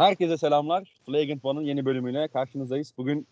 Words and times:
Herkese 0.00 0.38
selamlar. 0.38 0.92
Flagrant 1.06 1.44
One'ın 1.44 1.62
yeni 1.62 1.84
bölümüyle 1.84 2.28
karşınızdayız. 2.28 2.92
Bugün 2.98 3.26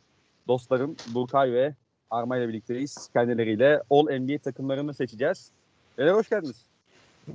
dostlarım 0.49 0.97
Burkay 1.15 1.53
ve 1.53 1.75
Arma 2.11 2.37
ile 2.37 2.49
birlikteyiz. 2.49 3.09
Kendileriyle 3.13 3.83
All 3.91 4.19
NBA 4.19 4.39
takımlarını 4.39 4.95
seçeceğiz. 4.95 5.51
Beyler 5.99 6.13
hoş 6.13 6.29
geldiniz. 6.29 6.57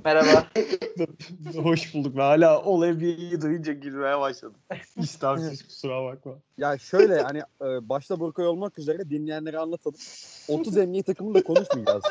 Merhaba. 0.04 0.46
Hoş 1.62 1.94
bulduk. 1.94 2.16
Ben 2.16 2.20
hala 2.20 2.62
All 2.62 2.92
NBA'yi 2.92 3.40
duyunca 3.40 3.72
gülmeye 3.72 4.20
başladım. 4.20 4.54
İstemsiz 4.96 5.62
kusura 5.66 6.04
bakma. 6.04 6.32
Ya 6.58 6.78
şöyle 6.78 7.22
hani 7.22 7.38
e, 7.38 7.88
başta 7.88 8.20
Burkay 8.20 8.46
olmak 8.46 8.78
üzere 8.78 9.10
dinleyenlere 9.10 9.58
anlatalım. 9.58 9.98
30 10.48 10.76
NBA 10.76 11.02
takımını 11.02 11.34
da 11.34 11.42
konuşmayacağız. 11.42 12.04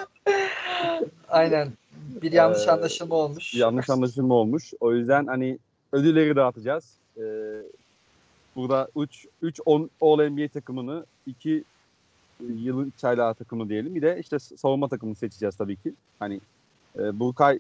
Aynen. 1.30 1.74
Bir 2.22 2.32
yanlış 2.32 2.68
Ee, 2.68 2.72
anlaşılma 2.72 3.16
olmuş. 3.16 3.54
Yanlış 3.54 3.90
anlaşılma 3.90 4.36
olmuş. 4.36 4.74
O 4.80 4.94
yüzden 4.94 5.28
hani 5.28 5.60
ödülleri 5.92 6.36
dağıtacağız. 6.36 7.03
E, 7.18 7.24
burada 8.56 8.88
3 8.96 9.28
3 9.42 9.60
All 10.02 10.30
NBA 10.30 10.48
takımını 10.48 11.06
2 11.28 11.64
yılın 12.40 12.94
çaylağı 12.98 13.34
takımı 13.34 13.70
diyelim. 13.70 13.96
Bir 13.96 14.02
de 14.02 14.18
işte 14.20 14.40
savunma 14.40 14.88
takımını 14.88 15.16
seçeceğiz 15.16 15.56
tabii 15.56 15.76
ki. 15.76 15.94
Hani 16.20 16.42
e, 17.00 17.20
Burkay 17.20 17.60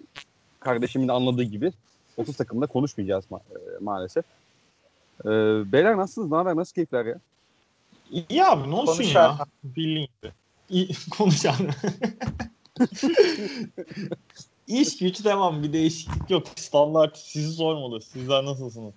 kardeşimin 0.59 1.08
de 1.08 1.11
anladığı 1.11 1.44
gibi 1.44 1.71
30 2.17 2.38
takımda 2.38 2.66
konuşmayacağız 2.66 3.25
ma- 3.31 3.39
e, 3.39 3.84
maalesef. 3.84 4.25
E, 5.25 5.30
beyler 5.72 5.97
nasılsınız? 5.97 6.31
Ne 6.31 6.38
haber? 6.38 6.55
Nasıl 6.55 6.73
keyifler 6.73 7.05
ya? 7.05 7.20
İyi 8.11 8.45
abi 8.45 8.70
ne 8.70 8.75
olsun 8.75 8.97
Konuş 8.97 9.16
ya. 9.16 9.38
Bildiğin 9.63 10.09
gibi. 10.22 10.31
İyi. 10.70 10.89
İş 14.67 14.97
güç 14.97 15.25
devam 15.25 15.63
bir 15.63 15.73
değişiklik 15.73 16.30
yok. 16.30 16.47
Standart 16.55 17.17
sizi 17.17 17.53
sormalı. 17.53 18.02
Sizler 18.02 18.45
nasılsınız? 18.45 18.94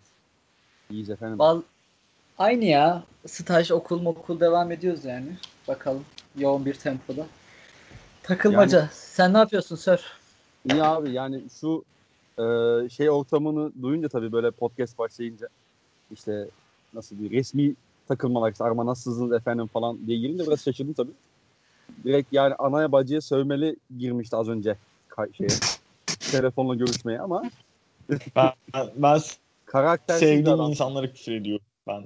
İyiyiz 0.90 1.10
efendim. 1.10 1.38
Val 1.38 1.62
Aynı 2.38 2.64
ya. 2.64 3.02
Staj 3.26 3.70
okul 3.70 4.06
okul 4.06 4.40
devam 4.40 4.72
ediyoruz 4.72 5.04
yani. 5.04 5.28
Bakalım. 5.68 6.04
Yoğun 6.38 6.66
bir 6.66 6.74
tempoda. 6.74 7.26
Takılmaca. 8.22 8.88
Sen 8.92 9.32
ne 9.32 9.38
yapıyorsun 9.38 9.76
Sör? 9.76 10.00
İyi 10.64 10.82
abi 10.82 11.10
yani 11.10 11.42
şu 11.60 11.84
e, 12.38 12.44
şey 12.88 13.10
ortamını 13.10 13.72
duyunca 13.82 14.08
tabii 14.08 14.32
böyle 14.32 14.50
podcast 14.50 14.98
başlayınca 14.98 15.48
işte 16.12 16.48
nasıl 16.94 17.18
bir 17.18 17.30
resmi 17.30 17.74
takılmalar 18.08 18.52
işte 18.52 18.64
Arma 18.64 18.86
nasılsınız 18.86 19.32
efendim 19.32 19.66
falan 19.66 20.06
diye 20.06 20.18
girince 20.18 20.46
biraz 20.46 20.64
şaşırdım 20.64 20.92
tabii. 20.92 21.12
Direkt 22.04 22.32
yani 22.32 22.54
anaya 22.54 22.92
bacıya 22.92 23.20
sövmeli 23.20 23.76
girmişti 23.98 24.36
az 24.36 24.48
önce 24.48 24.76
şeye, 25.32 25.48
telefonla 26.30 26.74
görüşmeye 26.74 27.20
ama 27.20 27.42
Ben, 28.36 28.52
ben 28.96 29.20
karaktersiz 29.66 30.28
sevdiğim 30.28 30.60
adam. 30.60 30.70
insanlara 30.70 31.12
küfür 31.12 31.32
ediyorum. 31.32 31.64
Ben 31.86 32.04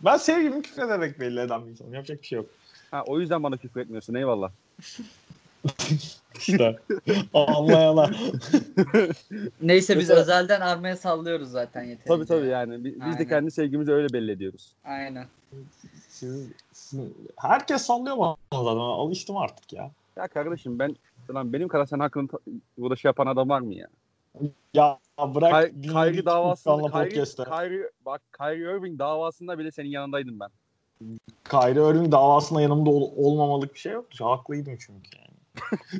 ben 0.00 0.16
sevgimi 0.16 0.62
küfür 0.62 0.82
ederek 0.82 1.20
belli 1.20 1.40
eden 1.40 1.66
bir 1.66 1.70
insanım. 1.70 1.94
Yapacak 1.94 2.22
bir 2.22 2.26
şey 2.26 2.36
yok. 2.36 2.46
Ha, 2.90 3.02
o 3.06 3.20
yüzden 3.20 3.42
bana 3.42 3.56
küfür 3.56 3.80
etmiyorsun 3.80 4.14
eyvallah. 4.14 4.50
İşte 6.38 6.78
anlayana. 7.34 8.10
Neyse 9.62 9.98
biz 9.98 10.08
Mesela- 10.08 10.20
özelden 10.20 10.60
armaya 10.60 10.96
sallıyoruz 10.96 11.50
zaten 11.50 11.82
yeterince. 11.82 12.08
Tabii 12.08 12.26
tabii 12.26 12.46
yani 12.48 12.84
bi- 12.84 12.96
biz, 13.06 13.18
de 13.18 13.28
kendi 13.28 13.50
sevgimizi 13.50 13.92
öyle 13.92 14.12
belli 14.12 14.30
ediyoruz. 14.30 14.72
Aynen. 14.84 15.26
Siz, 16.08 16.48
herkes 17.36 17.82
sallıyor 17.82 18.18
bana 18.18 18.36
zaten. 18.52 18.76
Alıştım 18.76 19.36
artık 19.36 19.72
ya. 19.72 19.90
Ya 20.16 20.28
kardeşim 20.28 20.78
ben 20.78 20.96
lan 21.34 21.52
benim 21.52 21.68
kadar 21.68 21.86
sen 21.86 21.98
hakkını 21.98 22.28
ta- 22.28 22.38
burada 22.78 22.96
şey 22.96 23.08
yapan 23.08 23.26
adam 23.26 23.48
var 23.48 23.60
mı 23.60 23.74
ya? 23.74 23.86
Ya 24.74 24.98
bırak 25.34 25.50
Kay, 25.50 25.72
Kyrie 25.82 26.24
davasında 26.24 26.90
Kyrie. 26.90 27.24
Kyrie, 27.24 27.90
bak 28.04 28.22
Kyrie 28.38 28.76
Irving 28.76 28.98
davasında 28.98 29.58
bile 29.58 29.72
senin 29.72 29.88
yanındaydım 29.88 30.40
ben. 30.40 30.50
Kyrie 31.50 31.90
Irving 31.90 32.12
davasında 32.12 32.60
yanımda 32.60 32.90
ol- 32.90 33.12
olmamalık 33.16 33.74
bir 33.74 33.78
şey 33.78 33.92
yoktu. 33.92 34.24
Haklıydım 34.24 34.76
çünkü 34.80 35.10
yani. 35.18 35.32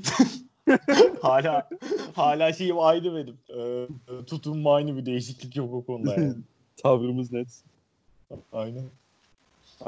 hala 1.23 1.69
hala 2.15 2.53
şeyim 2.53 2.79
aynı 2.79 3.17
benim. 3.17 3.39
Ee, 3.59 3.87
tutum 4.25 4.67
aynı 4.67 4.97
bir 4.97 5.07
değişiklik 5.07 5.57
yok 5.57 5.75
o 5.75 5.85
konuda 5.85 6.15
yani. 6.15 6.35
Tavrımız 6.77 7.33
net. 7.33 7.49
Aynen. 8.53 8.85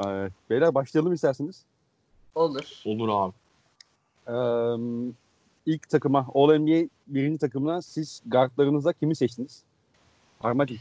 Evet. 0.05 0.33
Beyler 0.49 0.75
başlayalım 0.75 1.13
isterseniz. 1.13 1.63
Olur. 2.35 2.81
Olur 2.85 3.09
abi. 3.11 3.33
Ee, 4.27 4.33
ilk 5.65 5.89
takıma, 5.89 6.27
All 6.33 6.57
NBA 6.57 6.89
birinci 7.07 7.37
takımına 7.39 7.81
siz 7.81 8.21
guardlarınıza 8.25 8.93
kimi 8.93 9.15
seçtiniz? 9.15 9.63
Armacı. 10.41 10.75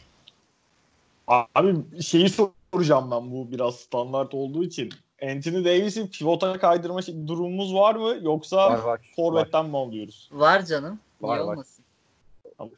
Abi 1.28 1.74
şeyi 2.02 2.28
soracağım 2.28 3.10
ben 3.10 3.30
bu 3.32 3.52
biraz 3.52 3.74
standart 3.76 4.34
olduğu 4.34 4.64
için. 4.64 4.90
Anthony 5.22 5.64
Davis'i 5.64 6.10
pivota 6.10 6.58
kaydırma 6.58 7.02
şey- 7.02 7.26
durumumuz 7.26 7.74
var 7.74 7.94
mı? 7.94 8.16
Yoksa 8.22 8.56
Var 8.56 8.78
var. 8.78 8.84
var. 8.84 9.00
forvetten 9.16 9.66
mi 9.70 9.76
alıyoruz? 9.76 10.28
Var 10.32 10.64
canım. 10.66 10.98
Var, 11.20 11.36
Niye 11.36 11.46
var. 11.46 11.52
olmasın? 11.52 11.84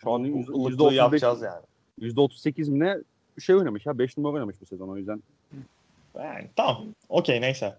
Şu 0.03 0.13
an 0.13 0.23
Bu 0.23 0.27
yüz- 0.27 0.49
ılıklığı 0.49 0.69
yüzde 0.71 0.83
otuz 0.83 0.93
beş- 0.93 0.99
yapacağız 0.99 1.43
yani. 1.43 1.63
%38 2.01 2.69
mi 2.69 2.79
ne 2.81 2.97
şey 3.41 3.57
oynamış 3.57 3.87
ya. 3.87 3.99
5 3.99 4.17
numara 4.17 4.33
oynamış 4.35 4.57
bu 4.61 4.67
sezon 4.67 4.89
o 4.89 4.97
yüzden. 4.97 5.23
Yani 6.15 6.51
tamam. 6.57 6.85
Okey 7.09 7.41
neyse. 7.41 7.77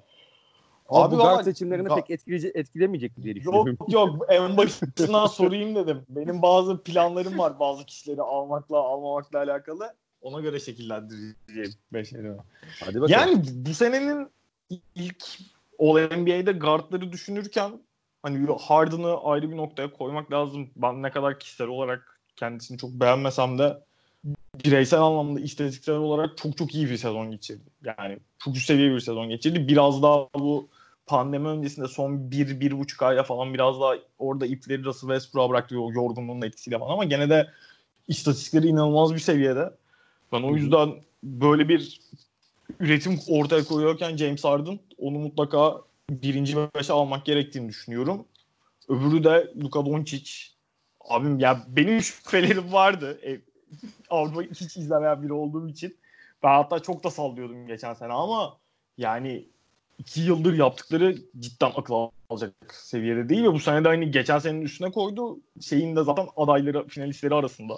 Abi, 0.89 1.15
Abi 1.15 1.15
bu 1.15 1.17
guard 1.17 1.43
seçimlerini 1.45 1.87
pek 1.87 2.09
etkileyecek, 2.09 2.55
etkilemeyecek 2.55 3.23
diye 3.23 3.35
düşünüyorum. 3.35 3.77
Yok 3.79 3.93
yok 3.93 4.25
en 4.29 4.57
başından 4.57 5.27
sorayım 5.27 5.75
dedim. 5.75 6.01
Benim 6.09 6.41
bazı 6.41 6.83
planlarım 6.83 7.37
var 7.37 7.59
bazı 7.59 7.85
kişileri 7.85 8.21
almakla 8.21 8.77
almamakla 8.77 9.39
alakalı. 9.39 9.93
Ona 10.21 10.39
göre 10.41 10.59
şekillendireceğim 10.59 11.73
beşerimi. 11.93 12.37
Hadi 12.83 13.01
bakalım. 13.01 13.11
Yani 13.11 13.43
bu 13.51 13.73
senenin 13.73 14.27
ilk 14.95 15.25
All 15.79 16.17
NBA'de 16.17 16.51
guardları 16.51 17.11
düşünürken 17.11 17.71
hani 18.23 18.47
Harden'ı 18.59 19.17
ayrı 19.23 19.51
bir 19.51 19.57
noktaya 19.57 19.93
koymak 19.93 20.31
lazım. 20.31 20.69
Ben 20.75 21.03
ne 21.03 21.11
kadar 21.11 21.39
kişisel 21.39 21.67
olarak 21.67 22.19
kendisini 22.35 22.77
çok 22.77 22.89
beğenmesem 22.91 23.59
de 23.59 23.77
bireysel 24.65 25.01
anlamda 25.01 25.39
istatistiksel 25.39 25.95
olarak 25.95 26.37
çok 26.37 26.57
çok 26.57 26.75
iyi 26.75 26.89
bir 26.89 26.97
sezon 26.97 27.31
geçirdi. 27.31 27.69
Yani 27.83 28.17
çok 28.39 28.55
üst 28.55 28.67
seviye 28.67 28.91
bir 28.91 28.99
sezon 28.99 29.29
geçirdi. 29.29 29.67
Biraz 29.67 30.01
daha 30.01 30.27
bu 30.35 30.69
pandemi 31.07 31.47
öncesinde 31.47 31.87
son 31.87 32.31
bir, 32.31 32.59
bir 32.59 32.79
buçuk 32.79 33.03
ayda 33.03 33.23
falan 33.23 33.53
biraz 33.53 33.79
daha 33.81 33.93
orada 34.19 34.45
ipleri 34.45 34.83
Russell 34.83 35.09
Westbrook'a 35.09 35.49
bıraktı 35.49 35.81
o 35.81 35.91
yorgunluğun 35.91 36.41
etkisiyle 36.41 36.79
falan 36.79 36.93
ama 36.93 37.03
gene 37.03 37.29
de 37.29 37.47
istatistikleri 38.07 38.67
inanılmaz 38.67 39.13
bir 39.13 39.19
seviyede. 39.19 39.73
Ben 40.31 40.41
o 40.41 40.55
yüzden 40.55 40.89
böyle 41.23 41.69
bir 41.69 42.01
üretim 42.79 43.19
ortaya 43.29 43.63
koyuyorken 43.63 44.17
James 44.17 44.43
Harden 44.43 44.79
onu 44.97 45.19
mutlaka 45.19 45.81
birinci 46.09 46.57
beşe 46.57 46.93
almak 46.93 47.25
gerektiğini 47.25 47.69
düşünüyorum. 47.69 48.25
Öbürü 48.87 49.23
de 49.23 49.53
Luka 49.63 49.85
Doncic. 49.85 50.31
Abim 51.09 51.39
ya 51.39 51.63
benim 51.67 52.01
şüphelerim 52.01 52.73
vardı. 52.73 53.19
E, 53.25 53.41
Avrupa 54.09 54.41
hiç 54.41 54.77
izlemeyen 54.77 55.23
biri 55.23 55.33
olduğum 55.33 55.69
için. 55.69 55.97
Ben 56.43 56.49
hatta 56.49 56.79
çok 56.79 57.03
da 57.03 57.11
sallıyordum 57.11 57.67
geçen 57.67 57.93
sene 57.93 58.13
ama 58.13 58.57
yani 58.97 59.45
iki 59.99 60.21
yıldır 60.21 60.53
yaptıkları 60.53 61.17
cidden 61.39 61.71
akıl 61.75 62.09
alacak 62.29 62.53
seviyede 62.71 63.29
değil 63.29 63.43
ve 63.43 63.53
bu 63.53 63.59
sene 63.59 63.83
de 63.83 63.87
hani 63.87 64.11
geçen 64.11 64.39
senenin 64.39 64.61
üstüne 64.61 64.91
koydu. 64.91 65.39
Şeyin 65.61 65.95
de 65.95 66.03
zaten 66.03 66.27
adayları, 66.37 66.87
finalistleri 66.87 67.33
arasında 67.33 67.77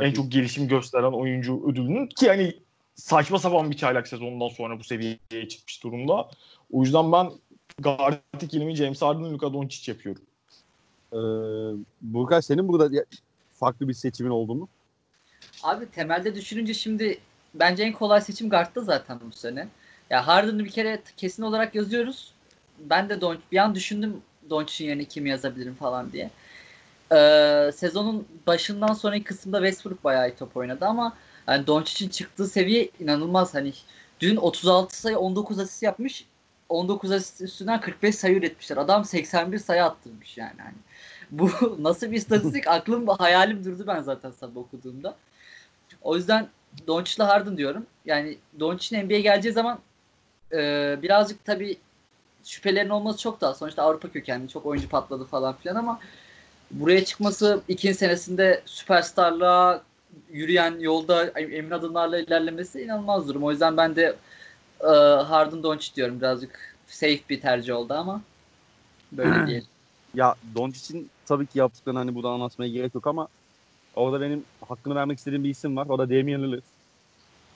en 0.00 0.12
çok 0.12 0.32
gelişim 0.32 0.68
gösteren 0.68 1.12
oyuncu 1.12 1.70
ödülünün 1.70 2.06
ki 2.06 2.28
hani 2.28 2.54
saçma 2.94 3.38
sapan 3.38 3.70
bir 3.70 3.76
çaylak 3.76 4.08
sezonundan 4.08 4.48
sonra 4.48 4.78
bu 4.78 4.84
seviyeye 4.84 5.48
çıkmış 5.48 5.82
durumda. 5.82 6.28
O 6.72 6.82
yüzden 6.82 7.12
ben 7.12 7.30
guard 7.78 8.42
ikilimi 8.42 8.76
James 8.76 9.02
Harden, 9.02 9.32
Luka 9.32 9.52
Doncic 9.52 9.92
yapıyorum. 9.92 10.22
Ee, 11.12 11.18
Burkay 12.02 12.42
senin 12.42 12.68
burada 12.68 13.04
farklı 13.54 13.88
bir 13.88 13.94
seçimin 13.94 14.30
oldu 14.30 14.54
mu? 14.54 14.68
Abi 15.62 15.90
temelde 15.90 16.34
düşününce 16.34 16.74
şimdi 16.74 17.18
bence 17.54 17.82
en 17.82 17.92
kolay 17.92 18.20
seçim 18.20 18.50
guard'da 18.50 18.80
zaten 18.80 19.20
bu 19.26 19.32
sene. 19.32 19.68
Ya 20.14 20.26
Harden'ı 20.26 20.64
bir 20.64 20.70
kere 20.70 21.02
kesin 21.16 21.42
olarak 21.42 21.74
yazıyoruz. 21.74 22.32
Ben 22.78 23.08
de 23.08 23.20
Don 23.20 23.38
bir 23.52 23.56
an 23.56 23.74
düşündüm 23.74 24.22
Doncic'in 24.50 24.88
yerine 24.88 25.04
kimi 25.04 25.30
yazabilirim 25.30 25.74
falan 25.74 26.12
diye. 26.12 26.30
Ee, 27.12 27.70
sezonun 27.74 28.28
başından 28.46 28.92
sonraki 28.92 29.24
kısımda 29.24 29.58
Westbrook 29.58 30.04
bayağı 30.04 30.28
iyi 30.28 30.36
top 30.36 30.56
oynadı 30.56 30.86
ama 30.86 31.16
yani 31.48 31.66
Doncic'in 31.66 32.08
çıktığı 32.08 32.46
seviye 32.46 32.90
inanılmaz. 33.00 33.54
Hani 33.54 33.72
dün 34.20 34.36
36 34.36 35.00
sayı 35.00 35.18
19 35.18 35.58
asist 35.58 35.82
yapmış. 35.82 36.24
19 36.68 37.12
asist 37.12 37.40
üstünden 37.40 37.80
45 37.80 38.14
sayı 38.14 38.36
üretmişler. 38.36 38.76
Adam 38.76 39.04
81 39.04 39.58
sayı 39.58 39.84
attırmış 39.84 40.38
yani. 40.38 40.56
Hani 40.58 40.76
bu 41.30 41.50
nasıl 41.78 42.10
bir 42.10 42.16
istatistik? 42.16 42.68
Aklım 42.68 43.08
hayalim 43.08 43.64
durdu 43.64 43.84
ben 43.86 44.02
zaten 44.02 44.30
sabah 44.30 44.60
okuduğumda. 44.60 45.16
O 46.02 46.16
yüzden 46.16 46.48
Doncic'le 46.86 47.26
Harden 47.26 47.56
diyorum. 47.56 47.86
Yani 48.04 48.38
Doncic'in 48.60 49.06
NBA'ye 49.06 49.20
geleceği 49.20 49.52
zaman 49.52 49.78
e, 50.54 50.98
birazcık 51.02 51.44
tabii 51.44 51.78
şüphelerin 52.44 52.88
olması 52.88 53.18
çok 53.18 53.40
daha. 53.40 53.54
Sonuçta 53.54 53.82
Avrupa 53.82 54.08
kökenli. 54.08 54.48
Çok 54.48 54.66
oyuncu 54.66 54.88
patladı 54.88 55.24
falan 55.24 55.56
filan 55.56 55.76
ama 55.76 56.00
buraya 56.70 57.04
çıkması 57.04 57.60
ikinci 57.68 57.94
senesinde 57.94 58.62
süperstarlığa 58.66 59.82
yürüyen 60.32 60.78
yolda 60.78 61.26
emin 61.26 61.70
adımlarla 61.70 62.18
ilerlemesi 62.18 62.82
inanılmaz 62.82 63.28
durum. 63.28 63.44
O 63.44 63.50
yüzden 63.50 63.76
ben 63.76 63.96
de 63.96 64.16
e, 64.80 64.86
Harden 65.22 65.62
Doncic 65.62 65.94
diyorum. 65.94 66.20
Birazcık 66.20 66.76
safe 66.86 67.20
bir 67.30 67.40
tercih 67.40 67.74
oldu 67.74 67.94
ama 67.94 68.22
böyle 69.12 69.46
diyelim. 69.46 69.68
Ya 70.14 70.34
Doncic'in 70.54 71.10
tabii 71.26 71.46
ki 71.46 71.58
yaptıklarını 71.58 71.98
hani 71.98 72.14
buradan 72.14 72.30
anlatmaya 72.30 72.70
gerek 72.70 72.94
yok 72.94 73.06
ama 73.06 73.28
orada 73.94 74.20
benim 74.20 74.44
hakkını 74.68 74.94
vermek 74.94 75.18
istediğim 75.18 75.44
bir 75.44 75.50
isim 75.50 75.76
var. 75.76 75.86
O 75.86 75.98
da 75.98 76.10
Damian 76.10 76.42
Lillard. 76.42 76.62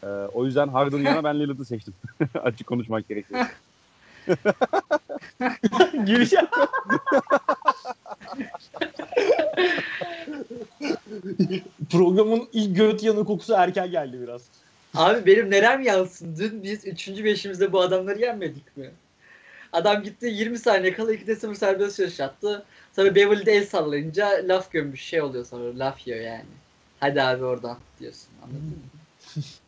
Ee, 0.03 0.06
o 0.06 0.45
yüzden 0.45 0.69
Harden'ın 0.69 1.03
yanına 1.03 1.25
ben 1.25 1.41
Lillard'ı 1.41 1.65
seçtim. 1.65 1.95
Açık 2.43 2.67
konuşmak 2.67 3.09
gerekiyor. 3.09 3.47
Giriş 6.06 6.31
Programın 11.91 12.49
ilk 12.53 12.77
göt 12.77 13.03
yanı 13.03 13.25
kokusu 13.25 13.53
erken 13.53 13.91
geldi 13.91 14.21
biraz. 14.21 14.43
Abi 14.95 15.27
benim 15.27 15.50
nerem 15.50 15.83
yansın? 15.83 16.37
Dün 16.37 16.62
biz 16.62 16.87
3. 16.87 17.09
beşimizde 17.09 17.73
bu 17.73 17.81
adamları 17.81 18.21
yenmedik 18.21 18.77
mi? 18.77 18.91
Adam 19.73 20.03
gitti 20.03 20.27
20 20.27 20.59
saniye 20.59 20.93
kala 20.93 21.15
2'de 21.15 21.37
0 21.37 21.55
serbest 21.55 21.99
yarış 21.99 22.21
attı. 22.21 22.65
Sonra 22.97 23.15
Beverly'de 23.15 23.53
el 23.53 23.67
sallayınca 23.67 24.29
laf 24.44 24.73
gömmüş 24.73 25.01
şey 25.01 25.23
oluyor 25.23 25.44
sonra 25.44 25.79
laf 25.79 26.06
yiyor 26.06 26.21
yani. 26.21 26.44
Hadi 27.01 27.23
abi 27.23 27.44
oradan 27.44 27.79
diyorsun 28.01 28.29
anladın 28.43 28.62
mı? 28.62 29.43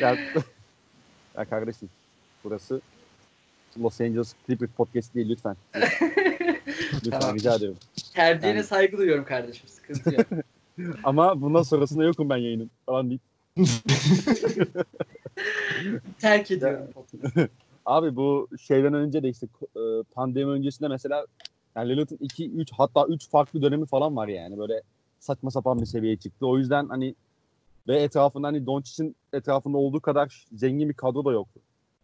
ya, 0.00 0.16
ya 1.36 1.44
kardeşim 1.50 1.88
burası 2.44 2.80
Los 3.78 4.00
Angeles 4.00 4.34
Clippers 4.46 4.70
podcast 4.70 5.14
değil 5.14 5.28
lütfen. 5.28 5.56
lütfen 6.94 7.20
Tamam. 7.20 7.36
rica 7.36 7.54
ediyorum. 7.54 7.78
Tercihine 8.14 8.48
Yani- 8.56 8.64
saygı 8.64 8.96
duyuyorum 8.98 9.24
kardeşim 9.24 9.68
sıkıntı 9.68 10.14
yok. 10.14 10.26
Ama 11.04 11.40
bundan 11.40 11.62
sonrasında 11.62 12.04
yokum 12.04 12.30
ben 12.30 12.36
yayının 12.36 12.70
falan 12.86 13.08
deyip. 13.10 13.20
Terk 16.18 16.50
ediyorum. 16.50 16.88
Abi 17.86 18.16
bu 18.16 18.48
şeyden 18.60 18.94
önce 18.94 19.22
de 19.22 19.28
işte 19.28 19.46
e, 19.76 19.80
pandemi 20.14 20.50
öncesinde 20.50 20.88
mesela 20.88 21.26
yani 21.76 21.88
Lillard'ın 21.88 22.18
2 22.20 22.50
3 22.50 22.70
hatta 22.72 23.06
3 23.06 23.28
farklı 23.28 23.62
dönemi 23.62 23.86
falan 23.86 24.16
var 24.16 24.28
yani. 24.28 24.58
Böyle 24.58 24.82
saçma 25.20 25.50
sapan 25.50 25.80
bir 25.80 25.86
seviyeye 25.86 26.16
çıktı. 26.16 26.46
O 26.46 26.58
yüzden 26.58 26.88
hani 26.88 27.14
ve 27.88 28.02
etrafında 28.02 28.46
hani 28.46 28.66
Doncic'in 28.66 29.16
etrafında 29.32 29.78
olduğu 29.78 30.00
kadar 30.00 30.44
zengin 30.52 30.88
bir 30.88 30.94
kadro 30.94 31.24
da 31.24 31.32
yoktu. 31.32 31.60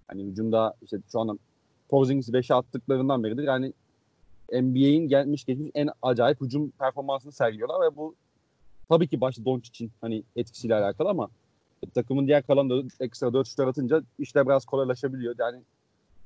Hani 0.09 0.25
hücumda 0.25 0.75
işte 0.82 0.99
şu 1.12 1.21
anda 1.21 1.38
Porzingis'i 1.88 2.32
5'e 2.32 2.55
attıklarından 2.55 3.25
beridir 3.25 3.43
yani 3.43 3.73
NBA'in 4.53 5.09
gelmiş 5.09 5.44
geçmiş 5.44 5.71
en 5.75 5.88
acayip 6.03 6.41
hücum 6.41 6.71
performansını 6.71 7.32
sergiliyorlar 7.32 7.81
ve 7.81 7.97
bu 7.97 8.15
tabii 8.88 9.09
ki 9.09 9.21
başta 9.21 9.44
Doncic'in 9.44 9.91
hani 10.00 10.23
etkisiyle 10.37 10.75
alakalı 10.75 11.09
ama 11.09 11.29
takımın 11.94 12.27
diğer 12.27 12.43
kalan 12.43 12.71
da 12.71 12.82
ekstra 13.00 13.32
4 13.32 13.49
şutlar 13.49 13.67
atınca 13.67 14.03
işler 14.19 14.47
biraz 14.47 14.65
kolaylaşabiliyor. 14.65 15.35
Yani 15.38 15.61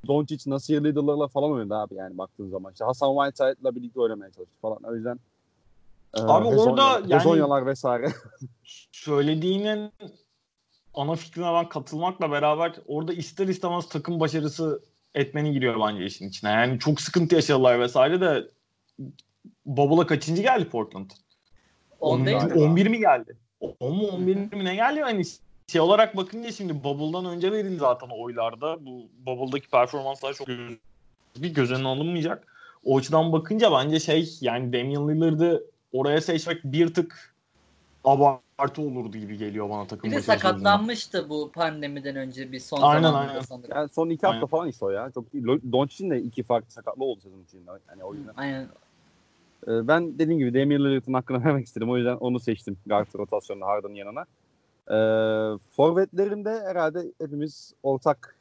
Doncic 0.07 0.51
Nasir 0.51 0.85
Lidl'larla 0.85 1.29
falan 1.29 1.51
oynadı 1.51 1.75
abi 1.75 1.95
yani 1.95 2.19
baktığın 2.19 2.49
zaman. 2.49 2.73
İşte 2.73 2.85
Hasan 2.85 3.15
Whiteside'la 3.15 3.75
birlikte 3.75 4.01
oynamaya 4.01 4.31
çalıştı 4.31 4.57
falan. 4.63 4.79
O 4.85 4.95
yüzden 4.95 5.19
Abi 6.17 6.47
orada 6.47 6.51
Hezonyalar- 6.57 7.01
yani- 7.01 7.15
Hezonyalar 7.21 7.67
vesaire. 7.67 8.13
Söylediğinin 8.93 9.93
ana 10.95 11.15
fikrine 11.15 11.47
ben 11.53 11.69
katılmakla 11.69 12.31
beraber 12.31 12.73
orada 12.87 13.13
ister 13.13 13.49
istemez 13.49 13.89
takım 13.89 14.21
başarısı 14.21 14.83
etmeni 15.15 15.53
giriyor 15.53 15.81
bence 15.89 16.05
işin 16.07 16.29
içine. 16.29 16.51
Yani 16.51 16.79
çok 16.79 17.01
sıkıntı 17.01 17.35
yaşadılar 17.35 17.81
vesaire 17.81 18.21
de 18.21 18.45
Bubble'a 19.67 20.07
kaçıncı 20.07 20.43
geldi 20.43 20.69
Portland? 20.69 21.11
10 22.01 22.27
değil 22.27 22.37
mi? 22.43 22.65
11 22.65 22.87
mi 22.87 22.99
geldi? 22.99 23.37
10 23.81 23.97
mu 23.97 24.07
11 24.07 24.37
mi 24.37 24.65
ne 24.65 24.75
geldi? 24.75 25.01
Hani 25.01 25.23
şey 25.67 25.81
olarak 25.81 26.17
bakınca 26.17 26.53
şimdi 26.53 26.85
Bubble'dan 26.85 27.25
önce 27.27 27.53
verildi 27.53 27.77
zaten 27.77 28.09
oylarda. 28.09 28.87
Bu 28.87 29.09
Bubble'daki 29.27 29.69
performanslar 29.71 30.35
çok 30.35 30.49
bir 31.37 31.55
göz 31.55 31.71
önüne 31.73 31.89
alınmayacak. 31.89 32.47
O 32.85 32.99
açıdan 32.99 33.33
bakınca 33.33 33.73
bence 33.73 34.01
şey 34.01 34.39
yani 34.41 34.73
Damian 34.73 35.09
Lillard'ı 35.09 35.65
oraya 35.95 36.21
seçmek 36.21 36.65
bir 36.65 36.95
tık 36.95 37.35
abartı 38.05 38.83
olurdu 38.83 39.17
gibi 39.19 39.39
geliyor 39.39 39.71
bana 39.71 39.87
takım 39.87 40.11
Bir 40.11 40.17
de 40.17 40.19
başarısı 40.19 40.33
yüzünden. 40.33 40.51
sakatlanmıştı 40.51 41.29
bu 41.29 41.51
pandemiden 41.55 42.17
önce 42.17 42.53
bir 42.53 42.61
son 42.61 42.83
Aynen, 42.83 43.03
zamanlarda 43.03 43.31
aynen. 43.31 43.43
sanırım. 43.43 43.71
Yani 43.77 43.89
son 43.89 44.11
iki 44.11 44.27
hafta 44.27 44.37
Aynen. 44.37 44.47
falan 44.47 44.69
işte 44.69 44.85
o 44.85 44.91
ya. 44.91 45.11
Çok 45.11 45.33
Doncic'in 45.73 46.11
de 46.11 46.23
iki 46.23 46.43
farklı 46.43 46.71
sakatlığı 46.71 47.05
oldu 47.05 47.21
sezon 47.21 47.43
içinde. 47.43 47.71
Yani 47.91 48.05
o 48.05 48.15
yüzden. 48.15 48.33
Aynen. 48.37 48.69
E, 49.69 49.89
ben 49.89 50.19
dediğim 50.19 50.39
gibi 50.39 50.55
Damian 50.55 50.85
Lillard'ın 50.85 51.15
hakkını 51.15 51.45
vermek 51.45 51.67
istedim. 51.67 51.91
O 51.91 51.97
yüzden 51.97 52.17
onu 52.17 52.41
seçtim. 52.41 52.77
Guard 52.87 53.07
rotasyonunda 53.19 53.67
Harden'ın 53.67 53.95
yanına. 53.95 54.25
E, 54.91 54.97
forvetlerinde 55.71 56.61
herhalde 56.65 57.13
hepimiz 57.21 57.75
ortak 57.83 58.37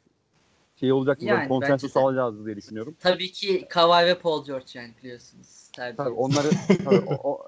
şey 0.84 0.92
olacak. 0.92 1.22
Yani 1.22 1.30
Yani, 1.40 1.48
konsensus 1.48 1.98
alacağız 1.98 2.46
diye 2.46 2.56
düşünüyorum. 2.56 2.96
Tabii 3.00 3.32
ki 3.32 3.66
Kawhi 3.70 4.06
ve 4.06 4.20
Paul 4.20 4.46
George 4.46 4.66
yani 4.74 4.92
biliyorsunuz. 5.04 5.70
Tercih. 5.76 5.98
Tabii 5.98 6.10
onları 6.10 6.50
tabii, 6.86 7.06
o, 7.10 7.30
o, 7.32 7.48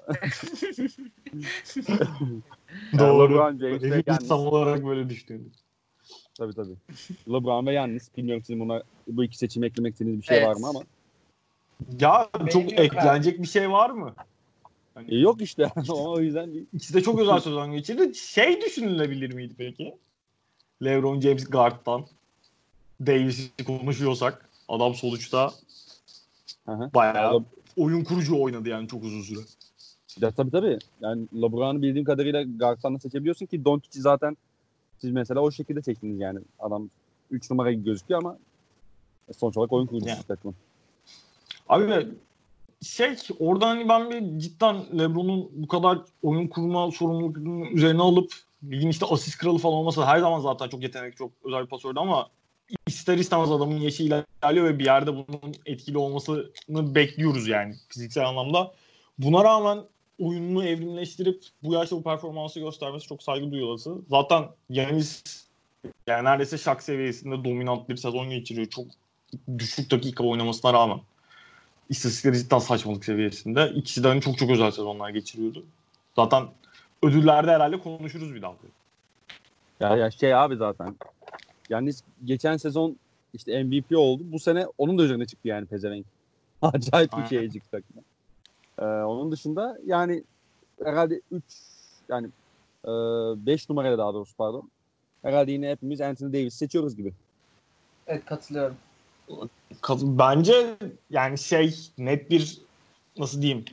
Doğru. 2.98 3.32
LeBron 3.32 3.58
James 3.58 3.62
ve 3.62 3.74
Hepimiz 3.86 4.04
Giannis. 4.04 4.28
tam 4.28 4.40
olarak 4.40 4.84
böyle 4.86 5.08
düşünüyoruz. 5.08 5.52
Tabii 6.38 6.54
tabii. 6.54 6.76
LeBron 7.28 7.66
ve 7.66 7.72
Yannis. 7.72 8.16
Bilmiyorum 8.16 8.44
sizin 8.46 8.60
buna 8.60 8.82
bu 9.08 9.24
iki 9.24 9.38
seçimi 9.38 9.66
eklemek 9.66 9.92
istediğiniz 9.92 10.22
bir 10.22 10.26
şey 10.26 10.36
Evet. 10.36 10.48
var 10.48 10.54
mı 10.56 10.68
ama. 10.68 10.80
Ya 12.00 12.28
Benim 12.38 12.48
çok 12.48 12.72
eklenecek 12.72 13.42
bir 13.42 13.46
şey 13.48 13.70
var 13.70 13.90
mı? 13.90 14.14
Hani 14.94 15.14
E, 15.14 15.18
yok 15.18 15.40
işte. 15.42 15.72
o 15.88 16.20
yüzden 16.20 16.54
değil. 16.54 16.66
İkisi 16.72 16.94
de 16.94 17.02
çok 17.02 17.20
özel 17.20 17.38
sezon 17.40 17.72
geçirdi. 17.72 18.14
Şey 18.14 18.60
düşünülebilir 18.60 19.34
miydi 19.34 19.54
peki? 19.58 19.94
LeBron 20.84 21.20
James 21.20 21.50
guard'dan 21.50 22.04
Davis'i 23.00 23.64
konuşuyorsak 23.64 24.48
adam 24.68 24.94
sonuçta 24.94 25.50
hı. 26.66 26.90
bayağı 26.94 27.44
oyun 27.76 28.04
kurucu 28.04 28.42
oynadı 28.42 28.68
yani 28.68 28.88
çok 28.88 29.04
uzun 29.04 29.22
süre. 29.22 29.40
Ya, 30.20 30.30
tabii 30.30 30.50
tabii. 30.50 30.78
Yani 31.00 31.26
LeBron'u 31.34 31.82
bildiğim 31.82 32.04
kadarıyla 32.04 32.42
guard'tan 32.42 32.94
da 32.94 32.98
seçebiliyorsun 32.98 33.46
ki 33.46 33.64
Doncic'i 33.64 34.00
zaten 34.00 34.36
siz 34.98 35.10
mesela 35.10 35.40
o 35.40 35.50
şekilde 35.50 35.82
seçtiniz 35.82 36.20
yani. 36.20 36.38
Adam 36.58 36.90
3 37.30 37.50
numara 37.50 37.72
gibi 37.72 37.84
gözüküyor 37.84 38.20
ama 38.20 38.38
sonuç 39.36 39.56
olarak 39.56 39.72
oyun 39.72 39.86
kurucusu 39.86 40.10
Yani. 40.10 40.22
takımın. 40.22 40.56
Abi 41.68 42.06
şey 42.82 43.16
orada 43.38 43.68
hani 43.68 43.88
ben 43.88 44.10
bir 44.10 44.38
cidden 44.40 44.76
LeBron'un 44.98 45.50
bu 45.52 45.68
kadar 45.68 45.98
oyun 46.22 46.48
kurma 46.48 46.90
sorumluluğunu 46.90 47.66
üzerine 47.66 48.02
alıp 48.02 48.32
ligin 48.64 48.88
işte 48.88 49.06
asist 49.06 49.38
kralı 49.38 49.58
falan 49.58 49.74
olmasa 49.74 50.06
her 50.06 50.18
zaman 50.18 50.40
zaten 50.40 50.68
çok 50.68 50.82
yetenekli 50.82 51.16
çok 51.16 51.32
özel 51.44 51.62
bir 51.62 51.68
pasördü 51.68 51.98
ama 51.98 52.28
ister 52.86 53.18
istemez 53.18 53.50
adamın 53.50 53.76
yaşı 53.76 54.02
ilerliyor 54.02 54.66
ve 54.66 54.78
bir 54.78 54.84
yerde 54.84 55.12
bunun 55.12 55.54
etkili 55.66 55.98
olmasını 55.98 56.94
bekliyoruz 56.94 57.48
yani 57.48 57.74
fiziksel 57.88 58.28
anlamda. 58.28 58.72
Buna 59.18 59.44
rağmen 59.44 59.78
oyununu 60.18 60.64
evrimleştirip 60.64 61.44
bu 61.62 61.74
yaşta 61.74 61.96
bu 61.96 62.02
performansı 62.02 62.60
göstermesi 62.60 63.06
çok 63.06 63.22
saygı 63.22 63.52
duyulası. 63.52 63.94
Zaten 64.10 64.44
Yanis 64.70 65.22
yani 66.06 66.24
neredeyse 66.24 66.58
şak 66.58 66.82
seviyesinde 66.82 67.44
dominant 67.44 67.88
bir 67.88 67.96
sezon 67.96 68.30
geçiriyor. 68.30 68.66
Çok 68.66 68.86
düşük 69.58 69.90
dakika 69.90 70.24
oynamasına 70.24 70.72
rağmen. 70.72 71.00
İstatistikleri 71.88 72.38
cidden 72.38 72.58
saçmalık 72.58 73.04
seviyesinde. 73.04 73.72
İkisi 73.74 74.04
de 74.04 74.08
hani 74.08 74.20
çok 74.20 74.38
çok 74.38 74.50
özel 74.50 74.70
sezonlar 74.70 75.10
geçiriyordu. 75.10 75.64
Zaten 76.16 76.46
ödüllerde 77.02 77.50
herhalde 77.50 77.78
konuşuruz 77.78 78.34
bir 78.34 78.42
daha. 78.42 78.54
Ya, 79.80 79.96
ya 79.96 80.10
şey 80.10 80.34
abi 80.34 80.56
zaten. 80.56 80.96
Yani 81.70 81.90
geçen 82.24 82.56
sezon 82.56 82.96
işte 83.34 83.64
MVP 83.64 83.96
oldu. 83.98 84.22
Bu 84.26 84.38
sene 84.38 84.66
onun 84.78 84.98
da 84.98 85.02
üzerine 85.02 85.26
çıktı 85.26 85.48
yani 85.48 85.66
pezevenk. 85.66 86.06
Acayip 86.62 87.12
bir 87.12 87.26
şeye 87.26 87.50
çıktı 87.50 87.70
takıma. 87.70 88.02
Ee, 88.78 89.04
onun 89.04 89.32
dışında 89.32 89.78
yani 89.86 90.24
herhalde 90.84 91.20
3 91.32 91.42
yani 92.08 92.28
5 93.46 93.68
numarayla 93.70 93.98
daha 93.98 94.14
doğrusu 94.14 94.36
pardon. 94.36 94.70
Herhalde 95.22 95.52
yine 95.52 95.70
hepimiz 95.70 96.00
Anthony 96.00 96.32
Davis 96.32 96.54
seçiyoruz 96.54 96.96
gibi. 96.96 97.12
Evet 98.06 98.24
katılıyorum. 98.24 98.76
Kat- 99.80 100.02
Bence 100.02 100.76
yani 101.10 101.38
şey 101.38 101.74
net 101.98 102.30
bir 102.30 102.58
nasıl 103.18 103.42
diyeyim 103.42 103.64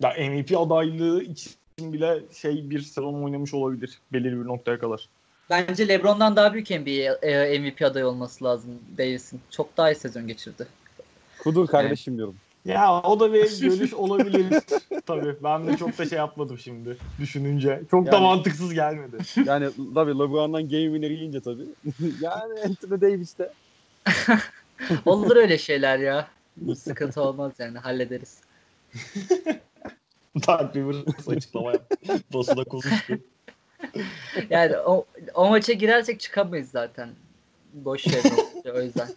ya 0.00 0.10
MVP 0.10 0.58
adaylığı 0.58 1.22
için 1.22 1.52
bile 1.78 2.22
şey 2.32 2.70
bir 2.70 2.80
sezon 2.80 3.22
oynamış 3.22 3.54
olabilir 3.54 3.98
belirli 4.12 4.40
bir 4.40 4.46
noktaya 4.46 4.78
kadar. 4.78 5.08
Bence 5.52 5.88
LeBron'dan 5.88 6.36
daha 6.36 6.54
büyük 6.54 6.70
NBA 6.70 7.14
e, 7.22 7.58
MVP 7.58 7.82
adayı 7.82 8.06
olması 8.06 8.44
lazım 8.44 8.70
Davis'in. 8.98 9.40
Çok 9.50 9.76
daha 9.76 9.92
iyi 9.92 9.94
sezon 9.94 10.26
geçirdi. 10.26 10.66
Kudur 11.38 11.66
kardeşim 11.66 12.16
diyorum. 12.16 12.36
Ya 12.64 13.02
o 13.02 13.20
da 13.20 13.32
bir 13.32 13.60
görüş 13.60 13.94
olabilir. 13.94 14.62
Tabii 15.06 15.36
ben 15.44 15.66
de 15.66 15.76
çok 15.76 15.98
da 15.98 16.06
şey 16.06 16.18
yapmadım 16.18 16.58
şimdi 16.58 16.96
düşününce. 17.20 17.82
Çok 17.90 18.06
da 18.06 18.16
Yani- 18.16 18.22
mantıksız 18.22 18.74
gelmedi. 18.74 19.16
Yani 19.46 19.68
tabii 19.94 20.10
LeBron'dan 20.10 20.62
game 20.62 20.84
winner 20.84 21.10
yiyince 21.10 21.40
tabii. 21.40 21.66
yani 22.20 22.60
Anthony 22.64 23.00
Davis 23.00 23.38
de 23.38 23.52
Olur 25.04 25.36
öyle 25.36 25.58
şeyler 25.58 25.98
ya. 25.98 26.28
Sıkıntı 26.76 27.22
olmaz 27.22 27.52
yani 27.58 27.78
hallederiz. 27.78 28.40
Dark 30.46 30.76
Rivers 30.76 31.28
açıklama 31.28 31.72
yaptı. 31.72 31.96
Basına 32.34 32.64
konuştu. 32.64 33.18
Yani 34.50 34.76
o, 34.78 35.06
o 35.34 35.50
maça 35.50 35.72
girersek 35.72 36.20
çıkamayız 36.20 36.70
zaten. 36.70 37.08
Boş 37.74 38.06
ver 38.06 38.22
o, 38.64 38.78
o 38.78 38.80
yüzden. 38.80 39.08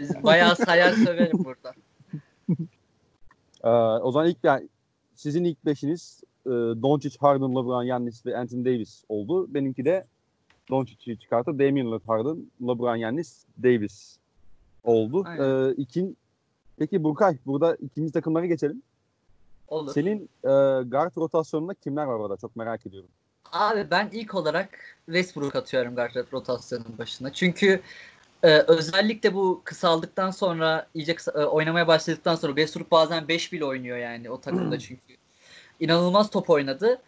Biz 0.00 0.22
bayağı 0.22 0.56
sayar 0.56 0.92
söverim 0.92 1.44
burada. 1.44 1.74
Ee, 3.64 3.68
o 4.02 4.12
zaman 4.12 4.28
ilk 4.28 4.36
yani 4.42 4.68
sizin 5.14 5.44
ilk 5.44 5.64
beşiniz 5.64 6.22
e, 6.46 6.50
Doncic, 6.50 7.18
Harden, 7.18 7.50
LeBron, 7.50 7.82
Yannis 7.82 8.26
ve 8.26 8.38
Anthony 8.38 8.64
Davis 8.64 9.04
oldu. 9.08 9.54
Benimki 9.54 9.84
de 9.84 10.06
Doncic'i 10.70 11.18
çıkartıp 11.18 11.58
Damian 11.58 11.86
Lillard, 11.86 12.02
Harden, 12.06 12.46
LeBron, 12.62 12.96
Yannis, 12.96 13.44
Davis 13.62 14.16
oldu. 14.84 15.22
Aynen. 15.26 15.70
Ee, 15.70 15.72
ikin, 15.72 16.16
peki 16.78 17.04
Burkay 17.04 17.36
burada 17.46 17.76
ikinci 17.76 18.12
takımlara 18.12 18.46
geçelim. 18.46 18.82
Olur. 19.68 19.92
Senin 19.92 20.22
e, 20.44 20.48
guard 20.88 21.16
rotasyonunda 21.16 21.74
kimler 21.74 22.04
var 22.04 22.14
orada? 22.14 22.36
Çok 22.36 22.56
merak 22.56 22.86
ediyorum. 22.86 23.10
Abi 23.52 23.90
ben 23.90 24.08
ilk 24.12 24.34
olarak 24.34 24.68
Westbrook 25.06 25.56
atıyorum 25.56 25.94
guard 25.94 26.14
rotasyonun 26.32 26.98
başına. 26.98 27.32
Çünkü 27.32 27.80
e, 28.42 28.48
özellikle 28.58 29.34
bu 29.34 29.62
kısaldıktan 29.64 30.30
sonra 30.30 30.86
iyice 30.94 31.14
kısa- 31.14 31.42
e, 31.42 31.44
oynamaya 31.44 31.86
başladıktan 31.86 32.34
sonra 32.34 32.52
Westbrook 32.52 32.90
bazen 32.90 33.28
5 33.28 33.52
bile 33.52 33.64
oynuyor 33.64 33.96
yani 33.96 34.30
o 34.30 34.40
takımda 34.40 34.78
çünkü. 34.78 35.16
İnanılmaz 35.80 36.30
top 36.30 36.50
oynadı. 36.50 37.02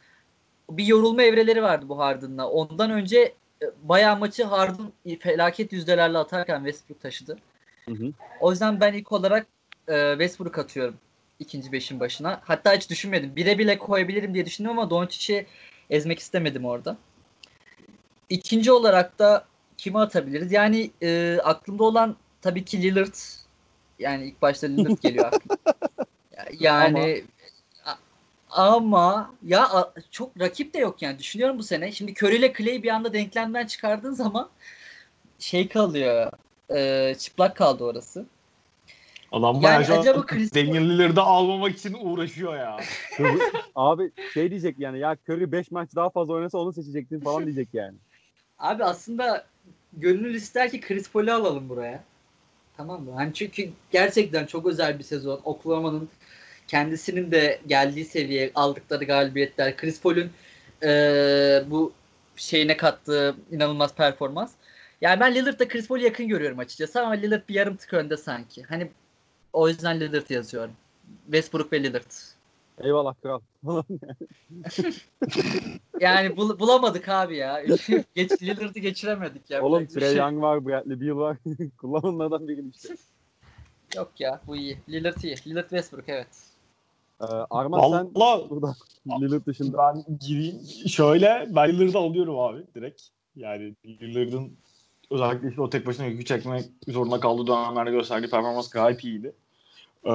Bir 0.70 0.84
yorulma 0.86 1.22
evreleri 1.22 1.62
vardı 1.62 1.88
bu 1.88 1.98
Harden'la. 1.98 2.50
Ondan 2.50 2.90
önce 2.90 3.34
e, 3.62 3.66
bayağı 3.82 4.18
maçı 4.18 4.44
Harden 4.44 4.92
felaket 5.20 5.72
yüzdelerle 5.72 6.18
atarken 6.18 6.58
Westbrook 6.58 7.00
taşıdı. 7.00 7.38
Hı 7.88 7.92
hı. 7.94 8.12
O 8.40 8.50
yüzden 8.50 8.80
ben 8.80 8.92
ilk 8.92 9.12
olarak 9.12 9.46
e, 9.88 10.10
Westbrook 10.12 10.58
atıyorum 10.58 10.94
ikinci 11.38 11.72
beşin 11.72 12.00
başına. 12.00 12.40
Hatta 12.44 12.74
hiç 12.74 12.90
düşünmedim. 12.90 13.36
Bire 13.36 13.58
bile 13.58 13.78
koyabilirim 13.78 14.34
diye 14.34 14.46
düşündüm 14.46 14.70
ama 14.70 14.90
Doncic'i 14.90 15.46
ezmek 15.90 16.18
istemedim 16.18 16.64
orada. 16.64 16.96
İkinci 18.28 18.72
olarak 18.72 19.18
da 19.18 19.44
kimi 19.76 19.98
atabiliriz? 20.00 20.52
Yani 20.52 20.90
e, 21.02 21.38
aklımda 21.44 21.84
olan 21.84 22.16
tabii 22.42 22.64
ki 22.64 22.82
Lillard. 22.82 23.14
Yani 23.98 24.24
ilk 24.26 24.42
başta 24.42 24.66
Lillard 24.66 24.98
geliyor 25.02 25.26
aklıma. 25.26 25.56
Ya- 26.36 26.46
Yani 26.60 27.24
a- 27.84 27.94
ama 28.50 29.34
ya 29.42 29.62
a- 29.68 29.92
çok 30.10 30.40
rakip 30.40 30.74
de 30.74 30.78
yok 30.78 31.02
yani 31.02 31.18
düşünüyorum 31.18 31.58
bu 31.58 31.62
sene. 31.62 31.92
Şimdi 31.92 32.12
Curry 32.12 32.36
ile 32.36 32.52
Clay 32.58 32.82
bir 32.82 32.88
anda 32.88 33.12
denklemden 33.12 33.66
çıkardığın 33.66 34.12
zaman 34.12 34.50
şey 35.38 35.68
kalıyor. 35.68 36.32
e, 36.74 37.14
çıplak 37.18 37.56
kaldı 37.56 37.84
orası. 37.84 38.26
Adam 39.34 39.60
Yani 39.60 39.88
bayağı 39.88 40.00
acaba 40.00 40.26
Chris 40.26 40.54
Damian 40.54 40.88
Lillard'ı 40.88 41.20
almamak 41.22 41.76
için 41.78 41.96
uğraşıyor 42.00 42.56
ya. 42.56 42.76
Abi 43.74 44.10
şey 44.34 44.50
diyecek 44.50 44.78
yani 44.78 44.98
ya 44.98 45.16
Curry 45.28 45.52
5 45.52 45.70
maç 45.70 45.88
daha 45.96 46.10
fazla 46.10 46.34
oynasa 46.34 46.58
onu 46.58 46.72
seçecektin 46.72 47.20
falan 47.20 47.44
diyecek 47.44 47.68
yani. 47.72 47.94
Abi 48.58 48.84
aslında 48.84 49.46
gönül 49.92 50.34
ister 50.34 50.70
ki 50.70 50.80
Chris 50.80 51.10
Paul'u 51.10 51.32
alalım 51.32 51.68
buraya. 51.68 52.04
Tamam 52.76 53.02
mı? 53.02 53.12
Hani 53.14 53.34
çünkü 53.34 53.70
gerçekten 53.90 54.46
çok 54.46 54.66
özel 54.66 54.98
bir 54.98 55.04
sezon. 55.04 55.40
Oklahoma'nın 55.44 56.08
kendisinin 56.68 57.30
de 57.30 57.60
geldiği 57.66 58.04
seviye 58.04 58.50
aldıkları 58.54 59.04
galibiyetler. 59.04 59.76
Chris 59.76 60.00
Paul'un 60.00 60.30
eee, 60.82 61.64
bu 61.66 61.92
şeyine 62.36 62.76
kattığı 62.76 63.36
inanılmaz 63.50 63.94
performans. 63.94 64.52
Yani 65.00 65.20
ben 65.20 65.34
Lillard'da 65.34 65.68
Chris 65.68 65.88
Paul'u 65.88 66.02
yakın 66.02 66.28
görüyorum 66.28 66.58
açıkçası 66.58 67.00
ama 67.02 67.10
Lillard 67.12 67.48
bir 67.48 67.54
yarım 67.54 67.76
tık 67.76 67.94
önde 67.94 68.16
sanki. 68.16 68.62
Hani 68.62 68.90
o 69.54 69.68
yüzden 69.68 70.00
Lillard 70.00 70.30
yazıyorum. 70.30 70.72
Westbrook 71.24 71.72
ve 71.72 71.82
Lillard. 71.82 72.10
Eyvallah 72.80 73.14
kral. 73.22 73.40
Yani 76.00 76.36
bul- 76.36 76.58
bulamadık 76.58 77.08
abi 77.08 77.36
ya. 77.36 77.62
Geç, 78.14 78.42
Lillard'ı 78.42 78.78
geçiremedik 78.78 79.50
ya. 79.50 79.62
Oğlum 79.62 79.86
Trey 79.86 80.08
şey 80.08 80.16
Young 80.16 80.42
var, 80.42 80.66
Bradley 80.66 81.00
Beal 81.00 81.16
var. 81.16 81.36
Kullananlardan 81.78 82.48
birini 82.48 82.70
işte. 82.74 82.96
Yok 83.96 84.12
ya 84.18 84.40
bu 84.46 84.56
iyi. 84.56 84.78
Lillard 84.88 85.22
iyi. 85.22 85.36
Lillard 85.46 85.68
Westbrook 85.68 86.08
evet. 86.08 86.28
Ee, 87.20 87.24
Arman 87.50 87.90
sen 87.90 88.10
Valla 88.14 88.50
burada 88.50 88.74
Lillard 89.06 89.46
dışında. 89.46 89.78
ben 89.78 90.18
gireyim. 90.20 90.60
Şöyle 90.88 91.48
ben 91.50 91.68
Lillard'ı 91.72 91.98
alıyorum 91.98 92.38
abi 92.38 92.62
direkt. 92.74 93.02
Yani 93.36 93.74
Lillard'ın 93.86 94.52
özellikle 95.10 95.48
işte 95.48 95.60
o 95.60 95.70
tek 95.70 95.86
başına 95.86 96.06
yükü 96.06 96.24
çekmek 96.24 96.64
zorunda 96.88 97.20
kaldığı 97.20 97.46
dönemlerde 97.46 97.90
gösterdiği 97.90 98.30
performans 98.30 98.70
gayet 98.70 99.04
iyiydi. 99.04 99.32
Ee, 100.06 100.10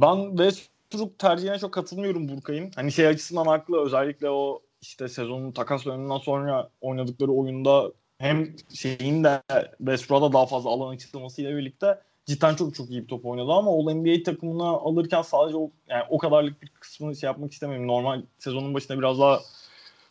ben 0.00 0.36
Westbrook 0.36 1.18
tercihine 1.18 1.58
çok 1.58 1.72
katılmıyorum 1.72 2.28
Burkay'ın. 2.28 2.70
Hani 2.76 2.92
şey 2.92 3.06
açısından 3.06 3.46
haklı 3.46 3.84
özellikle 3.84 4.30
o 4.30 4.62
işte 4.82 5.08
sezonun 5.08 5.52
takas 5.52 5.84
döneminden 5.84 6.18
sonra 6.18 6.70
oynadıkları 6.80 7.32
oyunda 7.32 7.92
hem 8.18 8.56
şeyin 8.74 9.24
de 9.24 9.42
Westbrook'a 9.78 10.28
da 10.28 10.32
daha 10.32 10.46
fazla 10.46 10.70
alan 10.70 10.94
açılmasıyla 10.94 11.56
birlikte 11.56 12.00
cidden 12.26 12.54
çok 12.54 12.74
çok 12.74 12.90
iyi 12.90 13.02
bir 13.02 13.08
top 13.08 13.26
oynadı 13.26 13.52
ama 13.52 13.70
All 13.70 13.94
NBA 13.94 14.22
takımına 14.22 14.68
alırken 14.68 15.22
sadece 15.22 15.56
o, 15.56 15.70
yani 15.88 16.04
o 16.10 16.18
kadarlık 16.18 16.62
bir 16.62 16.68
kısmını 16.68 17.16
şey 17.16 17.26
yapmak 17.26 17.52
istemiyorum. 17.52 17.88
Normal 17.88 18.22
sezonun 18.38 18.74
başında 18.74 18.98
biraz 18.98 19.18
daha 19.18 19.40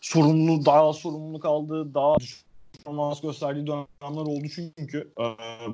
sorumlu, 0.02 0.66
daha 0.66 0.94
sorumluluk 0.94 1.46
aldı, 1.46 1.94
daha 1.94 2.20
düşük 2.20 2.46
performans 2.86 3.22
gösterdiği 3.22 3.68
dönemler 3.68 4.22
oldu 4.22 4.48
çünkü. 4.56 5.12
Ee, 5.20 5.24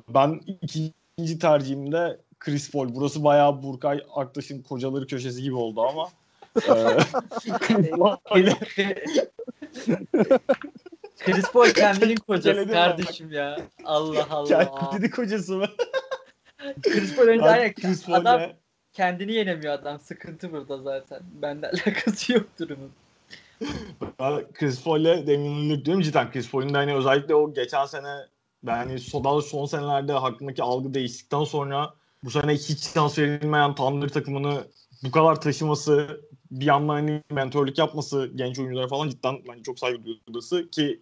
ben 0.08 0.40
ikinci 0.62 1.38
tercihimde 1.38 2.20
Chris 2.44 2.70
Paul. 2.70 2.94
Burası 2.94 3.24
bayağı 3.24 3.62
Burkay 3.62 4.00
Aktaş'ın 4.14 4.62
kocaları 4.62 5.06
köşesi 5.06 5.42
gibi 5.42 5.54
oldu 5.54 5.82
ama. 5.82 6.08
ee, 6.56 6.70
Chris 11.18 11.52
Paul 11.52 11.66
kendinin 11.66 12.16
kocası 12.16 12.68
kardeşim 12.68 13.32
ya. 13.32 13.58
Allah 13.84 14.26
Allah. 14.30 14.90
kendi 14.90 15.10
kocası 15.10 15.56
mı? 15.56 15.66
Chris 16.82 17.16
Paul 17.16 17.26
önce 17.26 17.44
aynen, 17.44 17.74
Chris 17.74 18.08
adam 18.08 18.38
Paul'e 18.38 18.56
kendini 18.92 19.32
yenemiyor 19.32 19.72
adam. 19.72 20.00
Sıkıntı 20.00 20.52
burada 20.52 20.78
zaten. 20.78 21.20
Bende 21.42 21.70
alakası 21.86 22.32
yok 22.32 22.46
durumun. 22.58 22.92
Chris 24.52 24.84
Paul'le 24.84 25.26
Damian 25.26 25.62
Lillard 25.62 25.84
diyorum. 25.84 26.02
Cidden 26.02 26.30
Chris 26.32 26.50
Paul'un 26.50 26.74
da 26.74 26.78
hani 26.78 26.94
özellikle 26.94 27.34
o 27.34 27.54
geçen 27.54 27.86
sene 27.86 28.16
yani 28.66 28.98
son, 28.98 29.40
son 29.40 29.66
senelerde 29.66 30.12
hakkındaki 30.12 30.62
algı 30.62 30.94
değiştikten 30.94 31.44
sonra 31.44 31.94
bu 32.24 32.30
sene 32.30 32.54
hiç 32.54 32.78
şans 32.78 33.18
verilmeyen 33.18 33.74
Thunder 33.74 34.08
takımını 34.08 34.64
bu 35.04 35.10
kadar 35.10 35.40
taşıması 35.40 36.20
bir 36.50 36.64
yandan 36.64 36.94
hani 36.94 37.22
mentörlük 37.30 37.78
yapması 37.78 38.30
genç 38.34 38.58
oyuncular 38.58 38.88
falan 38.88 39.08
cidden 39.08 39.38
bence 39.48 39.62
çok 39.62 39.78
saygı 39.78 40.04
duyulması 40.04 40.70
ki 40.70 41.00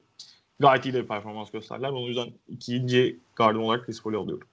gayet 0.60 0.86
iyi 0.86 0.94
de 0.94 1.02
bir 1.02 1.08
performans 1.08 1.50
gösterdiler. 1.50 1.90
O 1.90 2.06
yüzden 2.06 2.28
ikinci 2.48 3.20
gardım 3.36 3.62
olarak 3.62 3.86
Chris 3.86 4.02
Paul'u 4.02 4.20
alıyorum. 4.20 4.48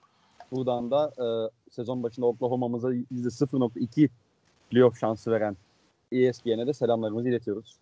Buradan 0.51 0.91
da 0.91 1.13
e, 1.17 1.25
sezon 1.71 2.03
başında 2.03 2.25
Oklahoma'mıza 2.25 2.93
%0.2 2.93 4.09
playoff 4.69 4.99
şansı 4.99 5.31
veren 5.31 5.57
ESPN'e 6.11 6.67
de 6.67 6.73
selamlarımızı 6.73 7.29
iletiyoruz. 7.29 7.75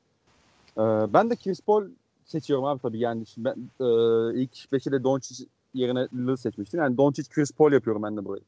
E, 0.77 0.81
ben 1.13 1.29
de 1.29 1.35
Chris 1.35 1.61
Paul 1.61 1.83
seçiyorum 2.25 2.65
abi 2.65 2.81
tabii 2.81 2.99
yani. 2.99 3.23
Ben 3.37 3.55
e, 3.79 3.85
ilk 4.41 4.71
beşi 4.71 4.91
de 4.91 5.03
Doncic 5.03 5.45
yerine 5.73 6.07
Lillard 6.13 6.37
seçmiştim. 6.37 6.79
Yani 6.79 6.97
Doncic 6.97 7.29
Chris 7.29 7.51
Paul 7.51 7.71
yapıyorum 7.71 8.03
ben 8.03 8.17
de 8.17 8.25
burayı. 8.25 8.43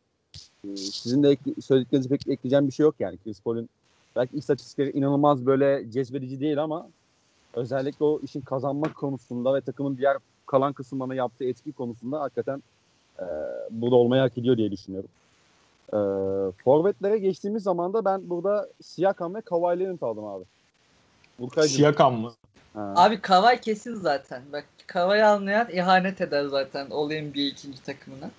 E, 0.73 0.77
sizin 0.77 1.23
de 1.23 1.31
ekle- 1.31 1.61
söylediklerinizi 1.61 2.09
pek 2.09 2.27
ekleyeceğim 2.27 2.67
bir 2.67 2.73
şey 2.73 2.83
yok 2.83 2.95
yani. 2.99 3.17
Chris 3.23 3.41
Paul'un 3.41 3.69
belki 4.15 4.37
istatistikleri 4.37 4.91
inanılmaz 4.97 5.45
böyle 5.45 5.91
cezbedici 5.91 6.39
değil 6.39 6.63
ama 6.63 6.87
özellikle 7.53 8.05
o 8.05 8.19
işin 8.23 8.41
kazanmak 8.41 8.95
konusunda 8.95 9.53
ve 9.53 9.61
takımın 9.61 9.97
diğer 9.97 10.17
kalan 10.45 10.73
kısımlarına 10.73 11.15
yaptığı 11.15 11.45
etki 11.45 11.71
konusunda 11.71 12.21
hakikaten 12.21 12.63
e, 13.19 13.25
burada 13.71 13.95
olmayı 13.95 14.21
hak 14.21 14.37
ediyor 14.37 14.57
diye 14.57 14.71
düşünüyorum. 14.71 15.09
E, 15.93 15.97
forvetlere 16.63 17.17
geçtiğimiz 17.17 17.63
zaman 17.63 17.93
da 17.93 18.05
ben 18.05 18.29
burada 18.29 18.69
Siakam 18.81 19.35
ve 19.35 19.41
Kawhi 19.41 19.79
Leonard 19.79 20.01
aldım 20.01 20.25
abi. 20.25 20.43
Burkaycığım. 21.39 21.77
Siakam 21.77 22.15
mı? 22.15 22.33
Ha. 22.73 22.93
Abi 22.95 23.21
Kavay 23.21 23.61
kesin 23.61 23.95
zaten. 23.95 24.41
Bak 24.53 24.65
Kavay 24.87 25.23
almayan 25.23 25.69
ihanet 25.71 26.21
eder 26.21 26.45
zaten 26.45 26.87
All 26.91 27.07
NBA 27.09 27.39
ikinci 27.41 27.83
takımına. 27.83 28.29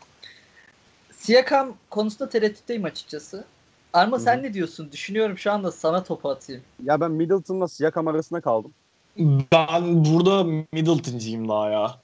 Siakam 1.18 1.76
konusunda 1.90 2.28
tereddütteyim 2.28 2.84
açıkçası. 2.84 3.44
Arma 3.92 4.16
Hı 4.16 4.20
hı. 4.20 4.25
sen 4.25 4.42
ne 4.42 4.54
diyorsun? 4.54 4.92
Düşünüyorum 4.92 5.38
şu 5.38 5.52
anda 5.52 5.72
sana 5.72 6.04
topu 6.04 6.30
atayım. 6.30 6.62
Ya 6.84 7.00
ben 7.00 7.10
Middleton'la 7.10 7.68
Siakam 7.68 8.08
arasında 8.08 8.40
kaldım. 8.40 8.72
Ben 9.52 10.04
burada 10.04 10.44
Middleton'cıyım 10.72 11.48
daha 11.48 11.70
ya. 11.70 12.00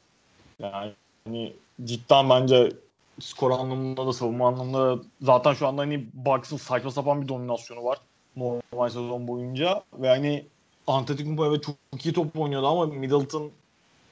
Yani 0.59 0.93
hani 1.27 1.53
cidden 1.85 2.31
bence 2.31 2.73
skor 3.21 3.51
anlamında 3.51 4.07
da 4.07 4.13
savunma 4.13 4.49
anlamında 4.49 4.97
da 4.97 5.03
zaten 5.21 5.53
şu 5.53 5.67
anda 5.67 5.83
hani 5.83 6.07
Bucks'ın 6.15 6.57
saçma 6.57 6.91
sapan 6.91 7.23
bir 7.23 7.29
dominasyonu 7.29 7.85
var 7.85 7.99
normal 8.37 8.89
sezon 8.89 9.29
boyunca 9.29 9.83
ve 9.99 10.09
hani 10.09 10.47
Antetokounmpo 10.87 11.47
evet 11.47 11.63
çok 11.63 12.07
iyi 12.07 12.13
top 12.13 12.39
oynuyordu 12.39 12.67
ama 12.67 12.87
Middleton 12.87 13.51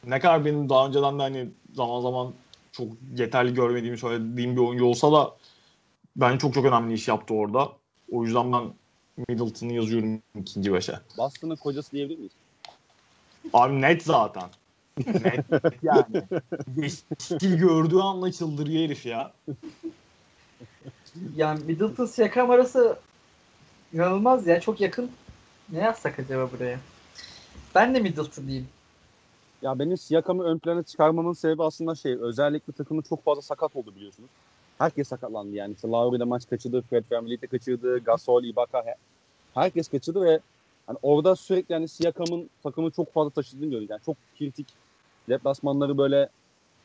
ne 0.06 0.20
kadar 0.20 0.44
benim 0.44 0.68
daha 0.68 0.86
önceden 0.86 1.18
de 1.18 1.22
hani 1.22 1.48
zaman 1.74 2.00
zaman 2.00 2.32
çok 2.72 2.88
yeterli 3.16 3.54
görmediğimi 3.54 3.98
söylediğim 3.98 4.56
bir 4.56 4.60
oyuncu 4.60 4.84
olsa 4.84 5.12
da 5.12 5.36
ben 6.16 6.38
çok 6.38 6.54
çok 6.54 6.64
önemli 6.64 6.94
iş 6.94 7.08
yaptı 7.08 7.34
orada. 7.34 7.72
O 8.12 8.24
yüzden 8.24 8.52
ben 8.52 8.72
Middleton'ı 9.28 9.72
yazıyorum 9.72 10.22
ikinci 10.40 10.72
başa. 10.72 11.02
Boston'ın 11.18 11.56
kocası 11.56 11.92
diyebilir 11.92 12.18
miyiz? 12.18 12.32
Abi 13.52 13.80
net 13.80 14.02
zaten. 14.02 14.48
net 15.06 15.44
yani. 15.82 16.22
Yeşil 16.76 17.56
gördüğü 17.58 17.98
anla 17.98 18.32
çıldırıyor 18.32 18.84
herif 18.84 19.06
ya. 19.06 19.32
Yani 21.36 21.64
Middleton 21.64 22.06
Siakam 22.06 22.50
arası 22.50 22.98
inanılmaz 23.92 24.46
ya. 24.46 24.60
Çok 24.60 24.80
yakın. 24.80 25.10
Ne 25.72 25.78
yazsak 25.78 26.18
acaba 26.18 26.50
buraya? 26.52 26.78
Ben 27.74 27.94
de 27.94 28.00
Middleton 28.00 28.46
diyeyim. 28.46 28.68
Ya 29.62 29.78
benim 29.78 29.96
Siakam'ı 29.96 30.44
ön 30.44 30.58
plana 30.58 30.82
çıkarmamın 30.82 31.32
sebebi 31.32 31.62
aslında 31.64 31.94
şey 31.94 32.16
özellikle 32.20 32.72
takımın 32.72 33.02
çok 33.02 33.24
fazla 33.24 33.42
sakat 33.42 33.76
oldu 33.76 33.94
biliyorsunuz. 33.96 34.30
Herkes 34.78 35.08
sakatlandı 35.08 35.56
yani. 35.56 35.74
İşte 35.74 35.88
Lowry'de 35.88 36.24
maç 36.24 36.50
kaçırdı, 36.50 36.82
Fred 36.90 37.04
VanVleet'e 37.12 37.46
kaçırdı, 37.46 37.98
Gasol, 37.98 38.44
Ibaka 38.44 38.84
he- 38.86 38.94
herkes 39.54 39.88
kaçırdı 39.88 40.22
ve 40.22 40.40
hani 40.86 40.98
orada 41.02 41.36
sürekli 41.36 41.72
yani 41.72 41.88
Siakam'ın 41.88 42.50
takımı 42.62 42.90
çok 42.90 43.12
fazla 43.12 43.30
taşıdığını 43.30 43.70
gördük. 43.70 43.90
Yani 43.90 44.00
çok 44.06 44.16
kritik 44.38 44.66
deplasmanları 45.28 45.98
böyle 45.98 46.28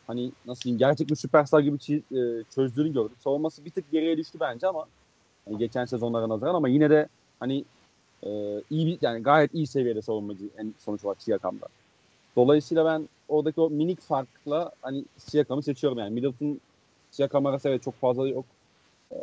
hani 0.07 0.31
nasıl 0.45 0.63
diyeyim 0.63 0.79
gerçek 0.79 1.09
bir 1.09 1.15
süperstar 1.15 1.59
gibi 1.59 1.77
çi- 1.77 2.39
e, 2.41 2.43
çözdüğünü 2.55 2.93
gördük. 2.93 3.17
Savunması 3.19 3.65
bir 3.65 3.71
tık 3.71 3.91
geriye 3.91 4.17
düştü 4.17 4.37
bence 4.39 4.67
ama 4.67 4.85
hani 5.45 5.57
geçen 5.57 5.85
sezonlara 5.85 6.29
nazaran 6.29 6.55
ama 6.55 6.69
yine 6.69 6.89
de 6.89 7.07
hani 7.39 7.65
e, 8.23 8.29
iyi 8.69 8.87
bir 8.87 8.97
yani 9.01 9.23
gayet 9.23 9.53
iyi 9.53 9.67
seviyede 9.67 10.01
savunmacı 10.01 10.45
en 10.57 10.73
sonuç 10.79 11.05
olarak 11.05 11.21
Siakam'da. 11.21 11.67
Dolayısıyla 12.37 12.85
ben 12.85 13.09
oradaki 13.29 13.61
o 13.61 13.69
minik 13.69 14.01
farkla 14.01 14.71
hani 14.81 15.03
Siakam'ı 15.17 15.63
seçiyorum 15.63 15.99
yani. 15.99 16.13
Middleton 16.13 16.59
Siakam 17.11 17.45
arası 17.45 17.69
evet 17.69 17.83
çok 17.83 17.95
fazla 17.95 18.27
yok. 18.27 18.45
Ee, 19.11 19.15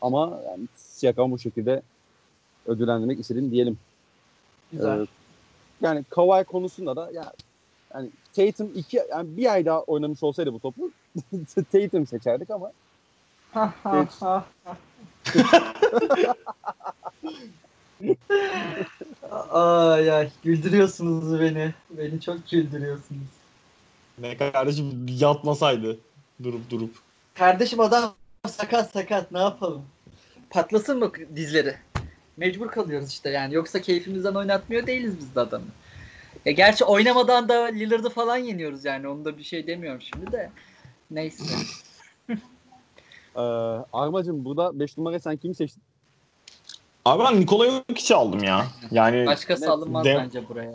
ama 0.00 0.40
yani 0.46 0.64
Siakam'ı 0.76 1.34
bu 1.34 1.38
şekilde 1.38 1.82
ödüllendirmek 2.66 3.20
istedim 3.20 3.50
diyelim. 3.50 3.78
Güzel. 4.72 5.00
Ee, 5.00 5.06
yani 5.80 6.04
Kawhi 6.10 6.44
konusunda 6.44 6.96
da 6.96 7.10
ya 7.12 7.32
yani 7.94 8.10
Tatum 8.36 8.70
iki 8.74 9.02
yani 9.10 9.36
bir 9.36 9.52
ay 9.52 9.66
daha 9.66 9.82
oynamış 9.82 10.22
olsaydı 10.22 10.52
bu 10.52 10.60
topu 10.60 10.90
Tatum 11.72 12.06
seçerdik 12.06 12.50
ama 12.50 12.72
ha. 13.52 14.44
Ay 19.50 20.12
ay 20.12 20.30
güldürüyorsunuz 20.42 21.40
beni. 21.40 21.74
Beni 21.90 22.20
çok 22.20 22.50
güldürüyorsunuz. 22.50 23.28
Ne 24.18 24.36
kardeşim 24.36 25.06
yatmasaydı 25.08 25.98
durup 26.42 26.70
durup. 26.70 26.94
Kardeşim 27.34 27.80
adam 27.80 28.14
sakat 28.48 28.90
sakat 28.90 29.32
ne 29.32 29.38
yapalım? 29.38 29.82
Patlasın 30.50 30.98
mı 30.98 31.12
dizleri? 31.36 31.76
Mecbur 32.36 32.68
kalıyoruz 32.68 33.08
işte 33.08 33.30
yani. 33.30 33.54
Yoksa 33.54 33.80
keyfimizden 33.80 34.34
oynatmıyor 34.34 34.86
değiliz 34.86 35.18
biz 35.18 35.34
de 35.34 35.40
adamı. 35.40 35.66
Ya 36.44 36.52
gerçi 36.52 36.84
oynamadan 36.84 37.48
da 37.48 37.64
Lillard'ı 37.64 38.10
falan 38.10 38.36
yeniyoruz 38.36 38.84
yani. 38.84 39.08
Onda 39.08 39.38
bir 39.38 39.42
şey 39.42 39.66
demiyorum 39.66 40.00
şimdi 40.00 40.32
de. 40.32 40.50
Neyse. 41.10 41.44
e, 43.36 43.40
Armacım 43.92 44.44
burada 44.44 44.78
5 44.80 44.98
numara 44.98 45.20
sen 45.20 45.36
kimi 45.36 45.54
seçtin? 45.54 45.82
Abi 47.04 47.24
ben 47.24 47.40
Nikola 47.40 47.70
Jokic'i 47.70 48.14
aldım 48.14 48.42
ya. 48.42 48.66
Yani 48.90 49.26
Başkası 49.26 49.72
alınmaz 49.72 50.04
de- 50.04 50.14
bence 50.14 50.48
buraya. 50.48 50.72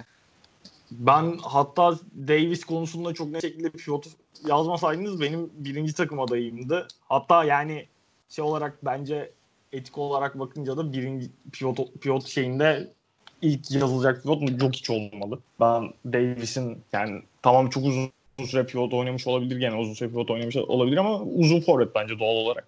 ben 0.92 1.38
hatta 1.42 2.00
Davis 2.28 2.64
konusunda 2.64 3.14
çok 3.14 3.28
net 3.28 3.42
şekilde 3.42 3.70
pivot 3.70 4.06
yazmasaydınız 4.48 5.22
benim 5.22 5.50
birinci 5.54 5.94
takım 5.94 6.20
adayımdı. 6.20 6.88
Hatta 7.10 7.44
yani 7.44 7.86
şey 8.30 8.46
olarak 8.46 8.86
bence 8.86 9.32
etik 9.74 9.98
olarak 9.98 10.40
bakınca 10.40 10.78
da 10.78 10.94
birinci 10.94 11.30
pivot, 11.52 11.78
pivot 12.02 12.28
şeyinde 12.28 12.94
ilk 13.42 13.72
yazılacak 13.72 14.24
pivot 14.24 14.60
Jokic 14.60 14.94
olmalı. 14.94 15.40
Ben 15.60 15.94
Davis'in 16.06 16.82
yani 16.94 17.22
tamam 17.42 17.70
çok 17.70 17.86
uzun 17.86 18.12
süre 18.46 18.66
pivot 18.66 18.94
oynamış 18.94 19.28
olabilir 19.28 19.58
gene 19.58 19.76
uzun 19.76 19.94
süre 19.94 20.10
pivot 20.10 20.32
oynamış 20.32 20.56
olabilir 20.56 20.98
ama 20.98 21.22
uzun 21.22 21.62
forvet 21.62 21.96
bence 21.96 22.20
doğal 22.20 22.36
olarak. 22.36 22.68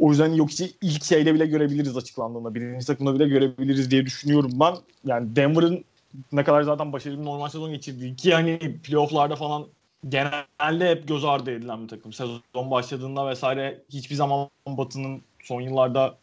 O 0.00 0.10
yüzden 0.10 0.36
Jokic'i 0.36 0.72
ilk 0.82 1.04
şeyde 1.04 1.34
bile 1.34 1.46
görebiliriz 1.46 1.96
açıklandığında. 1.96 2.54
Birinci 2.54 2.86
takımda 2.86 3.14
bile 3.14 3.28
görebiliriz 3.28 3.90
diye 3.90 4.06
düşünüyorum 4.06 4.50
ben. 4.54 4.74
Yani 5.04 5.36
Denver'ın 5.36 5.84
ne 6.32 6.44
kadar 6.44 6.62
zaten 6.62 6.92
başarılı 6.92 7.20
bir 7.20 7.24
normal 7.24 7.48
sezon 7.48 7.70
geçirdiği 7.70 8.16
ki 8.16 8.34
hani 8.34 8.58
playofflarda 8.84 9.36
falan 9.36 9.66
genelde 10.08 10.90
hep 10.90 11.08
göz 11.08 11.24
ardı 11.24 11.50
edilen 11.50 11.82
bir 11.82 11.88
takım. 11.88 12.12
Sezon 12.12 12.70
başladığında 12.70 13.28
vesaire 13.28 13.82
hiçbir 13.92 14.14
zaman 14.14 14.48
Batı'nın 14.66 15.22
son 15.42 15.60
yıllarda 15.60 16.14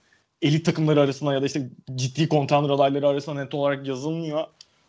elit 0.42 0.66
takımları 0.66 1.02
arasında 1.02 1.34
ya 1.34 1.42
da 1.42 1.46
işte 1.46 1.70
ciddi 1.96 2.30
contender 2.30 2.70
adayları 2.70 3.08
arasında 3.08 3.44
net 3.44 3.54
olarak 3.54 3.88
yazılmıyor. 3.88 4.44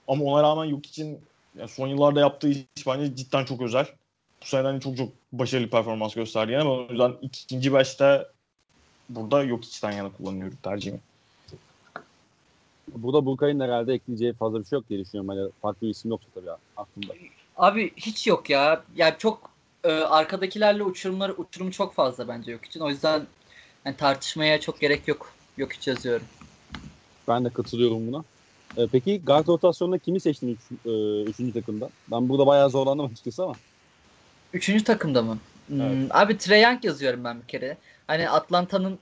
Ama 0.09 0.25
ona 0.25 0.43
rağmen 0.43 0.65
yok 0.65 0.87
için 0.87 1.19
yani 1.59 1.69
son 1.69 1.89
yıllarda 1.89 2.21
yaptığı 2.21 2.49
iş 2.49 2.87
bence 2.87 3.17
cidden 3.17 3.45
çok 3.45 3.63
özel. 3.63 3.87
Bu 4.43 4.47
sene 4.47 4.63
hani 4.63 4.81
çok 4.81 4.97
çok 4.97 5.09
başarılı 5.33 5.71
performans 5.71 6.15
gösterdi. 6.15 6.53
Yani 6.53 6.69
o 6.69 6.87
yüzden 6.91 7.15
ikinci 7.23 7.75
beşte 7.75 8.27
burada 9.09 9.45
yok 9.45 9.65
içten 9.65 9.93
yana 9.93 10.11
kullanıyorum 10.13 10.59
tercihimi. 10.63 11.01
Burada 12.97 13.27
Burkay'ın 13.27 13.61
herhalde 13.61 13.95
ekleyeceği 13.95 14.33
fazla 14.33 14.61
bir 14.61 14.65
şey 14.65 14.77
yok 14.77 14.89
diye 14.89 15.01
düşünüyorum. 15.01 15.29
Hani 15.29 15.51
farklı 15.63 15.87
bir 15.87 15.91
isim 15.91 16.11
yoksa 16.11 16.29
tabii 16.35 16.51
aklımda. 16.77 17.15
Abi 17.57 17.93
hiç 17.97 18.27
yok 18.27 18.51
ya. 18.51 18.83
Yani 18.97 19.15
çok 19.19 19.51
e, 19.85 19.93
arkadakilerle 19.93 20.83
uçurumları 20.83 21.33
uçurum 21.33 21.71
çok 21.71 21.95
fazla 21.95 22.29
bence 22.29 22.53
yok 22.53 22.65
için. 22.65 22.81
O 22.81 22.89
yüzden 22.89 23.23
yani 23.85 23.97
tartışmaya 23.97 24.61
çok 24.61 24.81
gerek 24.81 25.09
yok. 25.09 25.33
Yok 25.57 25.73
hiç 25.73 25.89
yazıyorum. 25.89 26.27
Ben 27.29 27.45
de 27.45 27.51
katılıyorum 27.51 28.13
buna. 28.13 28.25
Ee, 28.77 28.87
peki 28.93 29.23
guard 29.25 29.49
rotasyonunda 29.49 29.99
kimi 29.99 30.21
seçtin 30.21 30.49
üç, 30.49 30.87
e, 30.87 31.23
üçüncü 31.31 31.53
takımda? 31.53 31.91
Ben 32.09 32.29
burada 32.29 32.47
bayağı 32.47 32.71
zorlandım 32.71 33.07
açıkçası 33.07 33.45
ama. 33.45 33.55
Üçüncü 34.53 34.85
takımda 34.85 35.23
mı? 35.23 35.39
Hmm, 35.67 35.81
Evet. 35.81 36.07
Abi 36.11 36.39
Trae 36.39 36.61
Young 36.61 36.85
yazıyorum 36.85 37.25
ben 37.25 37.43
bir 37.43 37.47
kere. 37.47 37.77
Hani 38.09 38.31
Atlanta'nın 38.31 38.99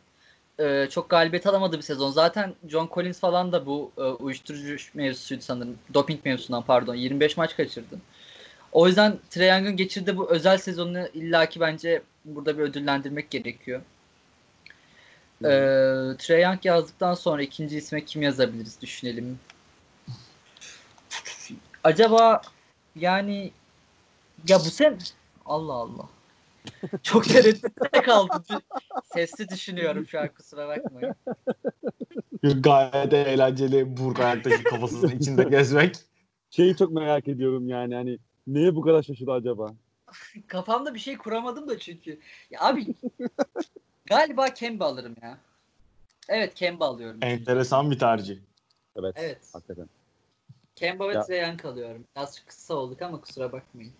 e, 0.60 0.86
çok 0.90 1.10
galibiyet 1.10 1.46
alamadığı 1.46 1.76
bir 1.76 1.82
sezon. 1.82 2.10
Zaten 2.10 2.54
John 2.68 2.90
Collins 2.94 3.20
falan 3.20 3.52
da 3.52 3.66
bu 3.66 3.92
e, 3.98 4.02
uyuşturucu 4.02 4.76
mevzusuydu 4.94 5.42
sanırım. 5.42 5.78
Doping 5.94 6.24
mevzusundan 6.24 6.62
pardon. 6.62 6.94
25 6.94 7.36
maç 7.36 7.56
kaçırdı. 7.56 7.98
O 8.72 8.86
yüzden 8.86 9.18
Trae 9.30 9.46
Young'ın 9.46 9.76
geçirdiği 9.76 10.16
bu 10.16 10.30
özel 10.30 10.58
sezonunu 10.58 11.08
illaki 11.14 11.60
bence 11.60 12.02
burada 12.24 12.58
bir 12.58 12.62
ödüllendirmek 12.62 13.30
gerekiyor. 13.30 13.82
Ee, 15.44 15.48
Trae 16.18 16.40
Young 16.40 16.64
yazdıktan 16.64 17.14
sonra 17.14 17.42
ikinci 17.42 17.76
isme 17.76 18.04
kim 18.04 18.22
yazabiliriz 18.22 18.80
düşünelim. 18.80 19.38
Acaba 21.84 22.42
yani 22.96 23.52
ya 24.48 24.58
bu 24.58 24.70
sen 24.70 24.98
Allah 25.46 25.72
Allah. 25.72 26.08
Çok 27.02 27.24
tereddütte 27.24 28.02
kaldım. 28.02 28.44
Sesli 29.04 29.48
düşünüyorum 29.48 30.06
şu 30.06 30.20
an 30.20 30.28
kusura 30.28 30.68
bakmayın. 30.68 31.14
Gayet 32.42 33.12
eğlenceli 33.12 33.96
Burka 33.96 34.28
yaklaşık 34.28 34.66
kafasının 34.66 35.16
içinde 35.18 35.44
gezmek. 35.44 35.96
Şeyi 36.50 36.76
çok 36.76 36.92
merak 36.92 37.28
ediyorum 37.28 37.68
yani 37.68 37.94
hani 37.94 38.18
neye 38.46 38.74
bu 38.74 38.80
kadar 38.80 39.02
şaşırdı 39.02 39.32
acaba? 39.32 39.74
Kafamda 40.46 40.94
bir 40.94 40.98
şey 40.98 41.18
kuramadım 41.18 41.68
da 41.68 41.78
çünkü. 41.78 42.20
Ya 42.50 42.60
abi 42.60 42.94
galiba 44.06 44.54
Kemba 44.54 44.84
alırım 44.84 45.14
ya. 45.22 45.38
Evet 46.28 46.54
Kemba 46.54 46.86
alıyorum. 46.86 47.18
Enteresan 47.22 47.90
bir 47.90 47.98
tercih. 47.98 48.38
Evet. 48.96 49.14
Evet. 49.18 49.38
Hakikaten. 49.52 49.88
Kemba 50.76 51.08
ve 51.08 51.14
Ya- 51.14 51.22
Trae 51.22 51.38
Young 51.38 51.64
alıyorum. 51.64 52.04
Biraz 52.16 52.44
kısa 52.44 52.74
olduk 52.74 53.02
ama 53.02 53.20
kusura 53.20 53.52
bakmayın. 53.52 53.92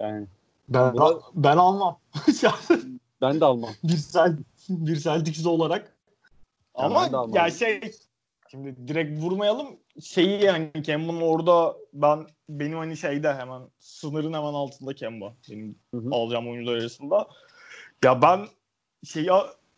Yani 0.00 0.26
Ben 0.68 0.94
Buna- 0.94 1.20
ben 1.34 1.56
almam. 1.56 1.98
ben 3.20 3.40
de 3.40 3.44
almam. 3.44 3.70
bir 3.84 3.96
sel 3.96 4.36
bir 4.68 4.96
Celtics'li 4.96 5.48
olarak. 5.48 5.96
Ya 6.78 6.84
Ama 6.84 7.00
almam. 7.06 7.34
ya 7.34 7.50
şey 7.50 7.80
şimdi 8.50 8.88
direkt 8.88 9.22
vurmayalım. 9.22 9.66
Şeyi 10.02 10.44
yani 10.44 10.70
Kemba'nın 10.84 11.20
orada 11.20 11.76
ben 11.92 12.26
benim 12.48 12.78
hani 12.78 12.96
şeyde 12.96 13.34
hemen 13.34 13.62
sınırın 13.78 14.32
hemen 14.32 14.54
altında 14.54 14.94
Kemba. 14.94 15.34
Benim 15.50 15.78
Hı 15.94 15.96
hı. 16.00 16.08
alacağım 16.12 16.48
oyuncular 16.50 16.76
arasında. 16.76 17.28
Ya 18.04 18.22
ben 18.22 18.40
şeyi 19.04 19.28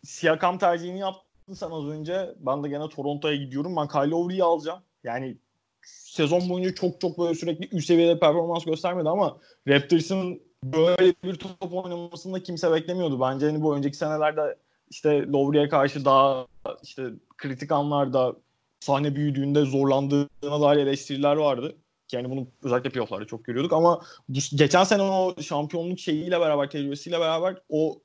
Siakam 0.05 0.59
tercihini 0.59 0.99
yaptın 0.99 1.55
sen 1.55 1.71
az 1.71 1.85
önce. 1.85 2.35
Ben 2.39 2.65
de 2.65 2.69
gene 2.69 2.89
Toronto'ya 2.89 3.37
gidiyorum. 3.37 3.77
Ben 3.77 3.89
Kyle 3.89 4.11
Lowry'yi 4.11 4.45
alacağım. 4.45 4.81
Yani 5.05 5.37
sezon 5.83 6.49
boyunca 6.49 6.75
çok 6.75 7.01
çok 7.01 7.19
böyle 7.19 7.35
sürekli 7.35 7.77
üst 7.77 7.87
seviyede 7.87 8.19
performans 8.21 8.65
göstermedi 8.65 9.09
ama 9.09 9.39
Raptors'ın 9.69 10.43
böyle 10.65 11.15
bir 11.25 11.35
top 11.35 11.73
oynamasını 11.73 12.35
da 12.35 12.43
kimse 12.43 12.73
beklemiyordu. 12.73 13.21
Bence 13.21 13.47
hani 13.47 13.63
bu 13.63 13.77
önceki 13.77 13.97
senelerde 13.97 14.57
işte 14.91 15.27
Lowry'e 15.27 15.69
karşı 15.69 16.05
daha 16.05 16.47
işte 16.83 17.11
kritik 17.37 17.73
anlarda 17.73 18.37
sahne 18.81 19.17
büyüdüğünde 19.17 19.65
zorlandığına 19.65 20.61
dair 20.61 20.77
eleştiriler 20.77 21.37
vardı. 21.37 21.77
Yani 22.13 22.31
bunu 22.31 22.47
özellikle 22.63 22.91
playoff'larda 22.91 23.27
çok 23.27 23.45
görüyorduk 23.45 23.73
ama 23.73 24.03
bu, 24.29 24.39
geçen 24.55 24.85
sene 24.85 25.03
o 25.03 25.43
şampiyonluk 25.43 25.99
şeyiyle 25.99 26.41
beraber, 26.41 26.71
tecrübesiyle 26.71 27.21
beraber 27.21 27.57
o 27.69 27.99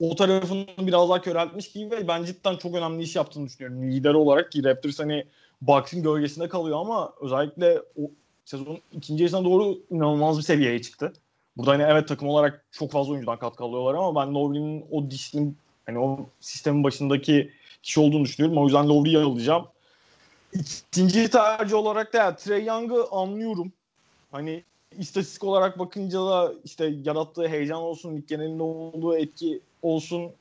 o 0.00 0.14
tarafını 0.14 0.66
biraz 0.78 1.08
daha 1.08 1.20
köreltmiş 1.20 1.72
gibi 1.72 1.90
ve 1.90 2.08
ben 2.08 2.24
cidden 2.24 2.56
çok 2.56 2.74
önemli 2.74 3.02
iş 3.02 3.16
yaptığını 3.16 3.46
düşünüyorum. 3.46 3.82
Lider 3.82 4.14
olarak 4.14 4.52
ki 4.52 4.64
Raptors 4.64 4.98
hani 4.98 5.24
Bucks'ın 5.60 6.02
gölgesinde 6.02 6.48
kalıyor 6.48 6.80
ama 6.80 7.12
özellikle 7.20 7.78
o 7.96 8.10
sezonun 8.44 8.78
ikinci 8.92 9.22
yarısına 9.22 9.44
doğru 9.44 9.78
inanılmaz 9.90 10.38
bir 10.38 10.42
seviyeye 10.42 10.82
çıktı. 10.82 11.12
Burada 11.60 11.72
hani 11.72 11.82
evet 11.82 12.08
takım 12.08 12.28
olarak 12.28 12.64
çok 12.72 12.92
fazla 12.92 13.12
oyuncudan 13.12 13.38
katkı 13.38 13.64
alıyorlar 13.64 13.94
ama 13.94 14.20
ben 14.20 14.34
Lowry'nin 14.34 14.84
o 14.90 15.10
disiplin 15.10 15.56
hani 15.86 15.98
o 15.98 16.26
sistemin 16.40 16.84
başındaki 16.84 17.50
kişi 17.82 18.00
olduğunu 18.00 18.24
düşünüyorum. 18.24 18.58
O 18.58 18.64
yüzden 18.64 18.88
Lowry'yi 18.88 19.18
alacağım. 19.18 19.66
İkinci 20.52 21.30
tercih 21.30 21.74
olarak 21.74 22.12
da 22.12 22.18
yani 22.18 22.36
Trey 22.36 22.64
Young'ı 22.64 23.04
anlıyorum. 23.10 23.72
Hani 24.32 24.64
istatistik 24.98 25.44
olarak 25.44 25.78
bakınca 25.78 26.26
da 26.26 26.52
işte 26.64 26.94
yarattığı 27.04 27.48
heyecan 27.48 27.78
olsun, 27.78 28.16
lig 28.16 28.28
genelinde 28.28 28.62
olduğu 28.62 29.16
etki 29.16 29.60
olsun 29.82 30.32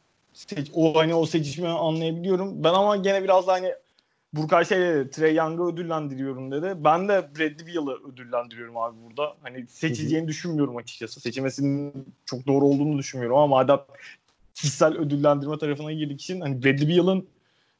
o 0.74 0.96
hani 0.96 1.16
o 1.16 1.26
seçimi 1.26 1.68
anlayabiliyorum. 1.68 2.64
Ben 2.64 2.74
ama 2.74 2.98
gene 2.98 3.24
biraz 3.24 3.48
da 3.48 3.54
hani 3.54 3.74
Burkay 4.34 4.66
şey 4.66 4.80
dedi, 4.80 5.10
Trey 5.10 5.36
Young'ı 5.36 5.64
ödüllendiriyorum 5.64 6.52
dedi. 6.52 6.74
Ben 6.78 7.08
de 7.08 7.30
Bradley 7.36 7.76
Beal'ı 7.76 8.00
ödüllendiriyorum 8.14 8.78
abi 8.78 8.98
burada. 9.06 9.36
Hani 9.42 9.68
seçeceğini 9.68 10.28
düşünmüyorum 10.28 10.78
açıkçası. 10.78 11.20
Seçilmesinin 11.20 12.06
çok 12.26 12.48
doğru 12.48 12.66
olduğunu 12.66 12.98
düşünmüyorum 12.98 13.38
ama 13.38 13.48
madem 13.48 13.80
kişisel 14.56 14.98
ödüllendirme 14.98 15.58
tarafına 15.58 15.92
girdik 15.94 16.22
için 16.22 16.42
hani 16.42 16.64
Bradley 16.64 16.90
Beal'ın 16.90 17.28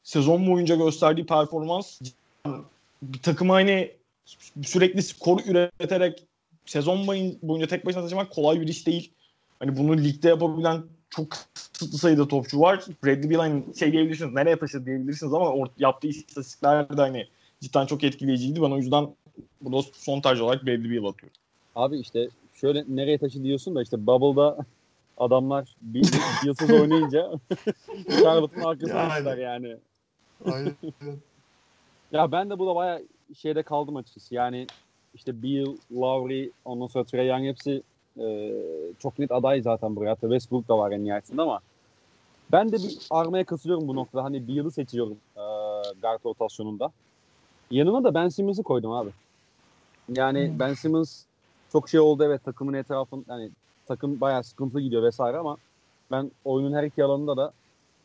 sezon 0.02 0.46
boyunca 0.46 0.76
gösterdiği 0.76 1.26
performans 1.26 2.00
bir 3.02 3.18
takıma 3.22 3.54
hani 3.54 3.92
sürekli 4.62 5.02
skor 5.02 5.40
üreterek 5.46 6.26
sezon 6.66 7.06
boyunca 7.42 7.66
tek 7.66 7.86
başına 7.86 8.02
taşımak 8.02 8.30
kolay 8.30 8.60
bir 8.60 8.68
iş 8.68 8.86
değil. 8.86 9.12
Hani 9.58 9.76
bunu 9.76 9.96
ligde 9.96 10.28
yapabilen 10.28 10.82
çok 11.10 11.30
kısıtlı 11.54 11.98
sayıda 11.98 12.28
topçu 12.28 12.60
var. 12.60 12.84
Bradley 13.04 13.30
Beal 13.30 13.40
hani 13.40 13.64
şey 13.78 13.92
diyebilirsiniz 13.92 14.34
nereye 14.34 14.58
taşıdı 14.58 14.86
diyebilirsiniz 14.86 15.34
ama 15.34 15.46
or- 15.46 15.70
yaptığı 15.78 16.08
istatistikler 16.08 16.96
de 16.96 17.00
hani 17.00 17.26
cidden 17.60 17.86
çok 17.86 18.04
etkileyiciydi. 18.04 18.62
Ben 18.62 18.70
o 18.70 18.76
yüzden 18.76 19.08
burada 19.60 19.82
son 19.94 20.20
tercih 20.20 20.42
olarak 20.42 20.66
Bradley 20.66 20.90
Beal 20.90 21.10
atıyorum. 21.10 21.36
Abi 21.74 21.98
işte 21.98 22.28
şöyle 22.54 22.84
nereye 22.88 23.18
taşı 23.18 23.44
diyorsun 23.44 23.74
da 23.74 23.82
işte 23.82 24.06
Bubble'da 24.06 24.58
adamlar 25.16 25.76
bir, 25.82 26.04
yılsız 26.46 26.70
oynayınca 26.70 27.30
Charlotte'ın 28.22 28.64
arkasına 28.64 28.98
Yani. 28.98 29.10
düştüler 29.10 29.38
yani. 29.38 29.76
Aynen. 30.44 30.76
Ya 32.12 32.32
ben 32.32 32.50
de 32.50 32.58
burada 32.58 32.74
baya 32.74 33.00
şeyde 33.36 33.62
kaldım 33.62 33.96
açıkçası. 33.96 34.34
Yani 34.34 34.66
işte 35.14 35.42
Beal, 35.42 35.76
Lowry, 35.92 36.50
ondan 36.64 36.86
sonra 36.86 37.04
Trae 37.04 37.24
Young 37.24 37.44
hepsi 37.44 37.82
e, 38.18 38.52
çok 38.98 39.18
net 39.18 39.32
aday 39.32 39.62
zaten 39.62 39.96
buraya. 39.96 40.10
Hatta 40.10 40.20
Westbrook 40.26 40.68
da 40.68 40.78
var 40.78 40.92
en 40.92 41.04
nihayetinde 41.04 41.42
ama 41.42 41.60
ben 42.52 42.72
de 42.72 42.76
bir 42.76 42.98
armaya 43.10 43.44
katılıyorum 43.44 43.88
bu 43.88 43.94
noktada. 43.96 44.24
Hani 44.24 44.48
Beal'ı 44.48 44.70
seçiyorum 44.70 45.16
e, 45.36 45.42
guard 46.02 46.24
rotasyonunda. 46.24 46.90
Yanına 47.70 48.04
da 48.04 48.14
Ben 48.14 48.28
Simmons'ı 48.28 48.62
koydum 48.62 48.92
abi. 48.92 49.10
Yani 50.08 50.48
Hmm. 50.48 50.58
Ben 50.58 50.74
Simmons 50.74 51.22
çok 51.72 51.88
şey 51.88 52.00
oldu 52.00 52.24
evet 52.24 52.44
takımın 52.44 52.72
etrafın 52.72 53.24
yani 53.28 53.50
takım 53.88 54.20
bayağı 54.20 54.44
sıkıntılı 54.44 54.80
gidiyor 54.80 55.02
vesaire 55.02 55.36
ama 55.36 55.56
ben 56.10 56.30
oyunun 56.44 56.72
her 56.72 56.82
iki 56.82 57.04
alanında 57.04 57.36
da 57.36 57.52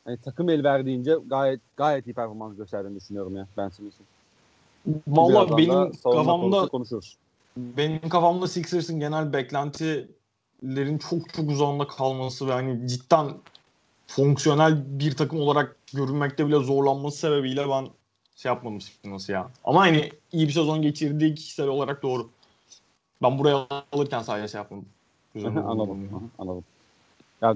hani 0.06 0.18
takım 0.18 0.50
el 0.50 0.63
verdiğince 0.63 1.18
gayet 1.28 1.60
gayet 1.78 2.08
iyi 2.08 2.13
performans 2.13 2.58
gösterdiğini 2.58 2.96
düşünüyorum 2.96 3.36
ya 3.36 3.48
Ben 3.58 3.70
Simmons'ın. 3.70 4.06
Valla 5.08 5.58
benim 5.58 5.91
kafamda 6.04 6.68
konuşuruz. 6.68 7.18
Benim 7.58 8.10
kafamda 8.10 8.48
Sixers'ın 8.48 9.00
genel 9.00 9.34
beklentilerin 9.34 10.98
çok 10.98 11.34
çok 11.34 11.50
uzağında 11.50 11.88
kalması 11.88 12.48
ve 12.48 12.52
hani 12.52 12.88
cidden 12.88 13.34
fonksiyonel 14.08 15.00
bir 15.00 15.15
takım 15.15 15.39
olarak 15.39 15.78
görünmekte 15.94 16.48
bile 16.48 16.56
zorlanması 16.56 17.18
sebebiyle 17.18 17.70
ben 17.70 17.88
şey 18.36 18.50
yapmadım 18.50 18.80
nasıl 19.06 19.34
ya. 19.34 19.50
Ama 19.63 19.82
hani 19.82 20.12
iyi 20.32 20.48
bir 20.48 20.54
sezon 20.54 20.82
geçirdiği 20.82 21.36
kişisel 21.36 21.68
olarak 21.68 22.04
doğru. 22.04 22.30
Ben 23.22 23.39
buraya 23.39 23.68
alırken 23.91 24.22
sadece 24.22 24.48
şey 24.48 24.58
yapmadım. 24.58 24.86
Anladım. 25.36 26.32
Anladım. 26.39 26.63
Ya 27.41 27.56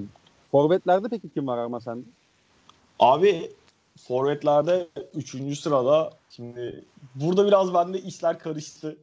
forvetlerde 0.50 1.08
peki 1.08 1.30
kim 1.30 1.46
var 1.46 1.58
Arma 1.58 1.80
sende? 1.80 2.04
Abi 2.98 3.50
forvetlerde 3.98 4.88
3. 5.14 5.58
sırada 5.58 6.10
şimdi 6.30 6.84
burada 7.14 7.46
biraz 7.46 7.74
bende 7.74 8.00
işler 8.00 8.38
karıştı. 8.38 8.96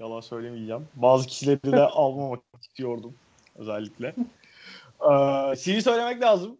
Yalan 0.00 0.20
söylemeyeceğim. 0.20 0.88
Bazı 0.94 1.26
kişileri 1.26 1.72
de 1.72 1.82
almamak 1.86 2.40
istiyordum 2.62 3.14
özellikle. 3.56 4.14
Ee, 5.10 5.56
şeyi 5.56 5.82
söylemek 5.82 6.22
lazım. 6.22 6.56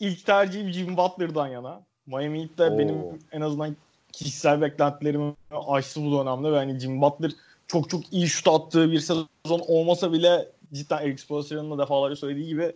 İlk 0.00 0.26
tercihim 0.26 0.72
Jim 0.72 0.96
Butler'dan 0.96 1.48
yana. 1.48 1.82
Miami 2.06 2.40
Heat 2.40 2.58
de 2.58 2.70
Oo. 2.70 2.78
benim 2.78 3.18
en 3.32 3.40
azından 3.40 3.76
kişisel 4.12 4.60
beklentilerimi 4.60 5.34
aştı 5.50 6.04
bu 6.04 6.18
dönemde. 6.18 6.52
Ve 6.52 6.56
hani 6.56 6.78
Jim 6.78 7.02
Butler 7.02 7.32
çok 7.66 7.90
çok 7.90 8.12
iyi 8.12 8.28
şut 8.28 8.48
attığı 8.48 8.92
bir 8.92 9.00
sezon 9.00 9.26
olmasa 9.68 10.12
bile 10.12 10.48
cidden 10.72 11.02
Eric 11.02 11.22
Spoelstra'nın 11.22 11.70
da 11.70 11.78
defalarca 11.78 12.16
söylediği 12.16 12.46
gibi 12.46 12.72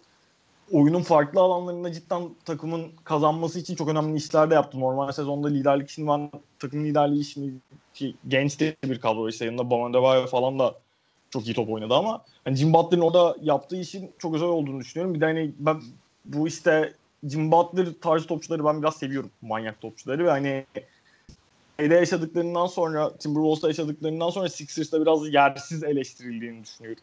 oyunun 0.73 1.03
farklı 1.03 1.41
alanlarında 1.41 1.93
cidden 1.93 2.23
takımın 2.45 2.91
kazanması 3.05 3.59
için 3.59 3.75
çok 3.75 3.89
önemli 3.89 4.17
işler 4.17 4.51
de 4.51 4.55
yaptı. 4.55 4.81
Normal 4.81 5.13
sezonda 5.13 5.49
liderlik 5.49 5.91
işini 5.91 6.09
ben 6.09 6.31
takım 6.59 6.85
liderliği 6.85 7.21
işini 7.21 7.53
ki 7.95 8.15
genç 8.29 8.61
de 8.61 8.77
bir 8.85 9.01
kadro 9.01 9.29
işte 9.29 9.45
yanında 9.45 9.71
Bam 9.71 9.83
Adebayo 9.83 10.27
falan 10.27 10.59
da 10.59 10.75
çok 11.31 11.47
iyi 11.47 11.55
top 11.55 11.71
oynadı 11.71 11.95
ama 11.95 12.25
hani 12.45 12.57
Jim 12.57 12.73
Butler'ın 12.73 13.03
orada 13.03 13.37
yaptığı 13.43 13.77
işin 13.77 14.11
çok 14.19 14.35
özel 14.35 14.49
olduğunu 14.49 14.81
düşünüyorum. 14.81 15.15
Bir 15.15 15.21
de 15.21 15.25
hani 15.25 15.53
ben 15.59 15.83
bu 16.25 16.49
işte 16.49 16.95
Jim 17.25 17.53
Butler 17.53 17.87
tarzı 18.01 18.27
topçuları 18.27 18.65
ben 18.65 18.83
biraz 18.83 18.97
seviyorum. 18.97 19.31
Manyak 19.43 19.81
topçuları 19.81 20.25
ve 20.25 20.31
hani 20.31 20.67
şeyde 21.81 21.95
yaşadıklarından 21.95 22.67
sonra 22.67 23.17
Timberwolves'ta 23.17 23.69
yaşadıklarından 23.69 24.31
sonra 24.31 24.49
Sixers'ta 24.49 25.01
biraz 25.01 25.35
yersiz 25.35 25.85
eleştirildiğini 25.85 26.65
düşünüyorum. 26.65 27.03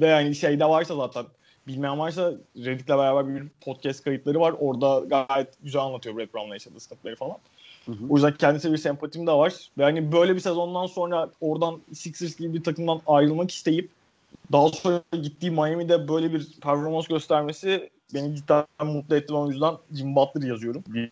Ve 0.00 0.06
yani 0.06 0.34
şeyde 0.34 0.64
varsa 0.64 0.96
zaten 0.96 1.24
bilmeyen 1.66 1.98
varsa 1.98 2.32
Reddit'le 2.56 2.88
beraber 2.88 3.34
bir 3.34 3.48
podcast 3.60 4.04
kayıtları 4.04 4.40
var. 4.40 4.54
Orada 4.58 5.04
gayet 5.06 5.48
güzel 5.62 5.82
anlatıyor 5.82 6.16
Brett 6.16 6.34
Brown'la 6.34 6.54
yaşadığı 6.54 6.80
sıkıntıları 6.80 7.16
falan. 7.16 7.36
Hı 7.86 7.92
hı. 7.92 8.04
O 8.08 8.14
yüzden 8.14 8.34
kendisine 8.34 8.72
bir 8.72 8.78
sempatim 8.78 9.26
de 9.26 9.32
var. 9.32 9.70
Ve 9.78 9.82
hani 9.82 10.12
böyle 10.12 10.34
bir 10.34 10.40
sezondan 10.40 10.86
sonra 10.86 11.30
oradan 11.40 11.80
Sixers 11.94 12.36
gibi 12.36 12.54
bir 12.54 12.64
takımdan 12.64 13.00
ayrılmak 13.06 13.50
isteyip 13.50 13.90
daha 14.52 14.68
sonra 14.68 15.02
gittiği 15.12 15.50
Miami'de 15.50 16.08
böyle 16.08 16.32
bir 16.32 16.48
performans 16.60 17.06
göstermesi 17.06 17.90
beni 18.14 18.36
cidden 18.36 18.66
mutlu 18.84 19.16
etti. 19.16 19.34
O 19.34 19.50
yüzden 19.50 19.74
Jim 19.92 20.16
Butler 20.16 20.48
yazıyorum 20.48 20.84
bir 20.86 21.10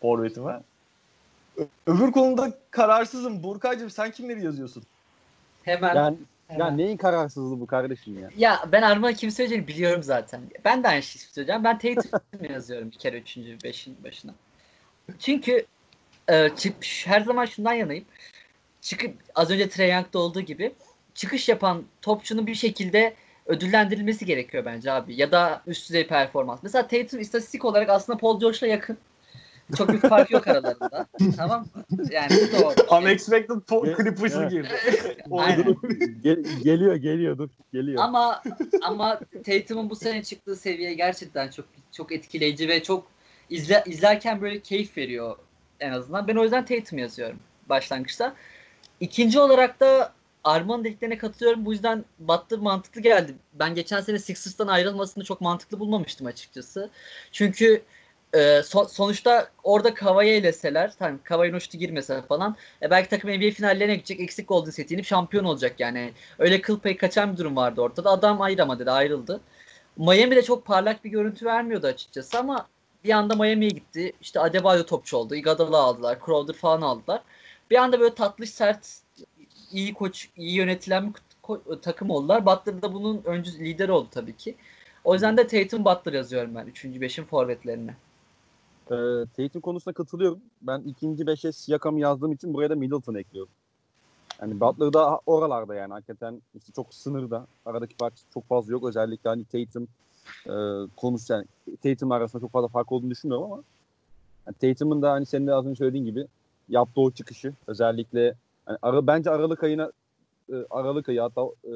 forvetime. 0.00 0.60
Öbür 1.86 2.12
konuda 2.12 2.52
kararsızım. 2.70 3.42
Burkaycığım 3.42 3.90
sen 3.90 4.10
kimleri 4.10 4.44
yazıyorsun? 4.44 4.82
Hemen. 5.62 5.94
Yani, 5.94 6.16
hemen. 6.48 6.64
ya 6.64 6.70
neyin 6.70 6.96
kararsızlığı 6.96 7.60
bu 7.60 7.66
kardeşim 7.66 8.18
ya? 8.22 8.28
Ya 8.36 8.64
ben 8.72 8.82
Arma'nın 8.82 9.14
kim 9.14 9.30
söyleyeceğini 9.30 9.68
biliyorum 9.68 10.02
zaten. 10.02 10.40
Ben 10.64 10.82
de 10.82 10.88
aynı 10.88 11.02
şeyi 11.02 11.22
söyleyeceğim. 11.22 11.64
Ben 11.64 11.78
Tatum 11.78 12.20
yazıyorum 12.50 12.90
bir 12.90 12.98
kere 12.98 13.18
3. 13.18 13.36
5'in 13.36 14.04
başına. 14.04 14.34
Çünkü 15.18 15.66
e, 16.30 16.48
çık, 16.56 16.74
her 17.06 17.20
zaman 17.20 17.44
şundan 17.44 17.72
yanayım. 17.72 18.04
Çıkıp 18.80 19.14
az 19.34 19.50
önce 19.50 19.68
Trae 19.68 19.88
Young'da 19.88 20.18
olduğu 20.18 20.40
gibi 20.40 20.74
çıkış 21.14 21.48
yapan 21.48 21.84
topçunun 22.02 22.46
bir 22.46 22.54
şekilde 22.54 23.14
ödüllendirilmesi 23.46 24.26
gerekiyor 24.26 24.64
bence 24.64 24.92
abi. 24.92 25.20
Ya 25.20 25.32
da 25.32 25.62
üst 25.66 25.88
düzey 25.88 26.06
performans. 26.06 26.62
Mesela 26.62 26.88
Tatum 26.88 27.20
istatistik 27.20 27.64
olarak 27.64 27.90
aslında 27.90 28.18
Paul 28.18 28.40
George'la 28.40 28.66
yakın. 28.66 28.98
Çok 29.76 29.88
büyük 29.88 30.08
fark 30.08 30.30
yok 30.30 30.48
aralarında. 30.48 31.06
tamam 31.36 31.60
mı? 31.60 32.04
Yani 32.10 32.30
bu 32.30 32.58
doğru. 32.58 32.96
Unexpected 33.02 33.54
po-. 33.54 33.96
Clippers'ı 33.96 34.40
Evet. 34.40 34.50
girdi. 34.50 34.68
Aynen. 35.30 35.76
Gel- 36.22 36.42
geliyor 36.62 36.96
geliyor 36.96 37.38
dur 37.38 37.50
geliyor. 37.72 38.02
Ama 38.02 38.42
ama 38.82 39.20
Tatum'un 39.46 39.90
bu 39.90 39.96
sene 39.96 40.22
çıktığı 40.22 40.56
seviye 40.56 40.94
gerçekten 40.94 41.48
çok 41.48 41.66
çok 41.92 42.12
etkileyici 42.12 42.68
ve 42.68 42.82
çok 42.82 43.06
izle, 43.50 43.82
izlerken 43.86 44.40
böyle 44.40 44.60
keyif 44.60 44.96
veriyor 44.96 45.36
en 45.80 45.90
azından. 45.92 46.28
Ben 46.28 46.36
o 46.36 46.42
yüzden 46.42 46.64
Tatum 46.64 46.98
yazıyorum 46.98 47.38
başlangıçta. 47.68 48.34
İkinci 49.00 49.40
olarak 49.40 49.80
da 49.80 50.12
Arma'nın 50.44 50.84
dediklerine 50.84 51.18
katılıyorum. 51.18 51.66
Bu 51.66 51.72
yüzden 51.72 52.04
Butler 52.18 52.58
mantıklı 52.58 53.00
geldi. 53.00 53.34
Ben 53.54 53.74
geçen 53.74 54.00
sene 54.00 54.18
Sixers'tan 54.18 54.66
ayrılmasını 54.66 55.24
çok 55.24 55.40
mantıklı 55.40 55.80
bulmamıştım 55.80 56.26
açıkçası. 56.26 56.90
Çünkü 57.32 57.82
e, 58.34 58.38
so- 58.62 58.88
sonuçta 58.88 59.50
orada 59.64 59.94
Kavai'ye 59.94 60.36
eleseler, 60.36 60.92
tamam 60.98 61.18
Kavai'nin 61.24 61.56
uçtu 61.56 61.78
girmese 61.78 62.22
falan 62.22 62.56
e, 62.82 62.90
belki 62.90 63.10
takım 63.10 63.30
NBA 63.30 63.50
finallerine 63.50 63.94
gidecek, 63.94 64.20
eksik 64.20 64.48
Golden 64.48 64.70
State 64.70 64.94
yenip 64.94 65.06
şampiyon 65.06 65.44
olacak 65.44 65.80
yani. 65.80 66.12
Öyle 66.38 66.60
kıl 66.60 66.80
payı 66.80 66.98
kaçan 66.98 67.32
bir 67.32 67.38
durum 67.38 67.56
vardı 67.56 67.80
ortada. 67.80 68.10
Adam 68.10 68.40
ayrılma 68.40 68.78
dedi, 68.78 68.90
ayrıldı. 68.90 69.40
Miami'de 69.96 70.42
çok 70.42 70.66
parlak 70.66 71.04
bir 71.04 71.10
görüntü 71.10 71.46
vermiyordu 71.46 71.86
açıkçası 71.86 72.38
ama 72.38 72.68
bir 73.04 73.10
anda 73.10 73.34
Miami'ye 73.34 73.70
gitti. 73.70 74.12
İşte 74.20 74.40
Adebayo 74.40 74.84
topçu 74.86 75.16
oldu. 75.16 75.34
Iguodala 75.34 75.78
aldılar. 75.78 76.18
Crowder 76.26 76.54
falan 76.54 76.82
aldılar. 76.82 77.22
Bir 77.70 77.76
anda 77.76 78.00
böyle 78.00 78.14
tatlış, 78.14 78.50
sert, 78.50 78.88
iyi 79.72 79.94
koç, 79.94 80.28
iyi 80.36 80.54
yönetilen 80.54 81.14
bir 81.14 81.20
ko- 81.42 81.80
takım 81.80 82.10
oldular. 82.10 82.46
Butler 82.46 82.82
da 82.82 82.94
bunun 82.94 83.22
öncü 83.24 83.58
lideri 83.58 83.92
oldu 83.92 84.08
tabii 84.10 84.36
ki. 84.36 84.56
O 85.04 85.12
yüzden 85.14 85.36
de 85.36 85.46
Tatum 85.46 85.84
Butler 85.84 86.12
yazıyorum 86.12 86.54
ben 86.54 86.66
3. 86.66 87.00
5'in 87.00 87.24
forvetlerine. 87.24 87.96
Ee, 88.90 89.26
Tatum 89.36 89.60
konusuna 89.60 89.94
katılıyorum. 89.94 90.40
Ben 90.62 90.80
ikinci 90.80 91.26
beşe 91.26 91.52
Siakam'ı 91.52 92.00
yazdığım 92.00 92.32
için 92.32 92.54
buraya 92.54 92.70
da 92.70 92.76
Middleton 92.76 93.14
ekliyorum. 93.14 93.52
Yani 94.42 94.60
Butler 94.60 94.92
da 94.92 95.20
oralarda 95.26 95.74
yani 95.74 95.92
hakikaten 95.92 96.42
işte 96.54 96.72
çok 96.72 96.94
sınırda. 96.94 97.46
Aradaki 97.66 97.96
fark 97.96 98.14
çok 98.34 98.48
fazla 98.48 98.72
yok. 98.72 98.84
Özellikle 98.84 99.30
hani 99.30 99.44
Tatum 99.44 99.88
e, 100.46 100.54
konusu 100.96 101.32
yani 101.32 101.46
Tatum 101.82 102.12
arasında 102.12 102.40
çok 102.40 102.52
fazla 102.52 102.68
fark 102.68 102.92
olduğunu 102.92 103.10
düşünmüyorum 103.10 103.52
ama 103.52 103.62
yani 104.46 104.56
Tatum'un 104.60 105.02
da 105.02 105.12
hani 105.12 105.26
senin 105.26 105.46
de 105.46 105.54
az 105.54 105.66
önce 105.66 105.78
söylediğin 105.78 106.04
gibi 106.04 106.26
yaptığı 106.68 107.00
o 107.00 107.10
çıkışı 107.10 107.52
özellikle 107.66 108.20
yani 108.68 108.78
ara, 108.82 109.06
bence 109.06 109.30
Aralık 109.30 109.64
ayına 109.64 109.92
e, 110.52 110.54
Aralık 110.70 111.08
ayı 111.08 111.20
hatta 111.20 111.42
e, 111.64 111.74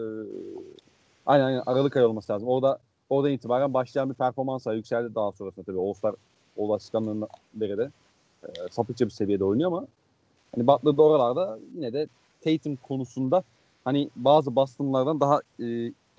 aynen 1.26 1.44
aynen 1.44 1.62
Aralık 1.66 1.96
ayı 1.96 2.06
olması 2.06 2.32
lazım. 2.32 2.48
Orada 2.48 2.78
oradan 3.10 3.32
itibaren 3.32 3.74
başlayan 3.74 4.10
bir 4.10 4.14
performans. 4.14 4.66
Yükseldi 4.66 5.14
daha 5.14 5.32
sonrasında 5.32 5.64
tabii. 5.64 5.78
All-Star 5.78 6.14
All 6.58 6.68
Başkanlığı'ndan 6.68 7.28
beri 7.54 7.78
de 7.78 7.90
e, 8.44 8.48
sapıkça 8.70 9.04
bir 9.04 9.10
seviyede 9.10 9.44
oynuyor 9.44 9.72
ama 9.72 9.86
hani 10.54 10.66
Butler 10.66 10.96
da 10.96 11.02
oralarda 11.02 11.58
yine 11.74 11.92
de 11.92 12.08
Tatum 12.44 12.76
konusunda 12.76 13.44
hani 13.84 14.10
bazı 14.16 14.56
Boston'lardan 14.56 15.20
daha 15.20 15.40
e, 15.60 15.66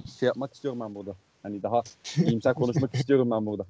şey 0.06 0.28
yapmak 0.28 0.54
istiyorum 0.54 0.80
ben 0.80 0.96
burada. 0.96 1.15
Hani 1.43 1.63
daha 1.63 1.82
iyimser 2.17 2.54
konuşmak 2.54 2.96
istiyorum 2.96 3.32
ben 3.32 3.46
burada. 3.46 3.65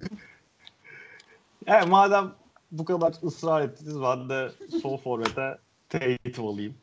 Yani 1.68 1.90
madem 1.90 2.32
bu 2.72 2.86
kadar 2.86 3.14
ısrar 3.24 3.62
ettiniz 3.62 4.02
ben 4.02 4.30
de 4.30 4.50
sol 4.82 4.98
forvete 4.98 5.58
Tatum 5.90 6.48
alayım. 6.48 6.74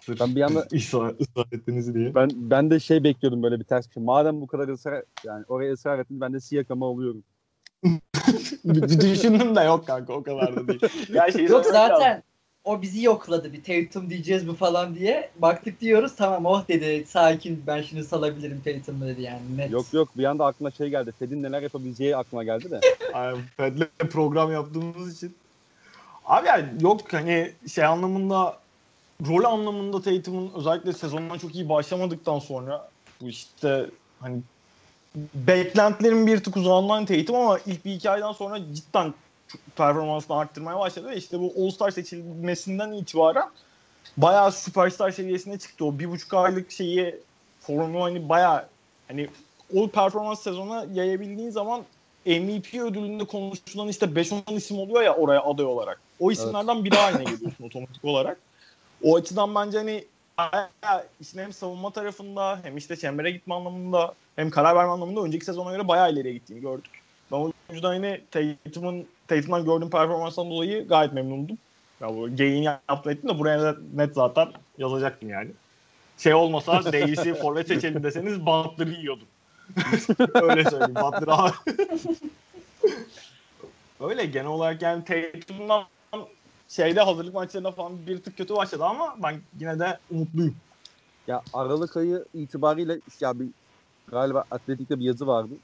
Sırf 0.00 0.20
Ben 0.20 0.36
bir 0.36 0.40
anda- 0.42 0.66
ısrar, 0.74 1.14
ısrar 1.20 1.46
ettiniz 1.52 1.94
diye. 1.94 2.14
Ben 2.14 2.30
ben 2.34 2.70
de 2.70 2.80
şey 2.80 3.04
bekliyordum 3.04 3.42
böyle 3.42 3.60
bir 3.60 3.64
ters 3.64 3.88
bir 3.88 3.92
şey. 3.94 4.02
Madem 4.02 4.40
bu 4.40 4.46
kadar 4.46 4.68
ısrar 4.68 5.04
yani 5.24 5.44
oraya 5.48 5.72
ısrar 5.72 5.98
ettin 5.98 6.20
ben 6.20 6.32
de 6.32 6.40
Siakam'ı 6.40 6.84
alıyorum. 6.84 7.24
Bir 8.64 8.82
Düşündüm 9.00 9.56
de 9.56 9.60
yok 9.60 9.86
kanka 9.86 10.12
o 10.12 10.22
kadar 10.22 10.56
da 10.56 10.68
değil. 10.68 10.80
Ya 11.12 11.32
şeyi 11.32 11.44
Yok 11.44 11.52
lazım. 11.52 11.72
zaten 11.72 12.22
o 12.64 12.82
bizi 12.82 13.02
yokladı 13.02 13.52
bir 13.52 13.62
Tatum 13.62 14.10
diyeceğiz 14.10 14.44
mi 14.44 14.54
falan 14.54 14.94
diye. 14.94 15.30
Baktık 15.36 15.80
diyoruz 15.80 16.16
tamam 16.16 16.46
oh 16.46 16.68
dedi 16.68 17.04
sakin 17.08 17.62
ben 17.66 17.82
şimdi 17.82 18.04
salabilirim 18.04 18.62
Tatum'u 18.64 19.06
dedi 19.06 19.22
yani 19.22 19.56
net. 19.56 19.70
Yok 19.70 19.86
yok 19.92 20.08
bir 20.18 20.24
anda 20.24 20.46
aklıma 20.46 20.70
şey 20.70 20.88
geldi. 20.88 21.12
Fed'in 21.18 21.42
neler 21.42 21.62
yapabileceği 21.62 22.16
aklıma 22.16 22.44
geldi 22.44 22.70
de. 22.70 22.80
Ay, 23.14 23.34
Fed'le 23.56 24.08
program 24.10 24.52
yaptığımız 24.52 25.16
için. 25.16 25.34
Abi 26.24 26.46
yani 26.46 26.66
yok 26.80 27.12
hani 27.12 27.52
şey 27.72 27.84
anlamında 27.84 28.58
rol 29.28 29.44
anlamında 29.44 30.02
Tatum'un 30.02 30.52
özellikle 30.54 30.92
sezondan 30.92 31.38
çok 31.38 31.54
iyi 31.54 31.68
başlamadıktan 31.68 32.38
sonra 32.38 32.88
bu 33.20 33.28
işte 33.28 33.86
hani 34.20 34.40
beklentilerin 35.34 36.26
bir 36.26 36.44
tık 36.44 36.56
uzağından 36.56 37.06
Tatum 37.06 37.36
ama 37.36 37.58
ilk 37.66 37.84
bir 37.84 37.94
iki 37.94 38.10
aydan 38.10 38.32
sonra 38.32 38.58
cidden 38.74 39.14
performansını 39.76 40.36
arttırmaya 40.36 40.78
başladı 40.78 41.08
ve 41.08 41.16
işte 41.16 41.40
bu 41.40 41.52
All-Star 41.58 41.90
seçilmesinden 41.90 42.92
itibaren 42.92 43.48
bayağı 44.16 44.52
süperstar 44.52 45.10
seviyesine 45.10 45.58
çıktı. 45.58 45.84
O 45.84 45.98
bir 45.98 46.10
buçuk 46.10 46.34
aylık 46.34 46.70
şeyi 46.70 47.16
formu 47.60 48.04
hani 48.04 48.28
bayağı 48.28 48.66
hani 49.08 49.28
o 49.76 49.88
performans 49.88 50.42
sezonuna 50.42 50.86
yayabildiğin 50.94 51.50
zaman 51.50 51.82
MVP 52.26 52.74
ödülünde 52.74 53.24
konuşulan 53.24 53.88
işte 53.88 54.06
5-10 54.06 54.54
isim 54.54 54.78
oluyor 54.78 55.02
ya 55.02 55.14
oraya 55.14 55.42
aday 55.42 55.66
olarak. 55.66 56.00
O 56.20 56.32
isimlerden 56.32 56.84
biri 56.84 56.96
haline 56.96 57.24
geliyorsun 57.24 57.64
otomatik 57.64 58.04
olarak. 58.04 58.38
O 59.02 59.16
açıdan 59.16 59.54
bence 59.54 59.78
hani 59.78 60.04
bayağı 60.38 61.06
işin 61.20 61.38
hem 61.38 61.52
savunma 61.52 61.90
tarafında 61.90 62.60
hem 62.62 62.76
işte 62.76 62.96
çembere 62.96 63.30
gitme 63.30 63.54
anlamında 63.54 64.14
hem 64.36 64.50
karar 64.50 64.76
verme 64.76 64.90
anlamında 64.90 65.20
önceki 65.20 65.44
sezona 65.44 65.72
göre 65.72 65.88
bayağı 65.88 66.12
ileriye 66.12 66.34
gittiğini 66.34 66.60
gördük. 66.60 66.90
Ben 67.32 67.36
o 67.36 67.52
yüzden 67.72 67.88
hani 67.88 68.20
Tatum'un 68.30 69.06
Tatum'dan 69.28 69.64
gördüğüm 69.64 69.90
performanstan 69.90 70.50
dolayı 70.50 70.88
gayet 70.88 71.12
memnundum. 71.12 71.58
Ya 72.00 72.16
bu 72.16 72.36
geyin 72.36 72.62
yaptım 72.62 73.12
ettim 73.12 73.30
de 73.30 73.38
buraya 73.38 73.62
da 73.62 73.76
net 73.94 74.14
zaten 74.14 74.48
yazacaktım 74.78 75.30
yani. 75.30 75.50
Şey 76.18 76.34
olmasa 76.34 76.84
Davis'i 76.92 77.34
forvet 77.34 77.68
seçelim 77.68 78.02
deseniz 78.02 78.46
Butler'ı 78.46 78.90
yiyordum. 78.90 79.26
Öyle 80.34 80.64
söyleyeyim. 80.64 80.94
Butler 80.94 81.28
abi. 81.28 81.52
Öyle 84.00 84.26
genel 84.26 84.46
olarak 84.46 84.82
yani 84.82 85.04
Tatum'dan 85.04 85.84
şeyde 86.68 87.00
hazırlık 87.00 87.34
maçlarında 87.34 87.72
falan 87.72 88.06
bir 88.06 88.22
tık 88.22 88.36
kötü 88.36 88.54
başladı 88.54 88.84
ama 88.84 89.16
ben 89.22 89.40
yine 89.58 89.78
de 89.78 89.98
umutluyum. 90.10 90.54
Ya 91.26 91.42
Aralık 91.52 91.96
ayı 91.96 92.24
itibariyle 92.34 93.00
ya 93.20 93.40
bir 93.40 93.48
galiba 94.06 94.44
Atletik'te 94.50 94.98
bir 94.98 95.04
yazı 95.04 95.26
vardı. 95.26 95.54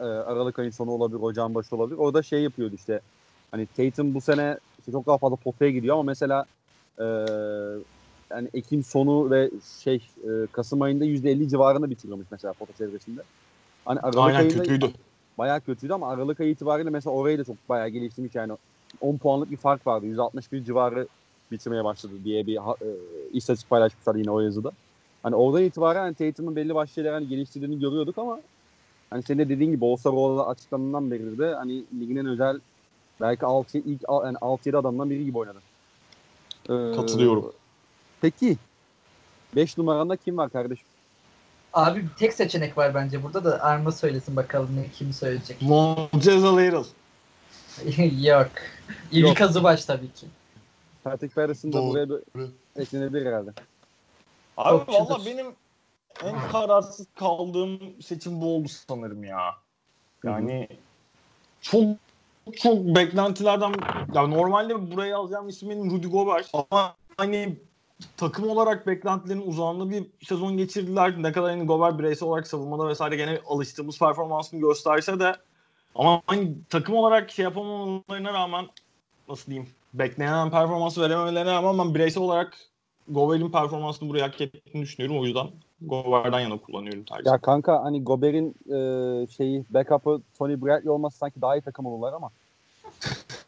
E, 0.00 0.04
Aralık 0.04 0.58
ayın 0.58 0.70
sonu 0.70 0.90
olabilir, 0.90 1.20
ocağın 1.20 1.54
başı 1.54 1.76
olabilir. 1.76 1.98
Orada 1.98 2.22
şey 2.22 2.42
yapıyordu 2.42 2.74
işte. 2.74 3.00
Hani 3.50 3.66
Tatum 3.66 4.14
bu 4.14 4.20
sene 4.20 4.58
işte 4.78 4.92
çok 4.92 5.06
daha 5.06 5.18
fazla 5.18 5.36
potaya 5.36 5.70
gidiyor 5.70 5.94
ama 5.94 6.02
mesela 6.02 6.46
e, 6.98 7.04
yani 8.32 8.48
Ekim 8.54 8.82
sonu 8.82 9.30
ve 9.30 9.50
şey 9.82 10.08
e, 10.24 10.46
Kasım 10.52 10.82
ayında 10.82 11.04
%50 11.04 11.48
civarında 11.48 11.90
bitiriyormuş 11.90 12.26
mesela 12.30 12.54
pota 12.54 12.72
çevresinde. 12.72 13.20
Hani 13.84 14.00
Aralık 14.00 14.18
Aynen 14.18 14.38
ayında 14.38 14.62
kötüydü. 14.62 14.86
bayağı 15.38 15.60
kötüydü 15.60 15.92
ama 15.92 16.10
Aralık 16.10 16.40
ayı 16.40 16.50
itibariyle 16.50 16.90
mesela 16.90 17.14
orayı 17.14 17.38
da 17.38 17.44
çok 17.44 17.68
bayağı 17.68 17.88
geliştirmiş 17.88 18.34
yani 18.34 18.52
10 19.00 19.16
puanlık 19.16 19.50
bir 19.50 19.56
fark 19.56 19.86
vardı. 19.86 20.06
161 20.06 20.64
civarı 20.64 21.08
bitirmeye 21.52 21.84
başladı 21.84 22.12
diye 22.24 22.46
bir 22.46 22.56
e, 22.56 22.88
istatistik 23.32 23.70
paylaşmışlar 23.70 24.14
yine 24.14 24.30
o 24.30 24.40
yazıda. 24.40 24.72
Hani 25.22 25.34
oradan 25.36 25.62
itibaren 25.62 26.00
hani 26.00 26.14
Tatum'un 26.14 26.56
belli 26.56 26.74
başlı 26.74 26.94
şeyler 26.94 27.12
hani 27.12 27.28
geliştirdiğini 27.28 27.80
görüyorduk 27.80 28.18
ama 28.18 28.40
hani 29.10 29.22
senin 29.22 29.38
de 29.38 29.48
dediğin 29.48 29.70
gibi 29.70 29.84
All-Star 29.84 30.12
olarak 30.12 30.48
açıklandığından 30.50 31.10
beri 31.10 31.38
de 31.38 31.54
hani 31.54 31.84
ligin 32.00 32.16
en 32.16 32.26
özel 32.26 32.60
belki 33.20 33.46
6 33.46 33.78
ilk 33.78 34.02
yani 34.24 34.36
6-7 34.36 34.76
adamdan 34.76 35.10
biri 35.10 35.24
gibi 35.24 35.38
oynadı. 35.38 35.58
Ee, 36.64 36.96
Katılıyorum. 36.96 37.52
Peki 38.20 38.56
5 39.56 39.78
numaranda 39.78 40.16
kim 40.16 40.36
var 40.36 40.50
kardeşim? 40.50 40.86
Abi 41.72 42.02
bir 42.02 42.08
tek 42.18 42.32
seçenek 42.32 42.78
var 42.78 42.94
bence 42.94 43.22
burada 43.22 43.44
da 43.44 43.62
Arma 43.62 43.92
söylesin 43.92 44.36
bakalım 44.36 44.76
ne 44.76 44.88
kim 44.88 45.12
söyleyecek. 45.12 45.62
Montez 45.62 46.42
Harrell. 46.42 46.84
Yok. 48.20 48.50
Ivica 49.12 49.48
Zubac 49.48 49.86
tabii 49.86 50.12
ki. 50.12 50.26
Patrick 51.04 51.34
Patterson 51.34 51.72
da 51.72 51.76
Doğru. 51.76 51.90
buraya 51.90 52.08
bir 52.08 52.20
eklenebilir 52.76 53.26
herhalde. 53.26 53.50
Abi 54.56 54.78
Topçudur. 54.78 55.10
valla 55.10 55.26
benim 55.26 55.46
en 56.24 56.48
kararsız 56.52 57.06
kaldığım 57.14 58.02
seçim 58.02 58.40
bu 58.40 58.56
oldu 58.56 58.68
sanırım 58.68 59.24
ya. 59.24 59.54
Yani 60.24 60.68
çok 61.60 61.84
çok 62.56 62.78
beklentilerden 62.78 63.74
ya 64.14 64.26
normalde 64.26 64.90
buraya 64.90 65.16
alacağım 65.16 65.48
isim 65.48 65.70
benim 65.70 65.90
Rudy 65.90 66.06
Gobert 66.06 66.50
ama 66.52 66.94
hani 67.16 67.56
takım 68.16 68.48
olarak 68.48 68.86
beklentilerin 68.86 69.46
uzağında 69.46 69.90
bir 69.90 70.06
sezon 70.22 70.56
geçirdiler. 70.56 71.22
Ne 71.22 71.32
kadar 71.32 71.50
hani 71.50 71.66
Gobert 71.66 71.98
bireysel 71.98 72.28
olarak 72.28 72.46
savunmada 72.46 72.88
vesaire 72.88 73.16
gene 73.16 73.40
alıştığımız 73.46 73.98
performansını 73.98 74.60
gösterse 74.60 75.20
de 75.20 75.36
ama 75.94 76.22
hani 76.26 76.54
takım 76.70 76.94
olarak 76.94 77.30
şey 77.30 77.42
yapamamalarına 77.42 78.32
rağmen 78.32 78.66
nasıl 79.28 79.46
diyeyim 79.46 79.70
beklenen 79.94 80.50
performansı 80.50 81.00
verememelerine 81.00 81.52
rağmen 81.52 81.78
ben 81.78 81.94
bireysel 81.94 82.22
olarak 82.22 82.58
Gobert'in 83.08 83.50
performansını 83.50 84.08
buraya 84.08 84.22
hak 84.22 84.40
ettiğini 84.40 84.82
düşünüyorum. 84.82 85.20
O 85.20 85.24
yüzden 85.24 85.46
Gobert'den 85.80 86.40
yana 86.40 86.56
kullanıyorum 86.58 87.04
tercih. 87.04 87.26
Ya 87.26 87.38
kanka 87.38 87.84
hani 87.84 88.04
Gobert'in 88.04 88.54
e, 88.74 89.26
şeyi 89.26 89.64
backup'ı 89.70 90.22
Tony 90.38 90.62
Bradley 90.62 90.90
olması 90.90 91.18
sanki 91.18 91.40
daha 91.40 91.56
iyi 91.56 91.62
takım 91.62 91.86
olurlar 91.86 92.12
ama 92.12 92.30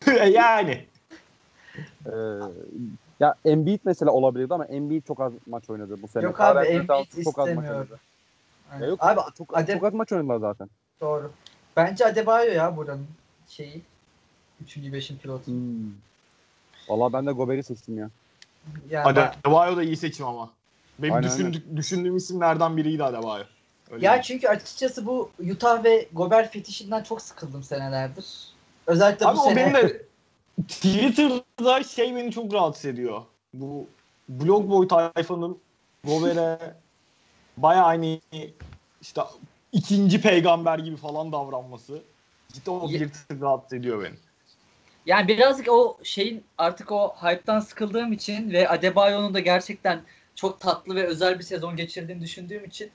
yani. 0.31 0.87
e, 2.07 2.13
ya 3.21 3.35
Embiid 3.45 3.81
mesela 3.85 4.13
olabilirdi 4.13 4.55
ama 4.55 4.65
Embiid 4.65 5.03
çok 5.07 5.21
az 5.21 5.33
maç 5.47 5.71
oynadı 5.71 6.03
bu 6.03 6.09
sene. 6.09 6.25
Yok 6.25 6.41
abi 6.41 6.67
Embiid 6.67 7.25
çok 7.25 7.39
az 7.39 7.55
maç 7.55 7.71
oynadı. 7.71 8.01
Yani 8.73 8.83
Ya 8.83 8.89
yok, 8.89 8.99
abi 9.03 9.21
çok, 9.39 9.57
Adem- 9.59 9.75
çok 9.75 9.85
az 9.85 9.95
maç 9.95 10.13
oynadılar 10.13 10.39
zaten. 10.39 10.69
doğru. 11.01 11.31
Bence 11.77 12.07
Adebayo 12.07 12.53
ya 12.53 12.77
buranın 12.77 13.07
şeyi. 13.49 13.83
Üçüncü 14.65 14.93
beşin 14.93 15.19
pilotu. 15.19 15.47
Hmm. 15.47 15.93
Valla 16.89 17.13
ben 17.13 17.27
de 17.27 17.33
Gobert'i 17.33 17.63
seçtim 17.63 17.99
ya. 17.99 18.11
Yani 18.91 19.17
ben- 19.17 19.35
Adebayo 19.45 19.77
da 19.77 19.83
iyi 19.83 19.97
seçim 19.97 20.27
ama. 20.27 20.51
Benim 20.99 21.15
Aynen, 21.15 21.29
düşündük, 21.31 21.77
düşündüğüm 21.77 22.17
isimlerden 22.17 22.77
biriydi 22.77 23.05
Adebayo. 23.05 23.45
Öyle 23.91 24.07
Ya 24.07 24.11
diyeyim. 24.13 24.23
çünkü 24.23 24.49
açıkçası 24.49 25.07
bu 25.07 25.31
Utah 25.51 25.85
ve 25.85 26.09
Gobert 26.13 26.53
fetişinden 26.53 27.03
çok 27.03 27.23
sıkıldım 27.23 27.63
senelerdir. 27.63 28.27
Özellikle 28.87 29.27
Abi 29.27 29.37
bu 29.37 29.41
o 29.41 29.45
sene. 29.45 29.57
benim 29.57 29.75
de 29.75 30.03
Twitter'da 30.69 31.83
şey 31.83 32.17
beni 32.17 32.33
çok 32.33 32.55
rahatsız 32.55 32.85
ediyor. 32.85 33.23
Bu 33.55 33.87
blog 34.29 34.71
boy 34.71 34.89
tayfanın 34.89 35.59
Gobert'e 36.05 36.75
baya 37.57 37.85
hani 37.87 38.21
işte 39.03 39.23
ikinci 39.75 40.21
peygamber 40.21 40.79
gibi 40.79 40.97
falan 40.97 41.33
davranması. 41.33 42.03
Cidden 42.53 42.73
o 42.73 42.89
bir 42.89 43.09
tık 43.09 43.43
rahatsız 43.43 43.73
ediyor 43.73 44.05
beni. 44.05 44.15
Yani 45.07 45.29
birazcık 45.29 45.69
o 45.69 45.99
şeyin 46.03 46.45
artık 46.59 46.93
o 46.93 47.15
hype'tan 47.23 47.61
sıkıldığım 47.61 48.13
için 48.13 48.51
ve 48.53 48.69
Adebayo'nun 48.69 49.35
da 49.35 49.41
gerçekten 49.41 50.01
çok 50.35 50.61
tatlı 50.61 50.95
ve 50.95 51.07
özel 51.07 51.39
bir 51.39 51.45
sezon 51.45 51.77
geçirdiğini 51.77 52.21
düşündüğüm 52.21 52.65
için 52.65 52.91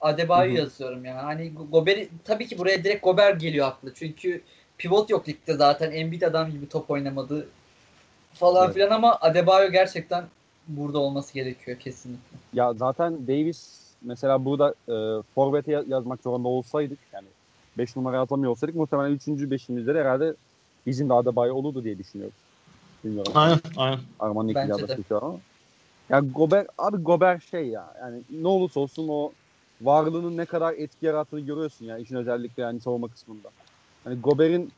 Adebayo 0.00 0.52
yazıyorum 0.52 1.04
yani. 1.04 1.20
Hani 1.20 1.52
Gober 1.70 2.06
tabii 2.24 2.46
ki 2.46 2.58
buraya 2.58 2.84
direkt 2.84 3.04
Gober 3.04 3.34
geliyor 3.34 3.66
aklı. 3.66 3.94
Çünkü 3.94 4.42
pivot 4.78 5.10
yok 5.10 5.28
ligde 5.28 5.54
zaten. 5.54 5.92
Embiid 5.92 6.22
adam 6.22 6.50
gibi 6.50 6.68
top 6.68 6.90
oynamadı 6.90 7.48
falan 8.34 8.64
Evet. 8.64 8.74
filan 8.74 8.90
ama 8.90 9.18
Adebayo 9.20 9.70
gerçekten 9.70 10.24
burada 10.68 10.98
olması 10.98 11.34
gerekiyor 11.34 11.78
kesinlikle. 11.78 12.36
Ya 12.52 12.72
zaten 12.72 13.26
Davis 13.26 13.89
mesela 14.02 14.44
burada 14.44 14.74
e, 14.88 15.22
forvete 15.34 15.72
ya- 15.72 15.84
yazmak 15.88 16.22
zorunda 16.22 16.48
olsaydık 16.48 16.98
yani 17.12 17.26
5 17.78 17.96
numara 17.96 18.20
atamıyor 18.20 18.50
olsaydık 18.50 18.76
muhtemelen 18.76 19.12
3. 19.12 19.28
5'imizde 19.28 19.94
de 19.94 20.00
herhalde 20.00 20.34
bizim 20.86 21.08
de 21.08 21.14
Adebayo 21.14 21.54
olurdu 21.54 21.84
diye 21.84 21.98
düşünüyorum. 21.98 22.34
Bilmiyorum. 23.04 23.32
Aynen 23.34 23.58
aynen. 23.76 23.98
Arman'ın 24.20 24.54
de. 24.54 24.74
adası 24.74 25.04
şu 25.08 25.24
an. 25.24 25.38
Ya 26.10 26.20
Gober, 26.20 26.66
abi 26.78 26.96
Gober 26.96 27.38
şey 27.50 27.68
ya 27.68 27.94
yani 28.00 28.22
ne 28.30 28.48
olursa 28.48 28.80
olsun 28.80 29.08
o 29.08 29.32
varlığının 29.80 30.36
ne 30.36 30.44
kadar 30.44 30.74
etki 30.74 31.06
yarattığını 31.06 31.40
görüyorsun 31.40 31.84
ya 31.86 31.98
işin 31.98 32.16
özellikle 32.16 32.62
yani 32.62 32.80
savunma 32.80 33.08
kısmında. 33.08 33.48
Hani 34.04 34.20
Gober'in 34.20 34.72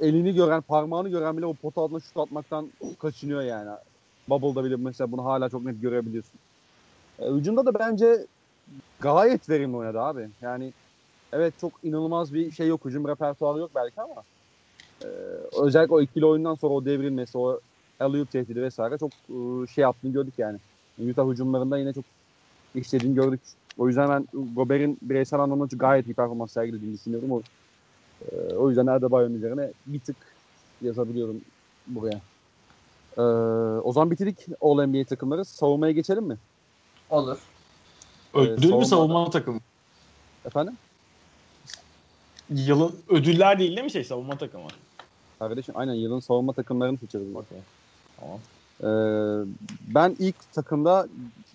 elini 0.00 0.34
gören, 0.34 0.60
parmağını 0.60 1.08
gören 1.08 1.36
bile 1.36 1.46
o 1.46 1.54
pota 1.54 1.80
altına 1.80 2.00
şut 2.00 2.16
atmaktan 2.16 2.68
kaçınıyor 2.98 3.42
yani. 3.42 3.70
Bubble'da 4.28 4.64
bile 4.64 4.76
mesela 4.76 5.12
bunu 5.12 5.24
hala 5.24 5.48
çok 5.48 5.64
net 5.64 5.82
görebiliyorsun. 5.82 6.40
E, 7.18 7.30
hücumda 7.30 7.66
da 7.66 7.74
bence 7.74 8.26
gayet 9.04 9.48
verimli 9.48 9.76
oynadı 9.76 10.00
abi. 10.00 10.28
Yani 10.40 10.72
evet 11.32 11.54
çok 11.60 11.72
inanılmaz 11.82 12.34
bir 12.34 12.50
şey 12.50 12.68
yok. 12.68 12.84
Hücum 12.84 13.08
repertuarı 13.08 13.58
yok 13.58 13.70
belki 13.74 14.00
ama 14.00 14.22
e, 15.02 15.06
özellikle 15.62 15.94
o 15.94 16.00
ikili 16.00 16.26
oyundan 16.26 16.54
sonra 16.54 16.74
o 16.74 16.84
devrilmesi, 16.84 17.38
o 17.38 17.60
alley 18.00 18.26
tehdidi 18.26 18.62
vesaire 18.62 18.98
çok 18.98 19.10
e, 19.10 19.66
şey 19.66 19.82
yaptığını 19.82 20.12
gördük 20.12 20.34
yani. 20.38 20.58
Utah 21.10 21.30
hücumlarında 21.30 21.78
yine 21.78 21.92
çok 21.92 22.04
işlediğini 22.74 23.14
gördük. 23.14 23.40
O 23.78 23.88
yüzden 23.88 24.08
ben 24.08 24.26
Gober'in 24.54 24.98
bireysel 25.02 25.40
anlamda 25.40 25.76
gayet 25.76 26.06
iyi 26.06 26.14
performans 26.14 26.52
sergilediğini 26.52 26.94
düşünüyorum. 26.94 27.32
O, 27.32 27.42
e, 28.32 28.54
o 28.54 28.68
yüzden 28.68 28.86
Adebayo'nun 28.86 29.34
üzerine 29.34 29.72
bir 29.86 30.00
tık 30.00 30.16
yazabiliyorum 30.82 31.36
buraya. 31.86 32.20
E, 33.18 33.22
o 33.80 33.92
zaman 33.92 34.10
bitirdik 34.10 34.46
All 34.60 34.86
NBA 34.86 35.04
takımları. 35.04 35.44
Savunmaya 35.44 35.92
geçelim 35.92 36.24
mi? 36.24 36.36
Olur. 37.10 37.53
Ödül 38.34 38.68
savunma- 38.68 38.78
mü 38.78 38.86
savunma 38.86 39.30
takımı? 39.30 39.60
Efendim? 40.46 40.76
Yılın 42.50 42.94
ödüller 43.08 43.58
değil 43.58 43.70
değil 43.70 43.84
mi 43.84 43.90
şey 43.90 44.04
savunma 44.04 44.38
takımı? 44.38 44.68
Kardeşim 45.38 45.76
aynen 45.76 45.94
yılın 45.94 46.20
savunma 46.20 46.52
takımlarını 46.52 46.98
seçeriz. 46.98 47.36
Okey. 47.36 47.58
Tamam. 48.20 48.38
Ee, 48.80 48.86
ben 49.94 50.16
ilk 50.18 50.52
takımda 50.52 51.08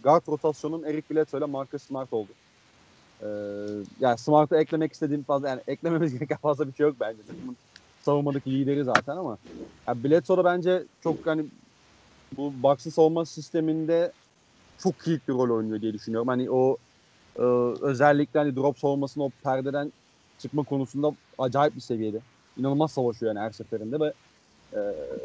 guard 0.04 0.28
rotasyonum 0.28 0.86
Eric 0.86 1.04
Bledsoe 1.12 1.38
ile 1.40 1.46
Marcus 1.46 1.84
Smart 1.84 2.14
oldu. 2.14 2.32
Ee, 3.22 3.26
yani 4.00 4.18
Smart'ı 4.18 4.56
eklemek 4.56 4.94
istediğim 4.94 5.24
fazla 5.24 5.50
yani 5.50 5.62
eklememiz 5.68 6.14
gereken 6.20 6.38
fazla 6.38 6.68
bir 6.68 6.74
şey 6.74 6.86
yok 6.86 6.96
bence. 7.00 7.24
Takımın 7.24 7.58
savunmadaki 8.02 8.52
lideri 8.52 8.84
zaten 8.84 9.18
ama 9.18 9.38
yani 9.88 10.04
Bledsoe 10.04 10.38
da 10.38 10.46
bence 10.46 10.84
çok 11.04 11.16
hani 11.26 11.46
bu 12.38 12.54
Bucks'ın 12.64 12.90
savunma 12.90 13.26
sisteminde 13.26 14.12
çok 14.84 15.00
kilit 15.00 15.28
bir 15.28 15.34
rol 15.34 15.58
oynuyor 15.58 15.82
diye 15.82 15.94
düşünüyorum. 15.94 16.28
Hani 16.28 16.52
o 16.52 16.78
e, 17.36 17.42
özellikle 17.82 18.40
hani 18.40 18.56
drop 18.56 18.80
savunmasının 18.80 19.26
o 19.26 19.30
perdeden 19.44 19.92
çıkma 20.40 20.64
konusunda 20.64 21.12
acayip 21.38 21.76
bir 21.76 21.82
seviyede. 21.82 22.20
İnanılmaz 22.58 22.92
savaşıyor 22.92 23.36
yani 23.36 23.44
her 23.44 23.52
seferinde 23.52 24.00
ve 24.00 24.14
e, 24.74 24.80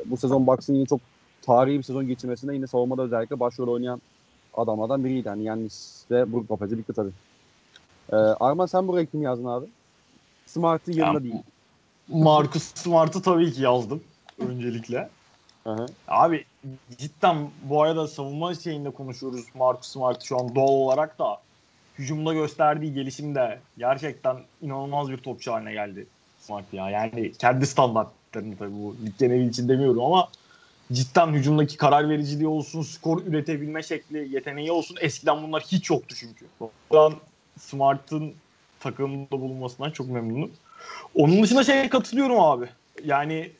bu 0.07 0.17
sezon 0.17 0.47
Bucks'ın 0.47 0.75
yine 0.75 0.87
çok 0.87 1.01
tarihi 1.43 1.79
bir 1.79 1.83
sezon 1.83 2.07
geçirmesinde 2.09 2.55
yine 2.55 2.67
savunmada 2.67 3.03
özellikle 3.03 3.41
başrol 3.41 3.69
oynayan 3.69 4.03
adamlardan 4.55 5.05
biriydi. 5.05 5.29
Hani 5.29 5.45
Yannis 5.45 6.05
ve 6.11 6.33
Brook 6.33 6.51
Lopez'e 6.51 6.73
birlikte 6.73 6.93
tabii. 6.93 7.13
Ee, 8.13 8.17
Arman 8.17 8.67
sen 8.67 8.89
buraya 8.89 9.07
kim 9.07 9.23
yazdın 9.23 9.45
abi? 9.45 9.67
Smart'ın 10.47 10.93
yanında 10.93 11.19
Ya, 11.19 11.25
değil. 11.25 11.35
Marcus 12.09 12.63
Smart'ı 12.75 13.23
tabii 13.23 13.53
ki 13.53 13.63
yazdım 13.63 14.03
öncelikle. 14.39 15.11
Hı 15.65 15.71
hı. 15.71 15.87
Abi 16.09 16.45
cidden 16.99 17.51
bu 17.63 17.83
arada 17.83 18.09
savunma 18.09 18.55
şeyinde 18.55 18.91
konuşuyoruz 18.91 19.45
Marcus 19.55 19.87
Smart 19.87 20.23
şu 20.23 20.41
an 20.41 20.55
doğal 20.55 20.69
olarak 20.69 21.19
da 21.19 21.41
hücumda 21.99 22.35
gösterdiği 22.35 22.95
gelişim 22.95 23.35
de 23.35 23.61
gerçekten 23.79 24.37
inanılmaz 24.63 25.11
bir 25.11 25.17
topçu 25.17 25.53
haline 25.53 25.73
geldi 25.73 26.07
Smart 26.41 26.73
ya. 26.73 26.91
Yani 26.91 27.33
kendi 27.33 27.67
standartlarını 27.67 28.57
tabii 28.57 28.73
bu 28.73 28.97
lig 29.07 29.19
geneli 29.19 29.49
için 29.49 29.69
demiyorum 29.69 30.05
ama 30.05 30.29
cidden 30.93 31.33
hücumdaki 31.33 31.77
karar 31.77 32.09
vericiliği 32.09 32.49
olsun, 32.49 32.83
skor 32.83 33.23
üretebilme 33.23 33.83
şekli, 33.83 34.35
yeteneği 34.35 34.73
olsun. 34.73 34.97
Eskiden 35.01 35.43
bunlar 35.43 35.63
hiç 35.63 35.91
yoktu 35.91 36.15
çünkü. 36.19 36.47
Şu 36.93 37.01
an 37.01 37.15
Smart'ın 37.59 38.35
takımda 38.81 39.41
bulunmasından 39.41 39.91
çok 39.91 40.09
memnunum. 40.09 40.51
Onun 41.15 41.43
dışında 41.43 41.65
şeye 41.65 41.89
katılıyorum 41.89 42.41
abi. 42.41 42.69
Yani 43.05 43.51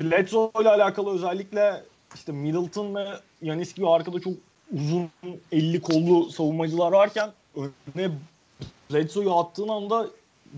Bledsoe 0.00 0.50
ile 0.60 0.68
alakalı 0.68 1.14
özellikle 1.14 1.82
işte 2.14 2.32
Middleton 2.32 2.94
ve 2.94 3.06
Yanis 3.42 3.74
gibi 3.74 3.88
arkada 3.88 4.20
çok 4.20 4.32
uzun 4.72 5.10
50 5.52 5.82
kollu 5.82 6.30
savunmacılar 6.30 6.92
varken 6.92 7.30
önüne 7.56 8.10
Bledsoe'yu 8.90 9.34
attığın 9.34 9.68
anda 9.68 10.06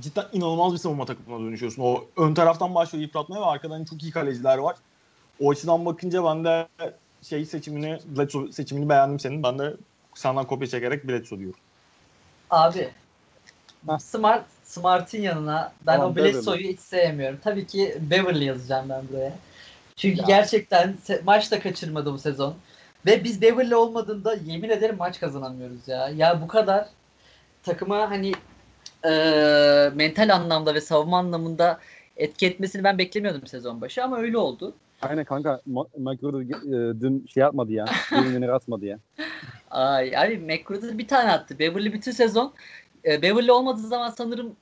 cidden 0.00 0.24
inanılmaz 0.32 0.72
bir 0.72 0.78
savunma 0.78 1.06
takımına 1.06 1.46
dönüşüyorsun. 1.46 1.82
O 1.82 2.04
ön 2.16 2.34
taraftan 2.34 2.74
başlıyor 2.74 3.02
yıpratmaya 3.02 3.42
ve 3.42 3.46
arkadan 3.46 3.84
çok 3.84 4.02
iyi 4.02 4.12
kaleciler 4.12 4.58
var. 4.58 4.76
O 5.40 5.50
açıdan 5.50 5.86
bakınca 5.86 6.24
ben 6.24 6.44
de 6.44 6.68
şey 7.22 7.44
seçimini, 7.44 7.98
Bledsoe 8.06 8.52
seçimini 8.52 8.88
beğendim 8.88 9.20
senin. 9.20 9.42
Ben 9.42 9.58
de 9.58 9.76
senden 10.14 10.44
kopya 10.44 10.66
çekerek 10.68 11.08
Bledsoe 11.08 11.38
diyorum. 11.38 11.60
Abi. 12.50 12.90
Smart 14.00 14.44
Smart'ın 14.66 15.18
yanına 15.18 15.72
ben 15.86 15.96
Tamam, 15.96 16.12
o 16.12 16.16
Bledsoe'yu 16.16 16.68
hiç 16.68 16.80
sevmiyorum. 16.80 17.38
Tabii 17.44 17.66
ki 17.66 17.96
Beverly 18.10 18.44
yazacağım 18.44 18.88
ben 18.88 19.02
buraya. 19.12 19.32
Çünkü 19.96 20.20
Ya. 20.20 20.26
gerçekten 20.26 20.94
maç 21.24 21.50
da 21.52 21.60
kaçırmadı 21.60 22.12
bu 22.12 22.18
sezon. 22.18 22.54
Ve 23.06 23.24
biz 23.24 23.42
Beverly 23.42 23.74
olmadığında 23.74 24.34
yemin 24.34 24.70
ederim 24.70 24.96
maç 24.98 25.20
kazanamıyoruz 25.20 25.88
ya. 25.88 26.08
Ya 26.08 26.42
bu 26.42 26.48
kadar 26.48 26.88
takıma 27.62 28.10
hani 28.10 28.32
eee, 29.04 29.92
mental 29.94 30.34
anlamda 30.34 30.74
ve 30.74 30.80
savunma 30.80 31.18
anlamında 31.18 31.80
etki 32.16 32.46
etmesini 32.46 32.84
ben 32.84 32.98
beklemiyordum 32.98 33.46
sezon 33.46 33.80
başı 33.80 34.04
ama 34.04 34.18
öyle 34.18 34.38
oldu. 34.38 34.74
Aynen 35.02 35.24
kanka 35.24 35.60
McGruder 35.96 36.40
e, 36.40 37.00
dün 37.00 37.26
şey 37.34 37.44
atmadı 37.44 37.72
ya. 37.72 37.84
Ürünleri 38.12 38.52
atmadı 38.52 38.86
ya. 38.86 38.98
Ay 39.70 40.16
abi 40.16 40.38
McGruder 40.38 40.98
bir 40.98 41.08
tane 41.08 41.32
attı. 41.32 41.58
Beverly 41.58 41.92
bütün 41.92 42.12
sezon 42.12 42.52
e, 43.06 43.22
Beverly 43.22 43.52
olmadığı 43.52 43.88
zaman 43.88 44.10
sanırım 44.10 44.56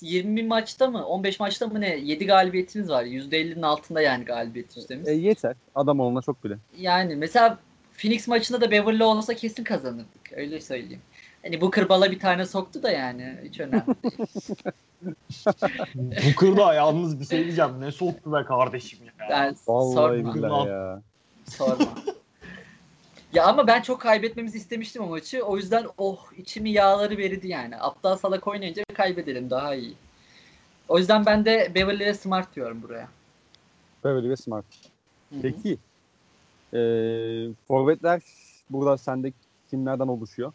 20 0.00 0.42
maçta 0.42 0.90
mı 0.90 1.06
15 1.06 1.40
maçta 1.40 1.66
mı 1.66 1.80
ne 1.80 1.96
7 1.96 2.26
galibiyetimiz 2.26 2.88
var. 2.90 3.04
%50'nin 3.04 3.62
altında 3.62 4.00
yani 4.00 4.24
galibiyet 4.24 4.76
yüzdemiz. 4.76 5.08
E, 5.08 5.12
yeter. 5.12 5.56
Adam 5.74 6.00
olana 6.00 6.22
çok 6.22 6.44
bile. 6.44 6.58
Yani 6.78 7.16
mesela 7.16 7.58
Phoenix 7.98 8.28
maçında 8.28 8.60
da 8.60 8.70
Beverly 8.70 9.04
olsa 9.04 9.34
kesin 9.34 9.64
kazanırdık. 9.64 10.32
Öyle 10.32 10.60
söyleyeyim. 10.60 11.02
Hani 11.42 11.60
bu 11.60 11.70
kırbala 11.70 12.10
bir 12.10 12.18
tane 12.18 12.46
soktu 12.46 12.82
da 12.82 12.90
yani 12.90 13.36
hiç 13.44 13.60
önemli 13.60 13.86
değil. 13.86 14.28
Bu 15.94 16.36
kırda 16.36 16.74
yalnız 16.74 17.20
bir 17.20 17.24
şey 17.24 17.44
diyeceğim. 17.44 17.80
Ne 17.80 17.92
soktu 17.92 18.32
be 18.32 18.44
kardeşim 18.44 18.98
ya. 19.04 19.26
Yani 19.30 19.56
Vallahi 19.68 19.94
sorma. 19.94 20.34
billahi 20.34 20.68
ya. 20.68 21.02
Sorma. 21.44 21.86
Ya 23.32 23.44
ama 23.46 23.66
ben 23.66 23.82
çok 23.82 24.00
kaybetmemizi 24.00 24.58
istemiştim 24.58 25.02
o 25.02 25.06
maçı. 25.06 25.42
O 25.42 25.56
yüzden 25.56 25.86
oh 25.98 26.32
içimi 26.38 26.70
yağları 26.70 27.16
verdi 27.18 27.48
yani. 27.48 27.76
Aptal 27.76 28.16
salak 28.16 28.48
oynayınca 28.48 28.84
kaybedelim 28.94 29.50
daha 29.50 29.74
iyi. 29.74 29.94
O 30.88 30.98
yüzden 30.98 31.26
ben 31.26 31.44
de 31.44 31.72
Beverly 31.74 32.04
ve 32.04 32.14
Smart 32.14 32.56
diyorum 32.56 32.82
buraya. 32.82 33.08
Beverly 34.04 34.30
ve 34.30 34.36
Smart. 34.36 34.64
Hı 35.32 35.36
hı. 35.36 35.42
Peki. 35.42 35.78
E, 36.74 36.80
forvetler 37.68 38.22
burada 38.70 38.98
sende 38.98 39.32
kimlerden 39.70 40.08
oluşuyor? 40.08 40.52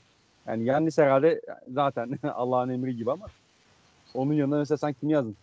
Yani 0.47 0.65
Yannis 0.65 0.97
herhalde 0.97 1.41
zaten 1.73 2.19
Allah'ın 2.33 2.69
emri 2.69 2.95
gibi 2.95 3.11
ama 3.11 3.27
onun 4.13 4.33
yanında 4.33 4.57
mesela 4.57 4.77
sen 4.77 4.93
kim 4.93 5.09
yazdın? 5.09 5.35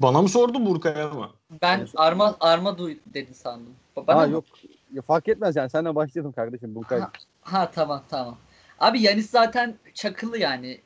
Bana 0.00 0.22
mı 0.22 0.28
sordu 0.28 0.66
Burkay'a 0.66 1.08
mı? 1.10 1.30
Ben 1.62 1.88
arma 1.96 2.36
arma 2.40 2.78
duy 2.78 2.96
dedi 3.06 3.34
sandım. 3.34 3.74
Ba- 3.96 4.06
Bana 4.06 4.20
Ha 4.20 4.26
mı? 4.26 4.32
yok. 4.32 4.44
Ya, 4.92 5.02
fark 5.02 5.28
etmez 5.28 5.56
yani. 5.56 5.70
Senden 5.70 5.94
başlayalım 5.94 6.32
kardeşim. 6.32 6.74
Burkay. 6.74 7.00
Ha, 7.00 7.10
ha 7.40 7.70
tamam 7.74 8.02
tamam. 8.10 8.38
Abi 8.78 9.02
Yanis 9.02 9.30
zaten 9.30 9.74
çakılı 9.94 10.38
yani. 10.38 10.80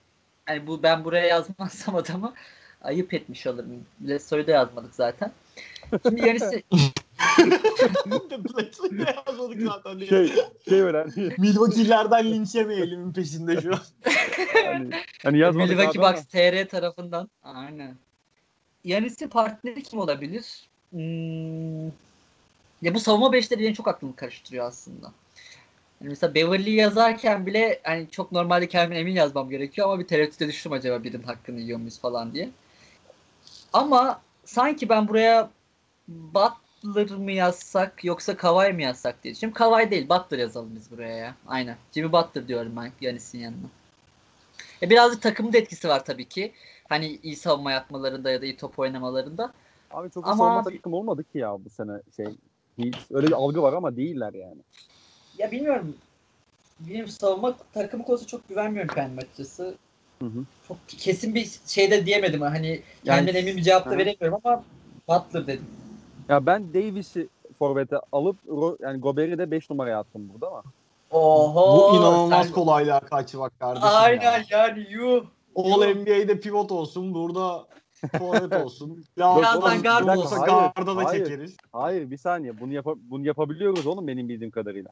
Yani 0.48 0.66
bu 0.66 0.82
ben 0.82 1.04
buraya 1.04 1.26
yazmazsam 1.26 1.96
adamı 1.96 2.32
ayıp 2.82 3.14
etmiş 3.14 3.46
olurum. 3.46 3.84
Bledsoe'yu 4.00 4.46
da 4.46 4.50
yazmadık 4.50 4.94
zaten. 4.94 5.32
Şimdi 6.02 6.26
Yanis'i 6.26 6.62
Bledsoe'yu 8.38 9.06
da 9.06 9.10
yazmadık 9.16 9.62
zaten. 9.62 9.98
diye. 9.98 10.08
Şey, 10.08 10.32
şey 10.68 10.82
öyle 10.82 10.98
hani, 10.98 11.32
Milwaukee'lerden 11.38 12.24
linç 12.24 12.54
yemeyelim 12.54 13.12
peşinde 13.12 13.60
şu 13.60 13.72
an. 13.72 13.80
hani, 14.64 14.90
hani 15.22 15.38
yazmadık 15.38 15.70
Milwaukee 15.70 16.00
Bucks 16.00 16.24
TR 16.24 16.68
tarafından. 16.68 17.30
Aynen. 17.42 17.96
Yanis'in 18.84 19.28
partneri 19.28 19.82
kim 19.82 19.98
olabilir? 19.98 20.68
Hmm, 20.90 21.90
ya 22.86 22.94
bu 22.94 23.00
savunma 23.00 23.32
beşleri 23.32 23.60
benim 23.60 23.72
çok 23.72 23.88
aklımı 23.88 24.16
karıştırıyor 24.16 24.66
aslında. 24.66 25.06
Yani 26.00 26.08
mesela 26.10 26.34
Beverly 26.34 26.70
yazarken 26.70 27.46
bile 27.46 27.80
hani 27.82 28.10
çok 28.10 28.32
normalde 28.32 28.68
kendime 28.68 28.98
emin 28.98 29.12
yazmam 29.12 29.50
gerekiyor 29.50 29.88
ama 29.88 29.98
bir 29.98 30.06
tereddüte 30.06 30.48
düştüm 30.48 30.72
acaba 30.72 31.04
birinin 31.04 31.22
hakkını 31.22 31.60
yiyor 31.60 31.78
muyuz 31.78 32.00
falan 32.00 32.34
diye. 32.34 32.50
Ama 33.72 34.20
sanki 34.44 34.88
ben 34.88 35.08
buraya 35.08 35.50
Butler 36.08 37.10
mı 37.10 37.32
yazsak 37.32 38.04
yoksa 38.04 38.36
Kawhi 38.36 38.72
mı 38.72 38.82
yazsak 38.82 39.24
diye 39.24 39.34
düşünüyorum. 39.34 39.58
Kawhi 39.58 39.90
değil 39.90 40.08
Butler 40.08 40.38
yazalım 40.38 40.76
biz 40.76 40.90
buraya 40.90 41.16
ya. 41.16 41.34
Aynen. 41.46 41.76
Jimmy 41.94 42.12
Butler 42.12 42.48
diyorum 42.48 42.72
ben 42.76 42.92
Yanis'in 43.00 43.38
yanına. 43.38 43.66
E 44.82 44.90
birazcık 44.90 45.22
takımın 45.22 45.52
da 45.52 45.58
etkisi 45.58 45.88
var 45.88 46.04
tabii 46.04 46.28
ki. 46.28 46.52
Hani 46.88 47.18
iyi 47.22 47.36
savunma 47.36 47.72
yapmalarında 47.72 48.30
ya 48.30 48.42
da 48.42 48.46
iyi 48.46 48.56
top 48.56 48.78
oynamalarında. 48.78 49.52
Abi 49.90 50.10
çok 50.10 50.26
ama... 50.26 50.36
savunma 50.36 50.62
takım 50.62 50.92
olmadı 50.92 51.24
ki 51.32 51.38
ya 51.38 51.64
bu 51.64 51.70
sene 51.70 51.92
şey. 52.16 52.26
Hiç, 52.78 52.94
öyle 53.10 53.26
bir 53.26 53.32
algı 53.32 53.62
var 53.62 53.72
ama 53.72 53.96
değiller 53.96 54.34
yani. 54.34 54.60
Ya 55.38 55.50
bilmiyorum. 55.50 55.96
Benim 56.80 57.08
savunma 57.08 57.56
takımı 57.74 58.04
konusu 58.04 58.26
çok 58.26 58.48
güvenmiyorum 58.48 58.94
kendim 58.94 59.18
açıkçası. 59.18 59.74
Hı 60.22 60.26
hı. 60.26 60.44
Çok 60.68 60.76
kesin 60.88 61.34
bir 61.34 61.50
şey 61.66 61.90
de 61.90 62.06
diyemedim. 62.06 62.40
Hani 62.40 62.80
kendimden 63.04 63.34
emin 63.40 63.56
bir 63.56 63.62
cevap 63.62 63.86
da 63.86 63.90
Hı. 63.90 63.98
veremiyorum 63.98 64.40
ama 64.44 64.64
Butler 65.08 65.46
dedim. 65.46 65.66
Ya 66.28 66.46
ben 66.46 66.74
Davis'i 66.74 67.28
forvete 67.58 67.96
alıp 68.12 68.36
yani 68.80 69.00
Gobert'i 69.00 69.38
de 69.38 69.50
5 69.50 69.70
numaraya 69.70 69.98
attım 69.98 70.28
burada 70.34 70.48
ama. 70.48 70.62
Oho. 71.10 71.76
Bu 71.76 71.96
inanılmaz 71.96 72.46
sen- 72.46 72.54
kolaylığa 72.54 73.00
kaçmak 73.00 73.60
kardeşim 73.60 73.88
Aynen 73.92 74.22
ya. 74.38 74.44
yani 74.50 74.86
yuh. 74.90 75.24
All. 75.56 75.82
NBA'de 75.82 76.40
pivot 76.40 76.72
olsun, 76.72 77.14
burada 77.14 77.66
forvet 78.08 78.52
olsun. 78.64 79.04
Birazdan 79.16 79.82
guard 79.82 80.16
olsa 80.18 80.46
garda 80.46 80.96
da 80.96 81.04
Hayır, 81.04 81.24
çekeriz. 81.24 81.56
Hayır 81.72 82.10
bir 82.10 82.16
saniye 82.16 82.60
bunu 82.60 82.72
yapa- 82.72 82.96
bunu 83.10 83.26
yapabiliyoruz 83.26 83.86
oğlum 83.86 84.06
benim 84.06 84.28
bildiğim 84.28 84.50
kadarıyla. 84.50 84.90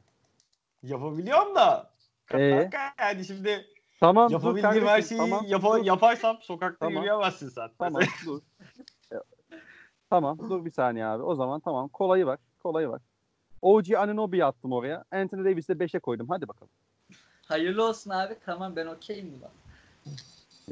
Yapabiliyorum 0.83 1.55
da. 1.55 1.89
Ee? 2.33 2.69
Yani 2.99 3.25
şimdi 3.25 3.65
Tamam 3.99 4.29
dur 4.29 4.33
yapabildiğim 4.33 4.87
her 4.87 5.01
şeyi 5.01 5.17
tamam, 5.17 5.45
yapa- 5.47 5.79
dur, 5.79 5.85
yaparsam 5.85 6.37
sokakta 6.41 6.85
Tamam. 6.85 7.03
yürüyemezsin 7.03 7.49
sen. 7.49 7.69
Tamam 7.79 8.01
dur. 8.25 8.41
Ya, 9.11 9.21
tamam 10.09 10.39
dur 10.49 10.65
bir 10.65 10.71
saniye 10.71 11.05
abi. 11.05 11.23
O 11.23 11.35
zaman 11.35 11.59
tamam 11.59 11.87
kolayı 11.87 12.25
var. 12.25 12.39
Kolayı 12.63 12.89
var. 12.89 13.01
OG 13.61 13.93
Anunoby'yi 13.97 14.45
attım 14.45 14.71
oraya. 14.73 15.03
Anthony 15.11 15.45
Davis'i 15.45 15.79
de 15.79 15.83
5'e 15.85 15.99
koydum. 15.99 16.29
Hadi 16.29 16.47
bakalım. 16.47 16.71
Hayırlı 17.45 17.83
olsun 17.87 18.11
abi. 18.11 18.35
Tamam 18.45 18.75
ben 18.75 18.85
okeyim 18.85 19.33
buna. 19.39 19.49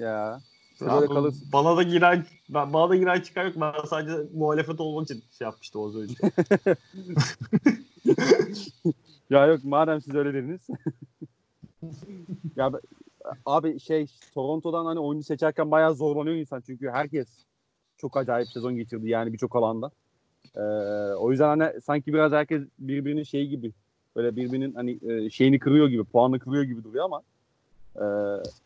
Ya. 0.05 0.39
Bu- 0.81 1.13
kalırsın. 1.13 1.47
Bana 1.53 1.77
da 1.77 1.83
giren 1.83 2.25
ben, 2.49 2.73
bana 2.73 2.89
da 2.89 2.95
giren 2.95 3.21
çıkar 3.21 3.45
yok. 3.45 3.55
Ben 3.61 3.73
sadece 3.89 4.17
muhalefet 4.33 4.79
olmak 4.79 5.03
için 5.11 5.23
şey 5.37 5.45
yapmıştım 5.45 5.81
az 5.81 5.95
önce. 5.95 6.15
Ya 9.29 9.45
yok 9.45 9.63
madem 9.63 10.01
siz 10.01 10.15
öyle 10.15 10.33
dediniz. 10.33 10.67
ya 12.55 12.71
abi 13.45 13.79
şey 13.79 14.07
Toronto'dan 14.33 14.85
hani 14.85 14.99
oyuncu 14.99 15.25
seçerken 15.25 15.71
bayağı 15.71 15.95
zorlanıyor 15.95 16.35
insan 16.35 16.61
çünkü 16.65 16.89
herkes 16.89 17.27
çok 17.97 18.17
acayip 18.17 18.49
sezon 18.49 18.75
geçirdi 18.75 19.09
yani 19.09 19.33
birçok 19.33 19.55
alanda. 19.55 19.91
Ee, 20.55 20.59
o 21.13 21.31
yüzden 21.31 21.47
hani 21.47 21.81
sanki 21.81 22.13
biraz 22.13 22.31
herkes 22.31 22.63
birbirinin 22.79 23.23
şeyi 23.23 23.49
gibi 23.49 23.71
böyle 24.15 24.35
birbirinin 24.35 24.73
hani 24.73 24.99
e, 25.11 25.29
şeyini 25.29 25.59
kırıyor 25.59 25.87
gibi, 25.87 26.03
puanını 26.03 26.39
kırıyor 26.39 26.63
gibi 26.63 26.83
duruyor 26.83 27.05
ama 27.05 27.21
e, 27.95 28.05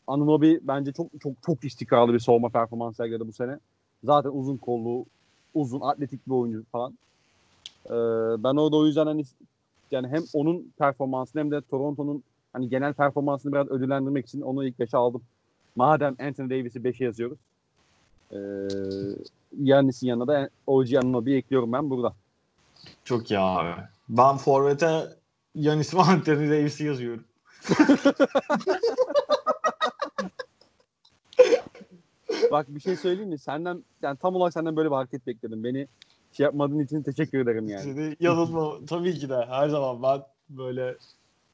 Anunoby 0.07 0.55
bence 0.61 0.91
çok 0.91 1.07
çok 1.21 1.33
çok 1.45 1.63
istikrarlı 1.63 2.13
bir 2.13 2.19
savunma 2.19 2.49
performansı 2.49 2.97
sergiledi 2.97 3.27
bu 3.27 3.33
sene. 3.33 3.59
Zaten 4.03 4.29
uzun 4.29 4.57
kollu, 4.57 5.05
uzun 5.53 5.81
atletik 5.81 6.27
bir 6.27 6.31
oyuncu 6.31 6.63
falan. 6.71 6.93
Ee, 7.85 7.93
ben 8.43 8.55
orada 8.55 8.75
o 8.75 8.85
yüzden 8.85 9.05
hani 9.05 9.23
yani 9.91 10.07
hem 10.07 10.23
onun 10.33 10.71
performansını 10.79 11.41
hem 11.41 11.51
de 11.51 11.61
Toronto'nun 11.61 12.23
hani 12.53 12.69
genel 12.69 12.93
performansını 12.93 13.51
biraz 13.51 13.67
ödüllendirmek 13.67 14.27
için 14.27 14.41
onu 14.41 14.67
ilk 14.67 14.79
5'e 14.79 14.97
aldım. 14.97 15.21
Madem 15.75 16.15
Anthony 16.19 16.49
Davis'i 16.49 16.79
5'e 16.79 17.05
yazıyoruz. 17.05 17.37
Ee, 18.31 18.37
Yannis'in 19.61 20.07
yanına 20.07 20.27
da 20.27 20.49
OG 20.67 20.93
Anunoby'yi 20.93 21.37
ekliyorum 21.37 21.73
ben 21.73 21.89
burada. 21.89 22.13
Çok 23.03 23.31
iyi 23.31 23.39
abi. 23.39 23.81
Ben 24.09 24.37
forvete 24.37 25.03
Yanis 25.55 25.95
ve 25.95 26.01
Anthony 26.01 26.49
Davis'i 26.49 26.85
yazıyorum. 26.85 27.23
Bak 32.51 32.65
bir 32.69 32.79
şey 32.79 32.95
söyleyeyim 32.95 33.29
mi? 33.29 33.37
Senden 33.37 33.83
yani 34.01 34.17
tam 34.17 34.35
olarak 34.35 34.53
senden 34.53 34.75
böyle 34.75 34.89
bir 34.89 34.95
hareket 34.95 35.27
bekledim. 35.27 35.63
Beni 35.63 35.87
şey 36.33 36.43
yapmadığın 36.43 36.79
için 36.79 37.03
teşekkür 37.03 37.39
ederim 37.39 37.69
yani. 37.69 37.83
Seni 37.83 38.15
yanılma 38.19 38.85
tabii 38.85 39.19
ki 39.19 39.29
de 39.29 39.45
her 39.49 39.69
zaman 39.69 40.03
ben 40.03 40.23
böyle 40.49 40.95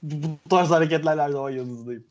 bu, 0.04 0.28
tarz 0.50 0.70
hareketlerle 0.70 1.22
her 1.22 1.30
zaman 1.30 1.50
yanınızdayım. 1.50 2.04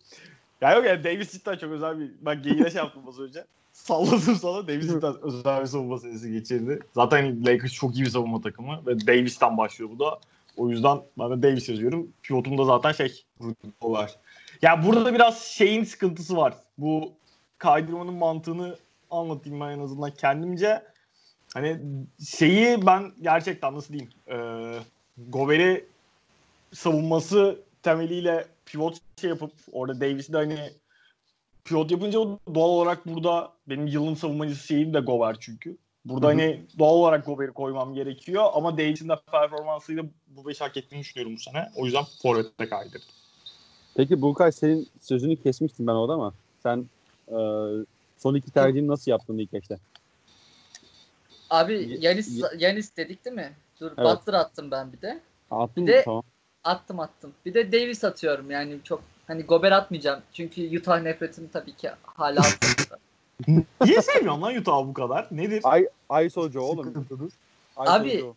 Ya 0.60 0.74
yok 0.74 0.86
ya 0.86 1.04
Davis 1.04 1.32
cidden 1.32 1.56
çok 1.56 1.70
özel 1.70 1.98
bir 1.98 2.10
ben 2.20 2.42
geyiğine 2.42 2.70
şey 2.70 2.78
yaptım 2.78 3.02
az 3.08 3.20
önce. 3.20 3.44
Salladım 3.72 4.36
sana 4.36 4.68
Davis 4.68 4.86
cidden 4.86 5.14
özel 5.22 5.60
bir 5.60 5.66
savunma 5.66 5.98
senesi 5.98 6.32
geçirdi. 6.32 6.80
Zaten 6.94 7.46
Lakers 7.46 7.72
çok 7.72 7.96
iyi 7.96 8.04
bir 8.04 8.10
savunma 8.10 8.40
takımı 8.40 8.86
ve 8.86 9.06
Davis'ten 9.06 9.56
başlıyor 9.56 9.90
bu 9.90 9.98
da. 9.98 10.18
O 10.56 10.70
yüzden 10.70 11.02
ben 11.18 11.30
de 11.30 11.42
Davis 11.42 11.68
yazıyorum. 11.68 12.12
Pivotum 12.22 12.58
da 12.58 12.64
zaten 12.64 12.92
şey 12.92 13.24
Rudy 13.40 13.68
var. 13.82 14.16
Ya 14.62 14.84
burada 14.86 15.14
biraz 15.14 15.42
şeyin 15.42 15.84
sıkıntısı 15.84 16.36
var. 16.36 16.54
Bu 16.78 17.12
kaydırmanın 17.58 18.14
mantığını 18.14 18.76
anlatayım 19.10 19.60
ben 19.60 19.70
en 19.70 19.78
azından 19.78 20.10
kendimce. 20.10 20.82
Hani 21.54 21.80
şeyi 22.28 22.86
ben 22.86 23.12
gerçekten 23.20 23.74
nasıl 23.74 23.94
diyeyim 23.94 24.12
e, 24.28 24.36
Gobert'i 25.28 25.86
savunması 26.72 27.60
temeliyle 27.82 28.46
pivot 28.66 28.98
şey 29.20 29.30
yapıp 29.30 29.52
orada 29.72 30.00
Davis'i 30.00 30.32
de 30.32 30.36
hani 30.36 30.70
pivot 31.64 31.90
yapınca 31.90 32.18
doğal 32.54 32.68
olarak 32.68 33.06
burada 33.06 33.52
benim 33.68 33.86
yılın 33.86 34.14
savunmacısı 34.14 34.66
şeyim 34.66 34.94
de 34.94 35.00
Gobert 35.00 35.42
çünkü. 35.42 35.76
Burada 36.04 36.26
Hı 36.26 36.30
hı. 36.30 36.34
hani 36.34 36.60
doğal 36.78 36.94
olarak 36.94 37.26
Gobert'i 37.26 37.52
koymam 37.52 37.94
gerekiyor 37.94 38.44
ama 38.54 38.78
Davis'in 38.78 39.08
de 39.08 39.14
performansıyla 39.32 40.04
bu 40.28 40.46
beş 40.48 40.60
hak 40.60 40.76
ettiğini 40.76 41.00
düşünüyorum 41.00 41.36
bu 41.36 41.40
sene. 41.40 41.72
O 41.76 41.84
yüzden 41.84 42.04
Forvet'te 42.22 42.68
kaydırdım. 42.68 43.08
Peki 43.94 44.22
Burkay 44.22 44.52
senin 44.52 44.88
sözünü 45.00 45.36
kesmiştim 45.42 45.86
ben 45.86 45.92
orada 45.92 46.12
ama 46.12 46.34
sen 46.62 46.86
e, 47.28 47.36
son 48.18 48.34
iki 48.34 48.50
tercihini 48.50 48.88
nasıl 48.88 49.10
yaptın 49.10 49.38
ilk 49.38 49.52
beşte? 49.52 49.78
Abi 51.50 51.98
Yanis, 52.00 52.42
Yanis 52.58 52.96
dedik 52.96 53.24
değil 53.24 53.36
mi? 53.36 53.52
Dur 53.80 53.92
Evet. 53.98 53.98
Butler 54.06 54.34
attım 54.34 54.70
ben 54.70 54.92
bir 54.92 55.00
de. 55.02 55.20
Attın 55.50 55.86
Bir 55.86 55.92
mı? 55.92 55.96
de- 55.96 56.02
Tamam. 56.04 56.22
Attım 56.64 57.00
attım. 57.00 57.32
Bir 57.46 57.54
de 57.54 57.72
Davis 57.72 58.04
atıyorum 58.04 58.50
yani 58.50 58.78
çok 58.84 59.02
hani 59.26 59.42
Gober 59.42 59.72
atmayacağım. 59.72 60.22
Çünkü 60.32 60.78
Utah 60.78 61.02
nefretim 61.02 61.48
tabii 61.52 61.72
ki 61.76 61.90
hala. 62.02 62.42
Niye 63.84 64.02
sevmiyorsun 64.02 64.42
lan 64.42 64.56
Utah'ı 64.56 64.88
bu 64.88 64.94
kadar? 64.94 65.28
Nedir? 65.30 65.60
Ay, 65.64 65.86
Ay 66.08 66.30
Sojo 66.30 66.60
oğlum. 66.60 67.06
Ay 67.76 68.00
Abi, 68.00 68.10
Sojo. 68.10 68.34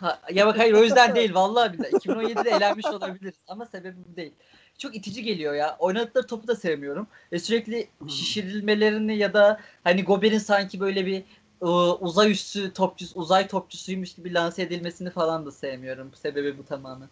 Ha, 0.00 0.20
ya 0.32 0.46
bak 0.46 0.58
hayır 0.58 0.72
o 0.72 0.82
yüzden 0.82 1.14
değil 1.14 1.34
vallahi 1.34 1.72
billahi. 1.72 1.90
2017'de 1.90 2.50
elenmiş 2.50 2.86
olabiliriz 2.86 3.34
ama 3.48 3.66
sebebi 3.66 3.96
bu 4.12 4.16
değil. 4.16 4.32
Çok 4.78 4.96
itici 4.96 5.22
geliyor 5.22 5.54
ya. 5.54 5.76
Oynadıkları 5.78 6.26
topu 6.26 6.48
da 6.48 6.56
sevmiyorum. 6.56 7.06
Ve 7.32 7.38
sürekli 7.38 7.88
şişirilmelerini 8.08 9.16
ya 9.16 9.34
da 9.34 9.60
hani 9.84 10.04
Gober'in 10.04 10.38
sanki 10.38 10.80
böyle 10.80 11.06
bir 11.06 11.24
ıı, 11.62 11.94
uzay 11.94 12.30
üstü 12.30 12.72
topçusu, 12.72 13.20
uzay 13.20 13.48
topçusuymuş 13.48 14.14
gibi 14.14 14.34
lanse 14.34 14.62
edilmesini 14.62 15.10
falan 15.10 15.46
da 15.46 15.52
sevmiyorum. 15.52 16.10
Sebebi 16.14 16.58
bu 16.58 16.64
tamamen. 16.64 17.08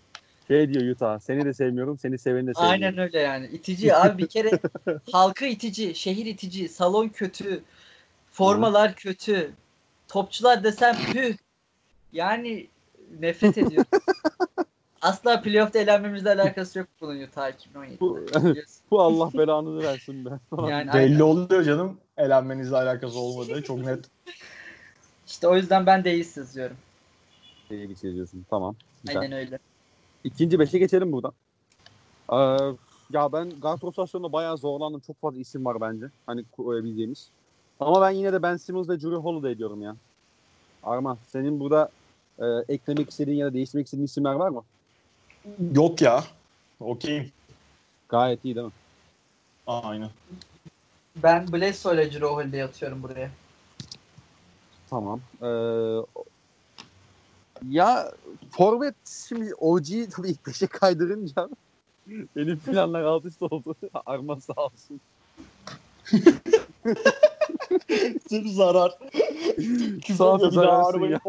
Şey 0.48 0.74
diyor 0.74 0.94
Utah. 0.94 1.18
Seni 1.18 1.44
de 1.44 1.54
sevmiyorum. 1.54 1.98
Seni 1.98 2.18
seveni 2.18 2.46
de 2.46 2.54
sevmiyorum. 2.54 2.82
Aynen 2.82 2.98
öyle 2.98 3.20
yani. 3.20 3.46
İtici 3.46 3.96
abi 3.96 4.22
bir 4.22 4.26
kere 4.26 4.50
halkı 5.12 5.46
itici, 5.46 5.94
şehir 5.94 6.26
itici, 6.26 6.68
salon 6.68 7.08
kötü, 7.08 7.62
formalar 8.30 8.94
kötü, 8.94 9.50
topçular 10.08 10.64
desem 10.64 10.96
püh. 11.12 11.36
Yani 12.12 12.66
nefret 13.20 13.58
ediyorum. 13.58 13.86
Asla 15.02 15.40
playoff'ta 15.40 15.78
eğlenmemizle 15.78 16.30
alakası 16.30 16.78
yok 16.78 16.88
bunun 17.00 17.22
Utah 17.22 17.50
2017'de. 17.50 18.00
Bu-. 18.00 18.26
Bu 18.90 19.02
Allah 19.02 19.30
belanı 19.34 19.82
versin 19.82 20.24
be. 20.24 20.30
yani 20.68 20.88
Belli 20.88 20.96
aynen. 20.96 21.20
oluyor 21.20 21.62
canım. 21.62 21.98
Elenmenizle 22.16 22.76
alakası 22.76 23.18
olmadığı 23.18 23.62
çok 23.62 23.78
net. 23.78 24.04
İşte 25.26 25.48
o 25.48 25.56
yüzden 25.56 25.86
ben 25.86 26.04
yazıyorum. 26.36 26.76
Davis 27.70 28.04
yazıyorsun. 28.04 28.38
şey 28.38 28.44
Tamam. 28.50 28.76
Güzel. 29.04 29.20
Aynen 29.20 29.38
öyle. 29.38 29.58
İkinci 30.24 30.58
beşe 30.58 30.78
geçelim 30.78 31.12
buradan. 31.12 31.32
Ee, 32.32 32.36
ya 33.10 33.32
ben 33.32 33.50
guard 33.50 33.82
rotasyonunda 33.82 34.32
bayağı 34.32 34.58
zorlandım. 34.58 35.00
Çok 35.00 35.20
fazla 35.20 35.40
isim 35.40 35.64
var 35.64 35.80
bence. 35.80 36.06
Hani 36.26 36.44
koyabileceğimiz. 36.52 37.28
Ama 37.80 38.00
ben 38.00 38.10
yine 38.10 38.32
de 38.32 38.42
Ben 38.42 38.56
Simmons 38.56 38.88
ve 38.88 39.00
Drew 39.00 39.16
Holiday 39.16 39.58
diyorum 39.58 39.82
ya. 39.82 39.96
Arma 40.82 41.18
senin 41.28 41.60
burada 41.60 41.90
e, 42.38 42.44
eklemek 42.68 43.10
istediğin 43.10 43.38
ya 43.38 43.46
da 43.46 43.54
değiştirmek 43.54 43.86
istediğin 43.86 44.06
isimler 44.06 44.32
var 44.32 44.48
mı? 44.48 44.62
Yok 45.74 46.02
ya. 46.02 46.24
Okey. 46.80 47.30
Gayet 48.08 48.44
iyi 48.44 48.54
değil 48.54 48.66
mi? 48.66 48.72
Aynen. 49.66 50.10
Ben 51.16 51.52
Bledsoe 51.52 51.94
ile 51.94 52.12
Drew 52.12 52.26
Holiday 52.26 52.62
atıyorum 52.62 53.02
buraya. 53.02 53.30
Tamam. 54.90 55.20
Ee, 55.42 55.46
Ya 57.68 58.12
forvet 58.50 58.94
şimdi 59.28 59.54
OG'yi 59.54 60.08
tabii 60.08 60.28
ilk 60.28 60.46
beşe 60.46 60.66
kaydırınca 60.66 61.48
benim 62.36 62.58
planlar 62.58 63.02
alt 63.02 63.24
üst 63.24 63.42
oldu. 63.42 63.76
Arma 64.06 64.40
sağ 64.40 64.52
olsun. 64.52 65.00
Sırf 68.28 68.46
zarar. 68.46 68.98
Sağ 70.16 70.24
ol, 70.24 70.38
Küfür 70.38 70.52
zararsın 70.52 71.00
ya. 71.00 71.20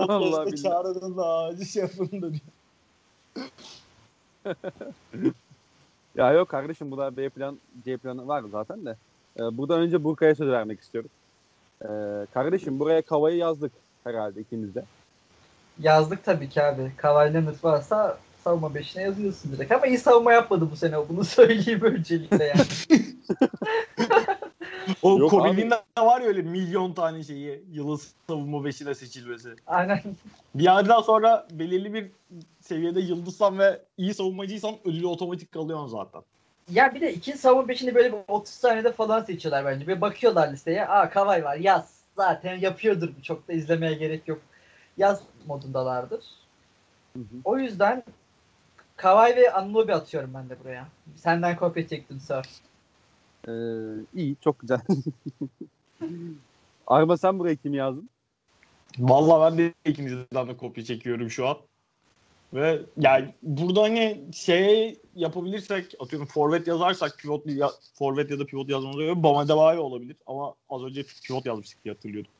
Çağırın 0.63 1.17
da 1.17 1.37
acil 1.37 1.65
şey 1.65 1.81
yapın 1.81 2.21
da. 2.21 2.31
Ya 6.15 6.31
yok 6.31 6.49
kardeşim 6.49 6.91
bu 6.91 6.97
da 6.97 7.17
B 7.17 7.29
plan 7.29 7.59
C 7.85 7.97
planı 7.97 8.27
var 8.27 8.43
zaten 8.51 8.85
de. 8.85 8.97
Ee, 9.39 9.57
buradan 9.57 9.81
önce 9.81 10.03
Burka'ya 10.03 10.35
söz 10.35 10.49
vermek 10.49 10.79
istiyorum. 10.79 11.09
Ee, 11.81 11.87
kardeşim 12.33 12.79
buraya 12.79 13.01
Kava'yı 13.01 13.37
yazdık 13.37 13.71
herhalde 14.03 14.41
ikimiz 14.41 14.75
de. 14.75 14.83
Yazdık 15.79 16.23
tabii 16.23 16.49
ki 16.49 16.63
abi. 16.63 16.91
Kawhi 16.97 17.33
Leonard 17.33 17.63
varsa 17.63 18.17
savunma 18.43 18.67
5'ine 18.67 19.01
yazıyorsun 19.01 19.51
direkt. 19.51 19.71
Ama 19.71 19.87
iyi 19.87 19.97
savunma 19.97 20.33
yapmadı 20.33 20.67
bu 20.71 20.75
sene. 20.75 21.09
Bunu 21.09 21.23
söyleyeyim 21.25 21.81
öncelikle 21.83 22.43
yani. 22.43 22.61
O 25.01 25.19
Yok 25.19 25.31
Kobe'nin 25.31 25.71
de 25.71 25.75
var 25.97 26.21
ya 26.21 26.27
öyle 26.27 26.41
milyon 26.41 26.93
tane 26.93 27.23
şeyi 27.23 27.63
yılın 27.71 27.99
savunma 28.27 28.65
beşine 28.65 28.95
seçilmesi. 28.95 29.49
Aynen. 29.67 30.01
Bir 30.55 30.63
yerden 30.63 31.01
sonra 31.01 31.47
belirli 31.51 31.93
bir 31.93 32.07
seviyede 32.61 32.99
yıldızsan 32.99 33.59
ve 33.59 33.79
iyi 33.97 34.13
savunmacıysan 34.13 34.75
ödülü 34.85 35.07
otomatik 35.07 35.51
kalıyorsun 35.51 35.87
zaten. 35.87 36.21
Ya 36.71 36.95
bir 36.95 37.01
de 37.01 37.13
ikinci 37.13 37.37
savunma 37.37 37.73
5'ini 37.73 37.95
böyle 37.95 38.13
bir 38.13 38.17
30 38.27 38.53
saniyede 38.53 38.91
falan 38.91 39.23
seçiyorlar 39.23 39.65
bence. 39.65 39.87
Bir 39.87 40.01
bakıyorlar 40.01 40.51
listeye. 40.51 40.87
Aa 40.87 41.09
Kawhi 41.09 41.43
var 41.43 41.55
yaz. 41.57 41.95
Zaten 42.15 42.57
yapıyordur 42.59 43.09
bu. 43.17 43.23
Çok 43.23 43.47
da 43.47 43.53
izlemeye 43.53 43.93
gerek 43.93 44.27
yok. 44.27 44.41
Yaz 44.97 45.21
modundalardır. 45.47 46.25
Hı 47.13 47.19
hı. 47.19 47.35
O 47.43 47.57
yüzden 47.57 48.03
Kawhi 48.95 49.35
ve 49.35 49.53
Anunoby 49.53 49.91
atıyorum 49.91 50.33
ben 50.33 50.49
de 50.49 50.59
buraya. 50.63 50.87
Senden 51.15 51.55
kopya 51.55 51.87
çektim 51.87 52.19
sir. 52.19 52.45
Ee, 53.47 53.51
iyi 54.13 54.35
çok 54.41 54.59
güzel. 54.59 54.79
Arma 56.87 57.17
sen 57.17 57.39
buraya 57.39 57.55
kimi 57.55 57.77
yazdın? 57.77 58.09
Vallahi 58.99 59.51
ben 59.51 59.57
de 59.57 59.73
ikinizden 59.85 60.47
de 60.47 60.57
kopya 60.57 60.83
çekiyorum 60.83 61.29
şu 61.29 61.47
an. 61.47 61.57
Ve 62.53 62.81
yani 62.97 63.33
burada 63.41 63.81
hani 63.81 64.25
şey 64.33 64.99
yapabilirsek 65.15 65.95
atıyorum 65.99 66.27
forvet 66.27 66.67
yazarsak 66.67 67.17
pivot 67.17 67.45
ya, 67.45 67.69
forvet 67.93 68.31
ya 68.31 68.39
da 68.39 68.45
pivot 68.45 68.69
yazmamıza 68.69 69.03
göre 69.03 69.23
Bama 69.23 69.47
Devayi 69.47 69.79
olabilir. 69.79 70.17
Ama 70.25 70.53
az 70.69 70.83
önce 70.83 71.05
pivot 71.27 71.45
yazmıştık 71.45 71.83
diye 71.83 71.93
hatırlıyordum. 71.93 72.31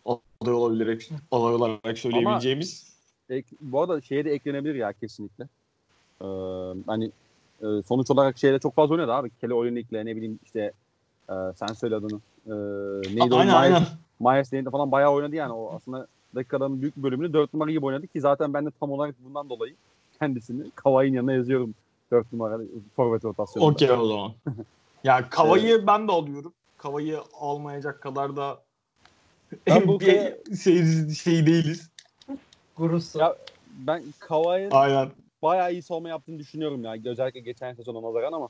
Aday 0.41 0.53
olabilir, 0.53 1.09
aday 1.31 1.55
olarak 1.55 1.97
söyleyebileceğimiz. 1.97 2.95
Ek, 3.29 3.47
bu 3.61 3.81
arada 3.81 4.01
şeye 4.01 4.25
de 4.25 4.31
eklenebilir 4.31 4.75
ya 4.75 4.93
kesinlikle. 4.93 5.47
Ee, 6.21 6.25
hani 6.87 7.11
e, 7.61 7.65
sonuç 7.87 8.11
olarak 8.11 8.37
şeyde 8.37 8.59
çok 8.59 8.75
fazla 8.75 8.95
oynadı 8.95 9.13
abi. 9.13 9.29
Kelly 9.41 9.53
Olynyk 9.53 9.91
ne 9.91 10.15
bileyim 10.15 10.39
işte 10.45 10.71
e, 11.29 11.33
sen 11.55 11.73
söyle 11.73 11.95
adını. 11.95 12.19
E, 12.47 12.53
neydi 13.15 13.33
o? 13.33 13.37
aynen 13.37 13.53
Myers- 13.53 13.57
aynen. 13.57 13.83
Myers 14.19 14.71
falan 14.71 14.91
bayağı 14.91 15.11
oynadı 15.11 15.35
yani. 15.35 15.53
O 15.53 15.75
aslında 15.75 16.07
dakikaların 16.35 16.81
büyük 16.81 16.97
bölümünü 16.97 17.33
4 17.33 17.53
numara 17.53 17.71
gibi 17.71 17.85
oynadı 17.85 18.07
ki 18.07 18.21
zaten 18.21 18.53
ben 18.53 18.65
de 18.65 18.69
tam 18.79 18.91
olarak 18.91 19.15
bundan 19.25 19.49
dolayı 19.49 19.75
kendisini 20.19 20.71
Kawhi'nin 20.71 21.15
yanına 21.15 21.33
yazıyorum. 21.33 21.75
4 22.11 22.33
numara 22.33 22.59
forvet 22.95 23.25
rotasyonunda. 23.25 23.71
Okey 23.71 23.91
o 23.91 24.07
zaman. 24.07 24.31
ya 25.03 25.29
Kavayı 25.29 25.87
ben 25.87 26.07
de 26.07 26.11
alıyorum. 26.11 26.53
Kavayı 26.77 27.19
almayacak 27.39 28.01
kadar 28.01 28.35
da 28.35 28.64
Ben 29.67 29.87
bu 29.87 29.95
NBA 29.95 30.05
kaya- 30.05 30.37
şey, 30.63 31.09
şey 31.09 31.45
değiliz. 31.45 31.89
Gurusu. 32.77 33.19
Ya- 33.19 33.35
Ben 33.87 34.03
Kawhi'nin 34.19 34.71
Aynen. 34.71 35.09
bayağı 35.41 35.71
iyi 35.73 35.81
savunma 35.81 36.09
yaptığını 36.09 36.39
düşünüyorum 36.39 36.83
ya. 36.83 36.95
Özellikle 37.05 37.39
geçen 37.39 37.73
sezona 37.73 38.01
nazaran 38.07 38.33
ama 38.33 38.49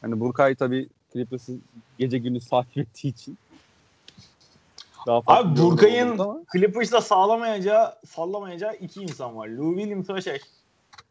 hani 0.00 0.20
Burkay 0.20 0.54
tabii 0.54 0.88
Clippers'ı 1.12 1.52
gece 1.98 2.18
gündüz 2.18 2.48
takip 2.48 2.76
ettiği 2.88 3.08
için 3.08 3.38
daha 5.06 5.22
Abi 5.26 5.60
Burkay'ın 5.60 6.44
Clippers'da 6.52 7.00
sağlamayacağı, 7.00 7.94
sallamayacağı 8.06 8.74
iki 8.76 9.02
insan 9.02 9.36
var. 9.36 9.48
Lou 9.48 9.74
Williams 9.76 10.10
ve 10.10 10.22
şey, 10.22 10.38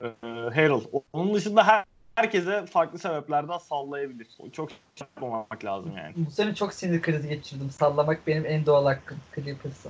e, 0.01 0.07
Harrell. 0.23 0.81
Onun 1.13 1.33
dışında 1.33 1.67
her, 1.67 1.85
herkese 2.19 2.65
farklı 2.65 2.99
sebeplerden 2.99 3.57
sallayabilir. 3.57 4.27
Çok 4.51 4.69
yapmamak 4.99 5.65
lazım 5.65 5.91
yani. 5.97 6.13
Bu 6.15 6.31
sene 6.31 6.55
çok 6.55 6.73
sinir 6.73 7.01
krizi 7.01 7.29
geçirdim. 7.29 7.71
Sallamak 7.71 8.27
benim 8.27 8.45
en 8.45 8.65
doğal 8.65 8.85
hakkım 8.85 9.17
Clippers'a. 9.35 9.89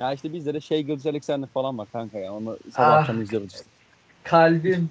ya 0.00 0.12
işte 0.12 0.32
bizde 0.32 0.54
de 0.54 0.60
şey 0.60 0.82
Gilgis 0.82 1.06
Alexander 1.06 1.48
falan 1.48 1.78
var 1.78 1.88
kanka 1.92 2.18
ya. 2.18 2.32
Onu 2.34 2.58
sabah 2.72 2.88
Ah. 2.88 2.98
akşam 3.00 3.22
izliyoruz 3.22 3.52
işte. 3.52 3.64
Kalbim. 4.24 4.88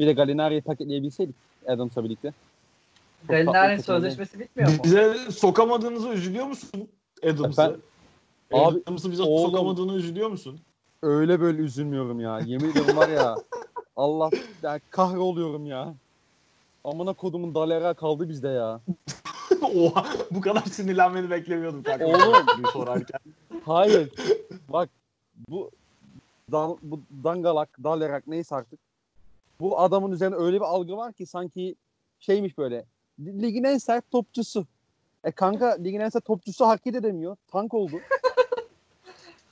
Bir 0.00 0.06
de 0.06 0.12
Galinari'yi 0.12 0.60
paketleyebilseydik 0.62 1.34
Adams'la 1.66 2.04
birlikte. 2.04 2.32
Galinari'nin 3.28 3.82
sözleşmesi 3.82 4.40
bitmiyor 4.40 4.70
mu? 4.70 4.76
Bize 4.84 5.16
sokamadığınızı 5.30 6.08
üzülüyor 6.08 6.46
musun 6.46 6.88
Adams'ı? 7.24 7.62
Abi, 8.52 8.82
Adams'ı 8.86 9.10
bize 9.12 9.22
oğlum. 9.22 9.50
sokamadığını 9.50 9.94
üzülüyor 9.94 10.28
musun? 10.28 10.60
Öyle 11.02 11.40
böyle 11.40 11.62
üzülmüyorum 11.62 12.20
ya. 12.20 12.40
Yemin 12.40 12.70
ediyorum 12.70 12.96
var 12.96 13.08
ya. 13.08 13.34
Allah 13.96 14.30
ya 14.62 14.80
kahroluyorum 14.90 15.66
ya. 15.66 15.94
Amına 16.84 17.12
kodumun 17.12 17.54
dalera 17.54 17.94
kaldı 17.94 18.28
bizde 18.28 18.48
ya. 18.48 18.80
Oha 19.76 20.04
bu 20.30 20.40
kadar 20.40 20.62
sinirlenmeni 20.62 21.30
beklemiyordum 21.30 21.82
kanka. 21.82 22.06
Oğlum. 22.06 22.46
Sorarken. 22.72 23.20
Hayır. 23.64 24.10
Bak 24.68 24.90
bu 25.48 25.70
dal, 26.52 26.76
bu 26.82 27.00
dangalak, 27.24 27.68
dalerak 27.84 28.26
neyse 28.26 28.54
artık. 28.54 28.80
Bu 29.60 29.80
adamın 29.80 30.12
üzerine 30.12 30.34
öyle 30.34 30.56
bir 30.56 30.64
algı 30.64 30.96
var 30.96 31.12
ki 31.12 31.26
sanki 31.26 31.74
şeymiş 32.20 32.58
böyle. 32.58 32.84
Ligin 33.20 33.64
en 33.64 33.78
sert 33.78 34.10
topçusu. 34.10 34.66
E 35.24 35.30
kanka 35.30 35.76
ligin 35.84 36.00
en 36.00 36.08
sert 36.08 36.24
topçusu 36.24 36.66
hareket 36.66 36.94
edemiyor. 36.94 37.36
Tank 37.48 37.74
oldu. 37.74 38.00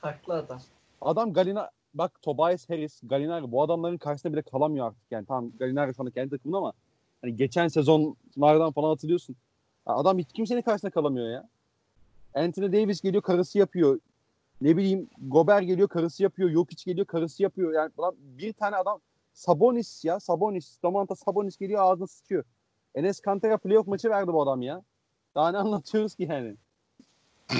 Haklı 0.01 0.33
adam. 0.33 0.61
Adam 1.01 1.33
Galina 1.33 1.71
bak 1.93 2.21
Tobias 2.21 2.69
Harris, 2.69 3.01
Galinari 3.03 3.51
bu 3.51 3.63
adamların 3.63 3.97
karşısında 3.97 4.33
bile 4.33 4.41
kalamıyor 4.41 4.87
artık 4.87 5.11
yani. 5.11 5.25
Tamam 5.25 5.51
Galinari 5.59 5.95
şu 5.95 6.01
anda 6.01 6.11
kendi 6.11 6.29
takımında 6.29 6.57
ama 6.57 6.73
hani 7.21 7.35
geçen 7.35 7.67
sezonlardan 7.67 8.71
falan 8.71 8.89
hatırlıyorsun. 8.89 9.35
Adam 9.85 10.17
hiç 10.17 10.33
kimsenin 10.33 10.61
karşısında 10.61 10.91
kalamıyor 10.91 11.29
ya. 11.29 11.49
Anthony 12.33 12.73
Davis 12.73 13.01
geliyor 13.01 13.23
karısı 13.23 13.57
yapıyor. 13.57 13.99
Ne 14.61 14.77
bileyim 14.77 15.09
Gober 15.27 15.61
geliyor 15.61 15.87
karısı 15.87 16.23
yapıyor. 16.23 16.49
Jokic 16.49 16.83
geliyor 16.85 17.07
karısı 17.07 17.43
yapıyor. 17.43 17.73
Yani 17.73 17.91
ulan 17.97 18.15
bir 18.19 18.53
tane 18.53 18.75
adam 18.75 18.99
Sabonis 19.33 20.05
ya 20.05 20.19
Sabonis. 20.19 20.77
Domantas 20.83 21.19
Sabonis 21.19 21.57
geliyor 21.57 21.81
ağzına 21.81 22.07
sıçıyor. 22.07 22.43
Enes 22.95 23.19
Kanter'a 23.19 23.57
playoff 23.57 23.87
maçı 23.87 24.09
verdi 24.09 24.33
bu 24.33 24.41
adam 24.41 24.61
ya. 24.61 24.81
Daha 25.35 25.51
ne 25.51 25.57
anlatıyoruz 25.57 26.15
ki 26.15 26.27
yani. 26.29 26.55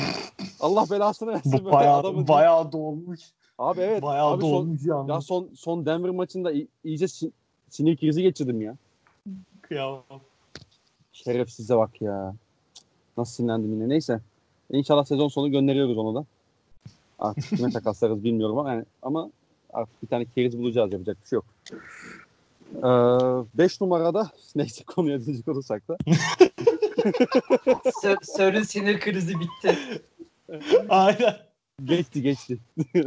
Allah 0.60 0.86
belasını 0.92 1.30
versin. 1.30 1.66
Bu 1.66 1.72
bayağı, 1.72 1.98
adamın. 1.98 2.28
bayağı 2.28 2.72
dolmuş. 2.72 3.20
Abi 3.62 3.82
evet. 3.82 4.02
Bayağı 4.02 4.28
abi 4.32 4.42
son, 4.42 4.52
dolmuş 4.52 4.86
yalnız. 4.86 5.10
ya 5.10 5.22
son 5.22 5.50
son 5.56 5.86
Denver 5.86 6.10
maçında 6.12 6.52
iyice 6.84 7.06
sin- 7.06 7.32
sinir 7.70 7.98
krizi 7.98 8.22
geçirdim 8.22 8.62
ya. 8.62 8.76
Kıyamam. 9.62 10.04
Şerefsize 11.14 11.78
bak 11.78 12.02
ya. 12.02 12.36
Nasıl 13.18 13.34
sinirlendim 13.34 13.74
yine. 13.74 13.90
Neyse. 13.90 14.20
İnşallah 14.72 15.06
sezon 15.06 15.28
sonu 15.28 15.52
gönderiyoruz 15.52 15.98
onu 15.98 16.16
da. 16.16 16.26
Artık 17.20 17.58
kime 17.58 17.70
takaslarız 17.74 18.24
bilmiyorum 18.24 18.58
ama 18.58 18.72
yani 18.72 18.86
ama 19.02 19.30
artık 19.74 20.04
bir 20.04 20.08
tane 20.08 20.26
keriz 20.26 20.58
bulacağız 20.60 20.94
yapacak 20.94 21.18
bir 21.24 21.28
şey 21.28 21.38
yok. 21.38 21.46
5 23.58 23.82
numarada 23.82 24.32
neyse 24.56 24.84
konuya 24.84 25.26
dönecek 25.26 25.48
olursak 25.48 25.88
da 25.88 25.98
Sö- 28.04 28.26
Sör'ün 28.38 28.64
sinir 28.64 29.00
krizi 29.00 29.34
bitti. 29.40 29.78
Aynen. 30.90 31.51
Geçti 31.86 32.22
geçti. 32.22 32.58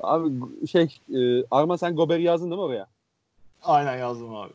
Abi 0.00 0.30
şey 0.70 0.98
e, 1.14 1.44
Arma 1.50 1.78
sen 1.78 1.96
Gober'i 1.96 2.22
yazdın 2.22 2.46
değil 2.50 2.58
mi 2.58 2.64
oraya? 2.64 2.86
Aynen 3.62 3.98
yazdım 3.98 4.34
abi. 4.34 4.52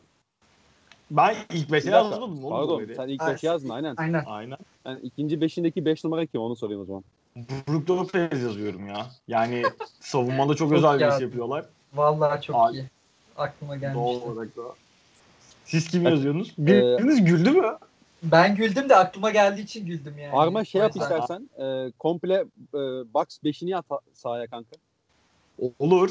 Ben 1.10 1.36
ilk 1.52 1.68
Bir 1.68 1.72
5'e 1.72 1.72
dakika, 1.72 1.90
yazmadım. 1.96 2.44
oğlum 2.44 2.50
Pardon 2.50 2.80
böyle. 2.80 2.94
sen 2.94 3.08
ilk 3.08 3.22
Ay, 3.22 3.32
5 3.34 3.42
yazdın 3.42 3.68
aynen. 3.68 3.94
Aynen. 3.96 4.24
Aynen. 4.26 4.58
Yani 4.86 5.00
ikinci 5.00 5.40
beşindeki 5.40 5.84
5 5.84 6.04
numara 6.04 6.26
kim 6.26 6.40
onu 6.40 6.56
sorayım 6.56 6.82
o 6.82 6.84
zaman. 6.84 7.04
Brook 7.68 7.90
Lopez 7.90 8.42
yazıyorum 8.42 8.86
ya. 8.86 9.06
Yani 9.28 9.62
savunmada 10.00 10.54
çok, 10.54 10.68
Çok 10.68 10.78
özel 10.78 11.00
bir 11.00 11.14
iş 11.14 11.20
yapıyorlar. 11.20 11.64
Vallahi 11.94 12.42
çok 12.42 12.56
Abi. 12.56 12.76
iyi. 12.76 12.84
Aklıma 13.36 13.72
Doğal 13.72 13.80
gelmişti. 13.80 14.28
olarak 14.30 14.56
da. 14.56 14.62
Siz 15.64 15.88
kim 15.88 16.02
yazıyorsunuz? 16.02 16.54
Biriniz 16.58 17.24
güldü 17.24 17.50
mü? 17.50 17.78
Ben 18.22 18.54
güldüm 18.56 18.88
de 18.88 18.96
aklıma 18.96 19.30
geldiği 19.30 19.62
için 19.62 19.86
güldüm 19.86 20.18
yani. 20.18 20.32
Arma 20.32 20.64
şey 20.64 20.80
yap 20.80 20.96
istersen. 20.96 21.50
E, 21.58 21.92
komple 21.98 22.34
e, 22.74 22.78
box 23.14 23.26
5'ini 23.44 23.76
at 23.76 23.84
sahaya 24.12 24.46
kanka. 24.46 24.76
Olur. 25.78 26.10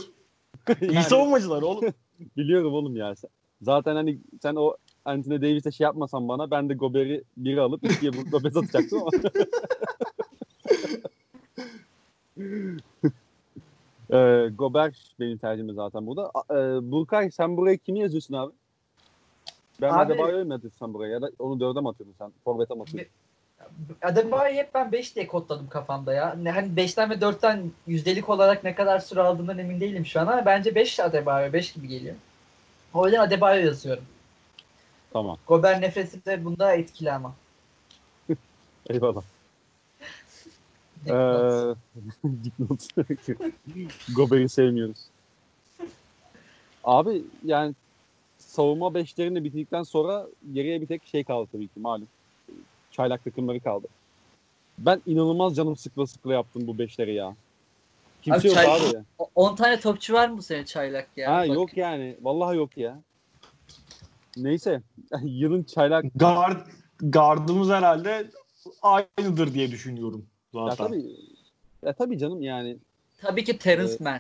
İyi 0.81 0.93
Yani- 0.93 1.03
savunmacılar 1.03 1.61
oğlum. 1.61 1.93
Biliyorum 2.37 2.73
oğlum 2.73 2.95
ya. 2.95 3.13
Zaten 3.61 3.95
hani 3.95 4.19
sen 4.41 4.55
o 4.55 4.75
Anthony 5.05 5.41
Davis'e 5.41 5.71
şey 5.71 5.85
yapmasan 5.85 6.27
bana 6.27 6.51
ben 6.51 6.69
de 6.69 6.73
Gober'i 6.73 7.23
biri 7.37 7.61
alıp 7.61 7.83
ikiye 7.83 8.13
Brook 8.13 8.33
Lopez 8.33 8.57
atacaktım 8.57 9.01
ama. 9.01 9.11
Ee, 14.13 14.49
Gober 14.57 15.15
benim 15.19 15.37
tercihim 15.37 15.73
zaten 15.73 16.07
burada. 16.07 16.31
E, 16.51 16.91
Burkay 16.91 17.31
sen 17.31 17.57
buraya 17.57 17.77
kimi 17.77 17.99
yazıyorsun 17.99 18.33
abi? 18.33 18.53
Ben 19.81 19.89
Abi- 19.89 20.13
Adebayo'yu 20.13 20.45
mu 20.45 20.59
sen 20.79 20.93
buraya? 20.93 21.11
Ya 21.11 21.21
da 21.21 21.31
onu 21.39 21.59
dörde 21.59 21.81
mi 21.81 21.89
atıyordun 21.89 22.15
sen? 22.17 22.31
Forvet'e 22.43 22.73
mi 22.73 22.81
atıyordun? 22.81 23.11
Adebayo'yu 24.01 24.57
hep 24.57 24.73
ben 24.73 24.91
5 24.91 25.15
diye 25.15 25.27
kodladım 25.27 25.69
kafamda 25.69 26.13
ya. 26.13 26.35
Ne, 26.41 26.51
hani 26.51 26.67
5'ten 26.75 27.09
ve 27.09 27.13
4'ten 27.13 27.71
yüzdelik 27.87 28.29
olarak 28.29 28.63
ne 28.63 28.75
kadar 28.75 28.99
süre 28.99 29.21
aldığından 29.21 29.57
emin 29.57 29.79
değilim 29.79 30.05
şu 30.05 30.19
an 30.19 30.27
ama 30.27 30.45
bence 30.45 30.75
5 30.75 30.99
Adebayo 30.99 31.53
5 31.53 31.73
gibi 31.73 31.87
geliyor. 31.87 32.15
O 32.93 33.05
yüzden 33.05 33.21
Adebayo 33.21 33.65
yazıyorum. 33.65 34.03
Tamam. 35.13 35.37
Gober 35.47 35.81
nefreti 35.81 36.25
de 36.25 36.45
bunda 36.45 36.73
etkili 36.73 37.11
ama. 37.11 37.35
Eyvallah. 38.89 39.23
Ee. 41.07 41.11
Gober'i 44.15 44.49
sevmiyoruz. 44.49 44.99
Abi 46.83 47.23
yani 47.45 47.75
savunma 48.57 48.93
beşlerini 48.93 49.43
bitirdikten 49.43 49.83
sonra 49.83 50.27
geriye 50.53 50.81
bir 50.81 50.87
tek 50.87 51.05
şey 51.07 51.23
kaldı 51.23 51.49
tabii 51.51 51.67
ki 51.67 51.79
malum. 51.79 52.07
Çaylak 52.91 53.23
takımları 53.23 53.59
kaldı. 53.59 53.87
Ben 54.79 55.01
inanılmaz 55.05 55.55
canım 55.55 55.75
sıkla 55.77 56.07
sıkla 56.07 56.33
yaptım 56.33 56.67
bu 56.67 56.77
beşleri 56.77 57.13
ya. 57.13 57.35
Kimse 58.21 58.39
Abi 58.39 58.47
yok 58.47 58.55
çay- 58.55 58.65
abi 58.89 58.95
ya. 58.95 59.03
O- 59.19 59.29
10 59.35 59.55
tane 59.55 59.79
topçu 59.79 60.13
var 60.13 60.29
mı 60.29 60.37
bu 60.37 60.41
sene 60.41 60.65
çaylak 60.65 61.07
ya? 61.17 61.35
Ha 61.35 61.39
Bak. 61.49 61.55
yok 61.55 61.77
yani. 61.77 62.17
Vallahi 62.21 62.57
yok 62.57 62.77
ya. 62.77 62.99
Neyse. 64.37 64.81
Yılın 65.23 65.63
çaylak 65.63 66.05
Guard, 66.15 66.67
gardımız 66.99 67.69
herhalde 67.69 68.31
aynıdır 68.81 69.53
diye 69.53 69.71
düşünüyorum 69.71 70.25
ya 70.53 70.69
zaten. 70.69 70.87
tabii 70.87 71.05
ya 71.85 71.93
tabii 71.93 72.17
canım 72.17 72.41
yani. 72.41 72.77
Tabii 73.21 73.43
ki 73.43 73.57
Terence 73.57 73.89
Evet. 73.91 74.01
Mann. 74.01 74.19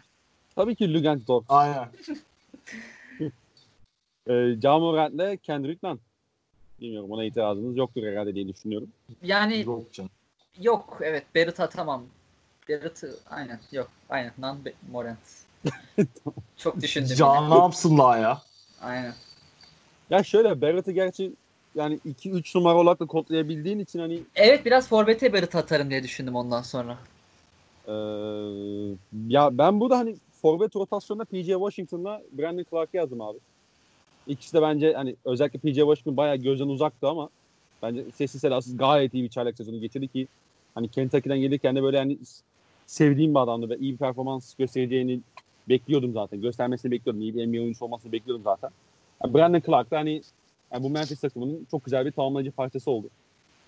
Tabii 0.55 0.75
ki 0.75 0.93
Lugendorf. 0.93 1.45
Aynen. 1.49 1.87
Ee, 4.29 4.55
Camorant'le 4.59 5.37
Kendrick 5.43 5.87
Nunn. 5.87 5.99
Bilmiyorum 6.81 7.11
ona 7.11 7.23
itirazınız 7.25 7.77
yoktur 7.77 8.03
herhalde 8.03 8.35
diye 8.35 8.47
düşünüyorum. 8.47 8.89
Yani 9.23 9.63
Yok 9.65 9.93
canım. 9.93 10.09
yok 10.61 10.97
evet 11.01 11.25
Barrett 11.35 11.59
atamam. 11.59 12.03
Barrett'ı 12.69 13.15
aynen 13.29 13.59
yok. 13.71 13.87
Aynen 14.09 14.31
Nan 14.37 14.65
Be- 14.65 14.73
Morant. 14.91 15.17
Çok 16.57 16.81
düşündüm. 16.81 17.15
Can 17.15 17.49
ne 17.49 17.55
yapsınlar 17.55 18.19
ya? 18.19 18.41
Aynen. 18.81 19.13
Ya 20.09 20.23
şöyle 20.23 20.61
Barrett'ı 20.61 20.91
gerçi 20.91 21.31
yani 21.75 21.99
2-3 22.05 22.57
numara 22.57 22.77
olarak 22.77 22.99
da 22.99 23.05
kodlayabildiğin 23.05 23.79
için 23.79 23.99
hani 23.99 24.19
Evet 24.35 24.65
biraz 24.65 24.87
forvete 24.87 25.33
Barrett 25.33 25.55
atarım 25.55 25.89
diye 25.89 26.03
düşündüm 26.03 26.35
ondan 26.35 26.61
sonra. 26.61 26.97
ee, 27.87 27.91
ya 29.27 29.57
ben 29.57 29.79
burada 29.79 29.97
hani 29.97 30.15
forvet 30.41 30.75
rotasyonunda 30.75 31.25
PJ 31.25 31.45
Washington'la 31.47 32.21
Brandon 32.31 32.65
Clark'ı 32.69 32.97
yazdım 32.97 33.21
abi. 33.21 33.37
İkisi 34.27 34.53
de 34.53 34.61
bence 34.61 34.93
hani 34.93 35.15
özellikle 35.25 35.59
PJ 35.59 35.75
Washington 35.75 36.17
bayağı 36.17 36.35
gözden 36.35 36.67
uzaktı 36.67 37.07
ama 37.07 37.29
bence 37.81 38.03
sessiz 38.15 38.41
sedasız 38.41 38.77
gayet 38.77 39.13
iyi 39.13 39.23
bir 39.23 39.29
çaylak 39.29 39.57
sezonu 39.57 39.79
geçirdi 39.79 40.07
ki 40.07 40.27
hani 40.75 40.87
Kentucky'den 40.87 41.39
gelirken 41.39 41.75
de 41.75 41.83
böyle 41.83 41.97
hani 41.97 42.17
sevdiğim 42.85 43.35
bir 43.35 43.39
adamdı 43.39 43.69
ve 43.69 43.77
iyi 43.77 43.93
bir 43.93 43.97
performans 43.97 44.53
göstereceğini 44.55 45.19
bekliyordum 45.69 46.13
zaten. 46.13 46.41
Göstermesini 46.41 46.91
bekliyordum. 46.91 47.21
İyi 47.21 47.35
bir 47.35 47.47
NBA 47.47 47.61
oyuncusu 47.61 47.85
olmasını 47.85 48.11
bekliyordum 48.11 48.43
zaten. 48.43 48.69
Yani 49.23 49.33
Brandon 49.33 49.61
Clark 49.65 49.91
da 49.91 49.97
hani 49.97 50.21
yani 50.71 50.83
bu 50.83 50.89
Memphis 50.89 51.19
takımının 51.19 51.67
çok 51.71 51.85
güzel 51.85 52.05
bir 52.05 52.11
tamamlayıcı 52.11 52.51
parçası 52.51 52.91
oldu. 52.91 53.07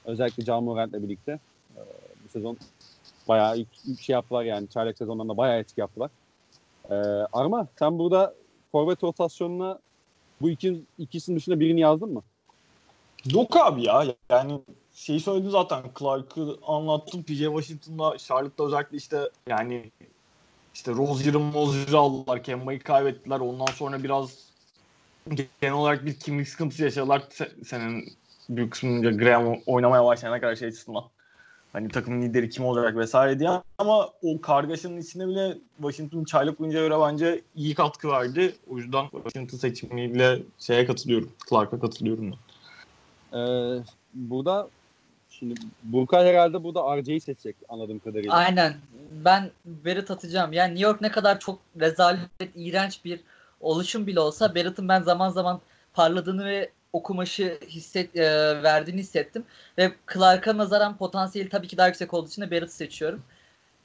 Özellikle 0.06 0.46
John 0.46 0.64
Morant'le 0.64 0.94
birlikte. 0.94 1.40
Ee, 1.78 1.80
bu 2.26 2.30
sezon 2.30 2.58
bayağı 3.28 3.58
ilk, 3.58 3.68
ilk 3.88 4.02
şey 4.02 4.14
yaptılar 4.14 4.44
yani. 4.44 4.68
Çaylak 4.68 4.98
sezonlarında 4.98 5.38
bayağı 5.38 5.60
etki 5.60 5.82
yaptılar. 5.82 6.12
Ee, 6.90 6.96
Arma 7.34 7.68
sen 7.80 8.00
burada 8.00 8.34
forvet 8.72 9.04
rotasyonuna 9.04 9.80
bu 10.42 10.50
iki, 10.50 10.82
ikisinin 10.98 11.38
dışında 11.38 11.60
birini 11.60 11.80
yazdın 11.80 12.14
mı? 12.14 12.24
Yok 13.34 13.58
abi 13.58 13.84
ya. 13.86 14.06
Yani 14.30 14.62
şeyi 14.94 15.20
söyledim 15.20 15.52
zaten. 15.52 15.84
Clark'ı 16.00 16.58
anlattım. 16.68 17.24
PJ 17.24 17.40
Washington'la 17.40 18.18
Charlotte'da 18.18 18.68
özellikle 18.68 18.98
işte 18.98 19.30
yani 19.48 19.92
işte 20.74 20.92
Rozier'ı 20.92 21.40
Mozier'ı 21.40 21.98
aldılar. 21.98 22.44
Kemba'yı 22.44 22.80
kaybettiler. 22.80 23.40
Ondan 23.40 23.66
sonra 23.66 24.04
biraz 24.04 24.50
genel 25.62 25.76
olarak 25.76 26.06
bir 26.06 26.20
kimlik 26.20 26.48
sıkıntısı 26.48 26.84
yaşadılar. 26.84 27.20
Se- 27.20 27.66
senin 27.66 28.14
büyük 28.50 28.72
kısmınca 28.72 29.12
Graham 29.12 29.58
oynamaya 29.66 30.06
başlayana 30.06 30.42
kadar 30.42 30.56
şey 30.56 30.68
açısından. 30.68 31.04
Hani 31.74 31.90
takımın 31.90 32.22
lideri 32.22 32.50
kim 32.50 32.66
olacak 32.66 32.98
vesaire 32.98 33.40
diye 33.40 33.50
ama 33.78 34.10
o 34.22 34.42
kargaşanın 34.42 34.98
içinde 34.98 35.28
bile 35.28 35.58
Washington 35.78 36.24
çaylak 36.24 36.62
oyuncuya 36.62 36.88
göre 36.88 37.00
bence 37.02 37.42
iyi 37.56 37.76
katkı 37.76 38.08
verdi. 38.08 38.56
O 38.70 38.78
yüzden 38.78 39.10
Washington 39.10 39.58
seçimiyle 39.58 40.40
şeye 40.60 40.86
katılıyorum. 40.86 41.32
Clark'a 41.50 41.80
katılıyorum 41.80 42.32
ben. 42.32 42.38
Ee, 43.40 43.84
burada 44.14 44.70
şimdi 45.30 45.54
Burkay 45.84 46.28
herhalde 46.28 46.64
burada 46.64 46.98
RJ'yi 46.98 47.22
seçecek 47.22 47.56
anladığım 47.70 48.00
kadarıyla. 48.00 48.34
Aynen. 48.34 48.76
Ben 49.26 49.52
Barrett 49.66 50.12
atacağım. 50.12 50.54
Yani 50.54 50.70
New 50.70 50.88
York 50.88 51.02
ne 51.02 51.12
kadar 51.12 51.40
çok 51.40 51.60
rezalet, 51.80 52.30
iğrenç 52.56 53.06
bir 53.06 53.20
oluşum 53.62 54.08
bile 54.08 54.20
olsa 54.20 54.56
Barrett'ın 54.56 54.88
ben 54.88 55.02
zaman 55.02 55.30
zaman 55.30 55.62
parladığını 55.94 56.46
ve 56.46 56.72
o 56.94 57.04
kumaşı 57.04 57.60
hisset, 57.68 58.16
e, 58.16 58.24
verdiğini 58.64 59.00
hissettim. 59.00 59.44
Ve 59.78 59.92
Clark'a 60.14 60.58
nazaran 60.58 60.98
potansiyeli 60.98 61.50
tabii 61.50 61.68
ki 61.68 61.78
daha 61.78 61.88
yüksek 61.88 62.14
olduğu 62.14 62.28
için 62.28 62.42
de 62.42 62.52
Barrett'ı 62.52 62.76
seçiyorum. 62.76 63.22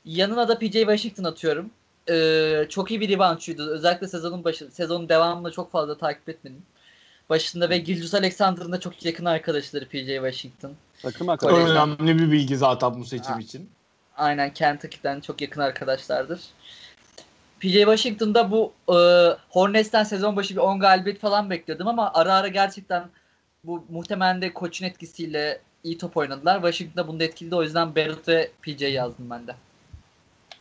Yanına 0.05 0.48
da 0.48 0.59
PJ 0.59 0.72
Washington 0.72 1.24
atıyorum. 1.24 1.70
E, 2.11 2.66
çok 2.68 2.90
iyi 2.90 3.00
bir 3.00 3.09
reboundçuydu. 3.09 3.70
Özellikle 3.70 4.09
sezonun 4.09 4.44
başı, 4.44 4.70
sezonun 4.70 5.09
devamında 5.09 5.50
çok 5.50 5.72
fazla 5.72 5.98
takip 5.98 6.28
etmedim. 6.28 6.62
Başında 7.30 7.70
ve 7.70 7.78
Gilgeous 7.78 8.14
Alexander'ın 8.14 8.72
da 8.72 8.80
çok 8.80 9.05
yakın 9.05 9.24
arkadaşları 9.24 9.88
PJ 9.88 10.07
Washington. 10.07 10.72
Takım 11.02 11.28
arkadaşı. 11.28 11.57
Önemli 11.57 12.18
bir 12.18 12.30
bilgi 12.32 12.57
zaten 12.57 13.00
bu 13.00 13.05
seçim 13.05 13.34
Ha. 13.34 13.40
için. 13.40 13.70
Aynen 14.16 14.52
Kentucky'den 14.52 15.20
çok 15.20 15.40
yakın 15.40 15.61
arkadaşlardır. 15.61 16.40
PJ 17.64 17.72
Washington'da 17.72 18.50
bu 18.50 18.72
e, 18.88 18.96
Hornets'ten 19.48 20.04
sezon 20.04 20.36
başı 20.36 20.54
bir 20.54 20.60
10 20.60 20.80
galibiyet 20.80 21.20
falan 21.20 21.50
bekliyordum 21.50 21.88
ama 21.88 22.10
ara 22.14 22.34
ara 22.34 22.48
gerçekten 22.48 23.04
bu 23.64 23.84
muhtemelen 23.90 24.42
de 24.42 24.54
koçun 24.54 24.86
etkisiyle 24.86 25.60
iyi 25.84 25.98
top 25.98 26.16
oynadılar. 26.16 26.54
Washington'da 26.54 27.08
bunda 27.08 27.24
etkiliydi 27.24 27.54
o 27.54 27.62
yüzden 27.62 27.94
Barrett 27.96 28.28
ve 28.28 28.50
PJ 28.62 28.82
yazdım 28.82 29.30
ben 29.30 29.46
de. 29.46 29.54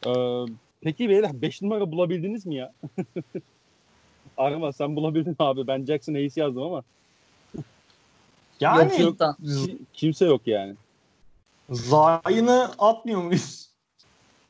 Ee, 0.05 0.45
peki 0.81 1.09
beyler 1.09 1.41
5 1.41 1.61
numara 1.61 1.91
bulabildiniz 1.91 2.45
mi 2.45 2.55
ya? 2.55 2.73
Arma 4.37 4.73
sen 4.73 4.95
bulabildin 4.95 5.35
abi. 5.39 5.67
Ben 5.67 5.85
Jackson 5.85 6.13
Hayes 6.13 6.37
yazdım 6.37 6.63
ama 6.63 6.83
Yani 8.59 9.01
Yok, 9.01 9.19
yok. 9.19 9.35
Kimse 9.93 10.25
yok 10.25 10.41
yani. 10.45 10.75
Zayn'ı 11.69 12.71
atmıyor 12.79 13.21
muyuz? 13.21 13.69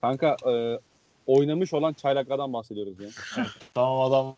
Kanka 0.01 0.37
e, 0.47 0.79
oynamış 1.27 1.73
olan 1.73 1.93
çaylaklardan 1.93 2.53
bahsediyoruz 2.53 2.99
ya. 2.99 3.09
Tamam 3.73 4.01
adam. 4.01 4.35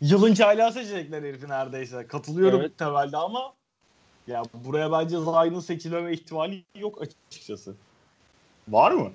Yılın 0.00 0.34
çaylağı 0.34 0.72
seçecekler 0.72 1.22
herifi 1.22 1.48
neredeyse. 1.48 2.06
Katılıyorum 2.06 2.60
Evet. 2.60 2.78
temelde 2.78 3.16
ama 3.16 3.52
ya 4.26 4.42
buraya 4.54 4.92
bence 4.92 5.18
Zayn'ın 5.18 5.60
seçilmeme 5.60 6.12
ihtimali 6.12 6.62
yok 6.78 7.02
açıkçası. 7.02 7.74
Var 8.68 8.90
mı? 8.90 9.12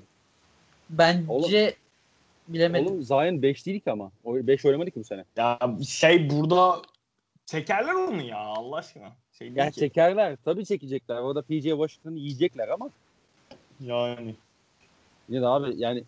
Bence 0.90 1.32
Oğlum- 1.32 1.72
bilemedim. 2.48 2.88
Oğlum 2.88 3.04
Zion 3.04 3.42
5 3.42 3.66
değil 3.66 3.80
ki 3.80 3.92
ama. 3.92 4.12
O 4.24 4.36
5 4.36 4.66
oynamadı 4.66 4.92
ki 4.92 5.00
bu 5.00 5.04
sene. 5.04 5.24
Ya 5.38 5.60
şey 5.88 6.30
burada 6.30 6.82
çekerler 7.46 7.94
onu 7.94 8.22
ya 8.22 8.38
Allah 8.38 8.76
aşkına. 8.76 9.12
Şey 9.38 9.52
Yani 9.56 9.72
ki. 9.72 9.80
çekerler. 9.80 10.38
Tabii 10.46 10.66
çekecekler. 10.66 11.16
Orada 11.16 11.42
PJ 11.42 11.64
Washington'ı 11.64 12.18
yiyecekler 12.20 12.68
ama 12.68 12.90
Yani. 13.80 14.36
yine 15.30 15.42
de 15.42 15.48
abi 15.48 15.74
yani 15.78 16.04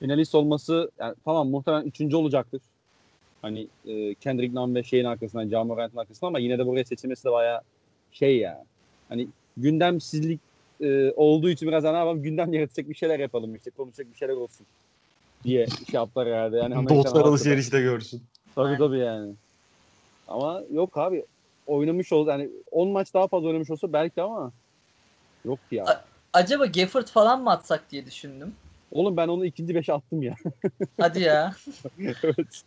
finalist 0.00 0.34
olması 0.34 0.90
yani 0.98 1.14
tamam 1.24 1.48
muhtemelen 1.48 1.84
üçüncü 1.86 2.16
olacaktır. 2.16 2.60
Hani 3.42 3.68
e, 3.86 4.14
Kendrick 4.14 4.54
Nunn 4.54 4.74
ve 4.74 4.82
şeyin 4.82 5.04
arkasından, 5.04 5.48
Ja 5.48 5.64
Morant'ın 5.64 5.98
arkasından 5.98 6.28
ama 6.28 6.38
yine 6.38 6.58
de 6.58 6.66
buraya 6.66 6.84
seçilmesi 6.84 7.24
de 7.24 7.32
bayağı 7.32 7.60
şey 8.12 8.38
ya. 8.38 8.64
Hani 9.08 9.28
gündemsizlik 9.56 10.40
e, 10.80 11.12
olduğu 11.16 11.50
için 11.50 11.68
biraz 11.68 11.84
hani 11.84 11.92
ne 11.94 11.98
yapalım 11.98 12.22
gündem 12.22 12.52
yaratacak 12.52 12.88
bir 12.88 12.94
şeyler 12.94 13.20
yapalım 13.20 13.54
işte 13.54 13.70
konuşacak 13.70 14.12
bir 14.12 14.18
şeyler 14.18 14.34
olsun 14.34 14.66
diye 15.44 15.66
şey 15.66 15.98
yaptılar 15.98 16.28
herhalde. 16.28 16.56
Yani 16.56 16.88
Dostlar 16.88 17.24
alışverişte 17.24 17.80
görsün. 17.80 18.22
Tabii 18.54 18.78
tabii 18.78 18.98
yani. 18.98 19.32
Ama 20.28 20.62
yok 20.72 20.98
abi 20.98 21.24
oynamış 21.66 22.12
oldu 22.12 22.30
yani 22.30 22.48
10 22.70 22.88
maç 22.88 23.14
daha 23.14 23.28
fazla 23.28 23.48
oynamış 23.48 23.70
olsa 23.70 23.92
belki 23.92 24.22
ama 24.22 24.52
yok 25.44 25.58
ya. 25.70 25.84
A- 25.84 26.04
Acaba 26.32 26.66
Gafford 26.66 27.06
falan 27.06 27.42
mı 27.42 27.50
atsak 27.50 27.90
diye 27.90 28.06
düşündüm. 28.06 28.54
Oğlum 28.94 29.16
ben 29.16 29.28
onu 29.28 29.46
ikinci 29.46 29.74
beşe 29.74 29.92
attım 29.92 30.22
ya. 30.22 30.34
Hadi 31.00 31.20
ya. 31.20 31.54
evet. 31.98 32.62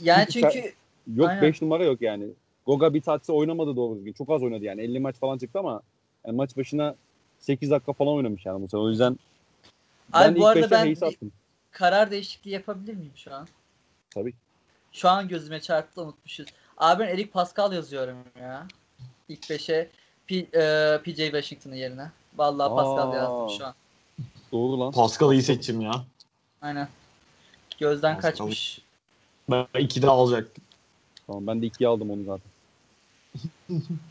Yani 0.00 0.26
Çünkü 0.30 0.50
çünkü 0.52 0.72
Yok 1.16 1.28
Aynen. 1.28 1.42
5 1.42 1.62
numara 1.62 1.84
yok 1.84 2.02
yani. 2.02 2.24
Goga 2.66 2.94
bir 2.94 3.00
tatsı 3.02 3.32
oynamadı 3.32 3.76
doğru 3.76 3.96
düzgün. 3.96 4.12
Çok 4.12 4.30
az 4.30 4.42
oynadı 4.42 4.64
yani. 4.64 4.82
50 4.82 5.00
maç 5.00 5.16
falan 5.16 5.38
çıktı 5.38 5.58
ama 5.58 5.82
yani 6.26 6.36
maç 6.36 6.56
başına 6.56 6.94
8 7.38 7.70
dakika 7.70 7.92
falan 7.92 8.14
oynamış 8.14 8.46
yani 8.46 8.62
bu 8.62 8.68
sene. 8.68 8.80
O 8.80 8.88
yüzden 8.88 9.18
ben 10.12 10.28
Abi 10.28 10.32
ilk 10.32 10.40
bu 10.40 10.46
arada 10.46 10.70
ben 10.70 10.92
attım. 10.92 11.32
karar 11.70 12.10
değişikliği 12.10 12.50
yapabilir 12.50 12.94
miyim 12.94 13.12
şu 13.16 13.34
an? 13.34 13.48
Tabii. 14.10 14.34
Şu 14.92 15.08
an 15.08 15.28
gözüme 15.28 15.60
çarptı 15.60 16.02
unutmuşuz. 16.02 16.46
Abi 16.78 17.02
ben 17.02 17.08
Eric 17.08 17.30
Pascal 17.30 17.72
yazıyorum 17.72 18.16
ya. 18.40 18.66
İlk 19.28 19.50
5'e 19.50 19.88
P, 20.26 20.36
e, 20.36 20.98
PJ 21.02 21.16
Washington'ın 21.16 21.74
yerine. 21.74 22.10
Vallahi 22.36 22.68
Pascal 22.68 23.12
Aa. 23.12 23.16
yazdım 23.16 23.58
şu 23.58 23.66
an. 23.66 23.74
Doğru 24.52 24.80
lan. 24.80 24.92
Pascal 24.92 25.32
iyi 25.32 25.42
seçim 25.42 25.80
ya. 25.80 26.04
Aynen. 26.62 26.88
Gözden 27.78 28.14
Pascal. 28.14 28.30
kaçmış. 28.30 28.80
Ben 29.50 29.66
iki 29.78 30.02
de 30.02 30.06
alacaktım. 30.06 30.64
Tamam 31.26 31.46
ben 31.46 31.62
de 31.62 31.66
ikiye 31.66 31.88
aldım 31.88 32.10
onu 32.10 32.24
zaten. 32.24 32.50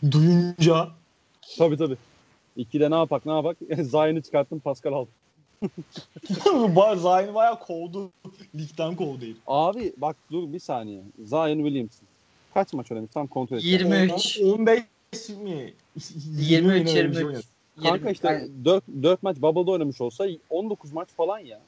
Duyunca 0.11 0.89
Tabii 1.57 1.77
tabii. 1.77 1.97
İkide 2.55 2.91
ne 2.91 2.95
yapak 2.95 3.25
ne 3.25 3.31
yapak? 3.31 3.57
Zayn'i 3.81 4.23
çıkarttım 4.23 4.59
Pascal 4.59 4.93
aldım. 4.93 5.13
Zayn 7.01 7.33
bayağı 7.33 7.59
kovdu. 7.59 8.11
Ligden 8.55 8.95
kovdu 8.95 9.21
herif. 9.21 9.37
Abi 9.47 9.93
bak 9.97 10.15
dur 10.31 10.53
bir 10.53 10.59
saniye. 10.59 11.01
Zion 11.23 11.57
Williamson. 11.57 12.07
Kaç 12.53 12.73
maç 12.73 12.91
oynamış? 12.91 13.11
Tam 13.13 13.27
kontrol 13.27 13.57
et. 13.57 13.63
23. 13.63 14.39
15 14.43 14.83
mi? 15.29 15.73
23, 16.37 16.85
mi? 16.85 16.91
23. 16.91 17.45
Kanka 17.84 17.97
20 17.97 18.11
işte 18.11 18.27
Aynen. 18.27 18.65
4, 18.65 18.84
4 19.03 19.23
maç 19.23 19.38
Bubble'da 19.38 19.71
oynamış 19.71 20.01
olsa 20.01 20.25
19 20.49 20.93
maç 20.93 21.09
falan 21.17 21.39
ya. 21.39 21.59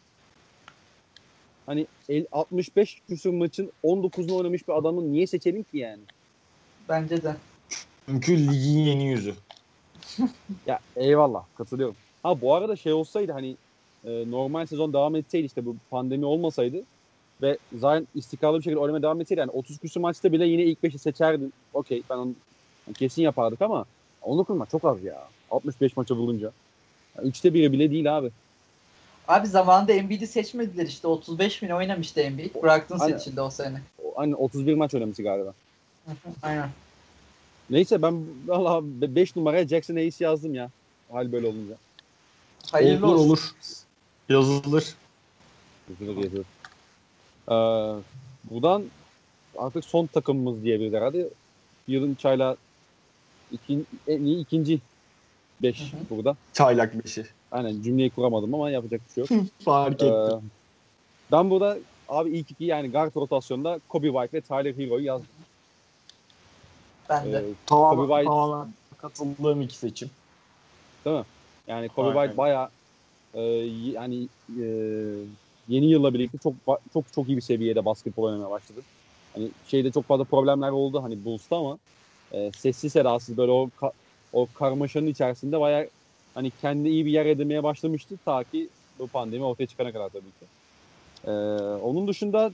Hani 1.66 1.86
el- 2.10 2.26
65 2.32 3.02
küsur 3.08 3.34
maçın 3.34 3.72
19'unu 3.84 4.36
oynamış 4.38 4.68
bir 4.68 4.74
adamı 4.74 5.12
niye 5.12 5.28
seçelim 5.28 5.64
ki 5.64 5.78
yani? 5.78 6.02
Bence 6.90 7.24
de. 7.24 7.36
Çünkü 8.10 8.38
ligin 8.38 8.80
yeni 8.80 9.08
yüzü. 9.08 9.34
Ya 10.68 10.80
eyvallah 10.96 11.44
katılıyorum. 11.58 11.96
Ha 12.24 12.42
bu 12.42 12.56
arada 12.56 12.76
şey 12.76 12.94
olsaydı 12.94 13.32
hani 13.32 13.56
e, 14.06 14.32
normal 14.32 14.66
sezon 14.66 14.94
devam 14.94 15.16
etseydi 15.16 15.46
işte 15.46 15.66
bu 15.66 15.76
pandemi 15.92 16.26
olmasaydı 16.26 16.78
ve 17.42 17.58
Zion 17.74 18.08
istikrarlı 18.16 18.58
bir 18.58 18.64
şekilde 18.64 18.80
oynamaya 18.80 19.04
devam 19.04 19.22
etseydi 19.22 19.40
yani 19.40 19.52
30 19.52 19.80
küsur 19.80 20.02
maçta 20.02 20.32
bile 20.32 20.46
yine 20.46 20.64
ilk 20.64 20.80
5'i 20.84 21.00
seçerdi. 21.00 21.44
Okey 21.74 22.04
ben 22.10 22.18
onu 22.18 22.36
kesin 22.98 23.22
yapardık 23.22 23.62
ama 23.62 23.86
19 24.22 24.58
maç 24.58 24.70
çok 24.72 24.86
az 24.86 25.04
ya. 25.04 25.28
65 25.52 25.98
maça 25.98 26.16
vurunca. 26.16 26.52
Yani 27.18 27.28
üçte 27.28 27.54
biri 27.54 27.72
bile 27.72 27.92
değil 27.92 28.18
abi. 28.18 28.32
Abi 29.28 29.48
zamanında 29.48 29.92
Embiid'i 29.94 30.28
seçmediler 30.28 30.86
işte. 30.88 31.08
35 31.08 31.62
bin 31.62 31.70
oynamıştı 31.70 32.22
Embiid. 32.22 32.56
Brogdon 32.56 33.00
Aynen. 33.00 33.18
seçildi 33.18 33.42
o 33.42 33.50
sene. 33.50 33.82
O- 34.04 34.14
Hani 34.16 34.36
31 34.36 34.74
maç 34.74 34.94
oynamıştı 34.94 35.24
galiba. 35.24 35.54
Aynen. 36.44 36.70
Neyse 37.70 38.02
ben 38.02 38.24
valla 38.48 38.82
5 39.16 39.36
numaraya 39.36 39.68
Jackson 39.68 39.96
Hayes 39.96 40.22
yazdım 40.22 40.54
ya. 40.56 40.70
Hal 41.12 41.32
böyle 41.32 41.48
olunca. 41.48 41.74
Hayırlı 42.72 43.08
olur 43.08 43.16
olsun. 43.16 43.30
olur. 43.30 43.52
Yazılır. 44.30 44.96
Üzülür 45.94 46.18
yazıyor. 46.24 46.46
Ee, 47.50 48.02
buradan 48.52 48.84
artık 49.58 49.86
son 49.86 50.06
takımımız 50.06 50.64
diyebiliriz 50.64 50.94
herhalde. 50.94 51.28
Yılın 51.88 52.16
çayla 52.16 52.58
ikin, 53.52 53.88
en 54.08 54.22
iyi 54.24 54.40
ikinci 54.42 54.80
5 55.64 55.80
Hı 55.80 55.98
hı. 55.98 56.02
burada. 56.10 56.38
Çaylak 56.54 57.06
beşi. 57.06 57.26
Aynen 57.52 57.82
cümleyi 57.82 58.10
kuramadım 58.10 58.54
ama 58.54 58.70
yapacak 58.70 59.02
bir 59.08 59.14
şey 59.14 59.22
yok. 59.40 59.46
Fark 59.66 60.04
Ee, 60.04 60.06
ettim. 60.08 60.52
ben 61.32 61.50
burada 61.50 61.78
abi 62.10 62.30
ilk 62.30 62.52
iki 62.52 62.64
yani 62.64 62.92
guard 62.92 63.16
rotasyonunda 63.16 63.80
Kobe 63.90 64.08
White 64.08 64.38
ve 64.38 64.42
Tyler 64.42 64.86
Hero'yu 64.86 65.06
yazdım. 65.06 65.28
Ben 67.10 67.32
de. 67.32 67.38
Ee, 67.38 67.44
tamamen, 67.66 67.96
Kobe 67.98 68.14
White- 68.14 68.26
tamamen 68.26 68.74
katıldığım 68.98 69.62
iki 69.62 69.78
seçim. 69.78 70.10
Yani 71.68 71.90
Kobe 71.90 72.08
Aynen. 72.08 72.22
White 72.22 72.38
bayağı 72.38 72.70
e, 73.34 73.42
yani 73.92 74.28
e, 74.62 74.66
yeni 75.68 75.86
yılla 75.86 76.14
birlikte 76.14 76.38
çok 76.38 76.54
çok 76.94 77.14
çok 77.14 77.28
iyi 77.28 77.38
bir 77.38 77.42
seviyede 77.42 77.86
basketbol 77.86 78.24
oynamaya 78.24 78.50
başladı. 78.50 78.82
Hani 79.34 79.50
şeyde 79.68 79.92
çok 79.92 80.06
fazla 80.06 80.24
problemler 80.24 80.70
oldu 80.70 81.04
hani 81.04 81.26
Bulls'ta 81.26 81.58
ama 81.58 81.78
e, 82.32 82.52
sessiz 82.52 82.94
sedasız 82.94 83.38
böyle 83.38 83.52
o 83.52 83.70
ka- 83.82 83.92
o 84.34 84.48
karmaşanın 84.54 85.08
içerisinde 85.08 85.60
bayağı 85.60 85.88
hani 86.34 86.52
kendi 86.62 86.90
iyi 86.90 87.06
bir 87.06 87.12
yer 87.12 87.26
edinmeye 87.26 87.64
başlamıştı 87.64 88.16
ta 88.26 88.44
ki 88.44 88.70
bu 89.00 89.08
pandemi 89.08 89.44
ortaya 89.44 89.66
çıkana 89.66 89.92
kadar 89.92 90.10
tabii 90.10 90.22
ki. 90.22 90.46
E, 91.28 91.32
onun 91.82 92.08
dışında 92.08 92.52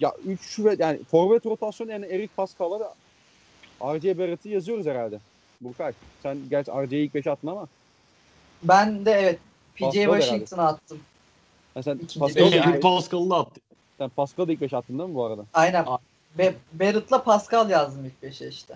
ya 0.00 0.12
3 0.26 0.58
ve 0.58 0.76
yani 0.78 1.04
forvet 1.04 1.46
rotasyonu 1.46 1.90
yani 1.90 2.06
Eric 2.06 2.32
Pascal'a 2.36 2.80
da 2.80 2.94
RJ 3.82 4.18
Barrett'ı 4.18 4.48
yazıyoruz 4.48 4.86
herhalde. 4.86 5.18
Burkay. 5.60 5.92
Sen 6.22 6.38
gerçi 6.50 6.70
RJ'yi 6.70 7.06
ilk 7.06 7.14
5'e 7.14 7.30
attın 7.30 7.48
ama 7.48 7.66
Ben 8.62 9.04
de 9.06 9.10
evet. 9.12 9.38
PJ 9.74 9.80
Pascal. 9.80 10.20
Washington'a 10.20 10.62
attım. 10.66 11.00
ha 11.74 11.82
sen 11.82 12.00
Pascal'ı 12.18 12.54
Eric 12.54 12.80
Pascal'ı 12.80 13.30
da 13.30 13.36
attı. 13.36 13.60
sen 13.98 14.08
Pascal'ı 14.08 14.48
da 14.48 14.52
ilk 14.52 14.60
5'e 14.62 14.76
attın 14.76 14.98
değil 14.98 15.08
mi 15.08 15.14
bu 15.14 15.24
arada? 15.24 15.44
Aynen. 15.54 15.86
Be 16.38 16.54
Barrett'la 16.72 17.24
Pascal 17.24 17.70
yazdım 17.70 18.04
ilk 18.04 18.32
5'e 18.32 18.48
işte. 18.48 18.74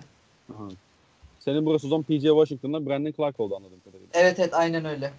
Aha. 0.53 0.69
Senin 1.39 1.65
burası 1.65 1.81
sezon 1.81 2.03
PJ 2.03 2.21
Washington'dan 2.21 2.85
Brandon 2.85 3.11
Clark 3.11 3.39
oldu 3.39 3.55
anladığım 3.55 3.79
kadarıyla. 3.79 4.09
Evet 4.13 4.39
evet 4.39 4.53
aynen 4.53 4.85
öyle. 4.85 5.11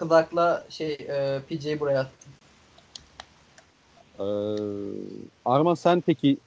Clark'la 0.00 0.66
şey 0.70 0.92
e, 0.92 1.40
PJ'yi 1.48 1.80
buraya 1.80 2.00
attım. 2.00 2.32
Ee, 4.18 4.24
Arman 5.44 5.74
sen 5.74 6.00
peki 6.00 6.38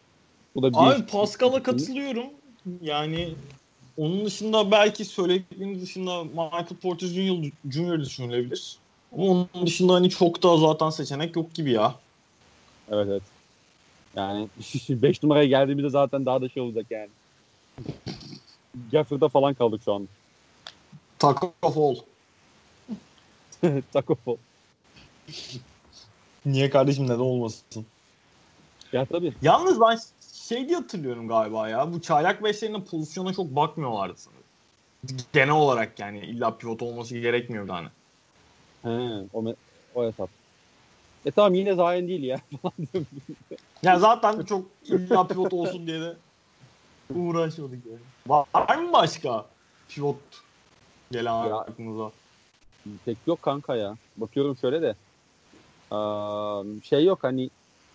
bu 0.55 0.63
da 0.63 0.71
bir 0.71 0.77
Abi 0.77 1.05
Pascal'a 1.05 1.63
katılıyorum. 1.63 2.27
Yani 2.81 3.35
onun 3.97 4.25
dışında 4.25 4.71
belki 4.71 5.05
söylediğiniz 5.05 5.81
dışında 5.81 6.23
Michael 6.23 6.77
Porter 6.81 7.07
Jr. 7.07 7.51
Jr. 7.71 7.99
düşünülebilir. 7.99 8.77
Ama 9.11 9.23
onun 9.23 9.65
dışında 9.65 9.93
hani 9.93 10.09
çok 10.09 10.43
da 10.43 10.57
zaten 10.57 10.89
seçenek 10.89 11.35
yok 11.35 11.55
gibi 11.55 11.71
ya. 11.71 11.95
Evet 12.91 13.07
evet. 13.09 13.23
Yani 14.15 14.49
5 14.89 15.23
numaraya 15.23 15.45
geldiğimizde 15.45 15.89
zaten 15.89 16.25
daha 16.25 16.41
da 16.41 16.49
şey 16.49 16.63
olacak 16.63 16.85
yani. 16.89 17.09
Gafford'da 18.91 19.29
falan 19.29 19.53
kaldık 19.53 19.81
şu 19.85 19.93
an. 19.93 20.07
Taco 21.19 21.53
Fall. 21.61 21.95
Taco 23.93 24.15
Fall. 24.15 24.37
Niye 26.45 26.69
kardeşim 26.69 27.05
neden 27.05 27.19
olmasın? 27.19 27.85
Ya 28.93 29.05
tabii. 29.05 29.33
Yalnız 29.41 29.81
ben 29.81 29.99
şey 30.43 30.67
diye 30.67 30.77
hatırlıyorum 30.77 31.27
galiba 31.27 31.69
ya. 31.69 31.93
Bu 31.93 32.01
çaylak 32.01 32.43
beşlerinin 32.43 32.81
pozisyona 32.81 33.33
çok 33.33 33.55
bakmıyorlardı 33.55 34.17
sanırım. 34.17 34.43
Genel 35.33 35.53
olarak 35.53 35.99
yani 35.99 36.19
illa 36.19 36.57
pivot 36.57 36.81
olması 36.81 37.17
gerekmiyordu 37.17 37.73
hani. 37.73 37.87
He, 38.81 38.89
o, 39.33 39.43
me- 39.43 39.55
o 39.95 40.05
hesap. 40.05 40.29
E 41.25 41.31
tamam 41.31 41.53
yine 41.53 41.73
Zion 41.75 42.07
değil 42.07 42.23
ya. 42.23 42.41
Ya 43.83 43.99
zaten 43.99 44.43
çok 44.43 44.65
illa 44.85 45.27
pivot 45.27 45.53
olsun 45.53 45.87
diye 45.87 46.01
de 46.01 46.15
uğraşmadık 47.15 47.85
yani. 47.85 47.99
Var 48.27 48.77
mı 48.77 48.93
başka 48.93 49.45
pivot 49.89 50.17
gelen 51.11 51.47
Ya. 51.47 51.55
aklınıza? 51.57 52.11
Pek 53.05 53.17
yok 53.27 53.41
kanka 53.41 53.75
ya. 53.75 53.97
Bakıyorum 54.17 54.57
şöyle 54.57 54.81
de. 54.81 54.95
Aa, 55.91 56.63
şey 56.83 57.05
yok 57.05 57.23
hani 57.23 57.49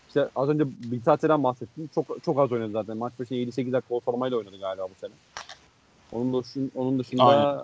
işte 0.08 0.28
az 0.34 0.48
önce 0.48 0.64
Bitate'den 0.66 1.42
bahsettim. 1.44 1.90
Çok 1.94 2.24
çok 2.24 2.38
az 2.38 2.52
oynadı 2.52 2.72
zaten. 2.72 2.96
Maç 2.96 3.12
başı 3.18 3.34
7-8 3.34 3.72
dakika 3.72 3.94
ortalamayla 3.94 4.36
oynadı 4.36 4.58
galiba 4.60 4.90
bu 4.90 4.94
sene. 5.00 5.12
Onun 6.12 6.42
dışında, 6.42 6.70
onun 6.74 6.98
dışında 6.98 7.24
Aynen. 7.24 7.60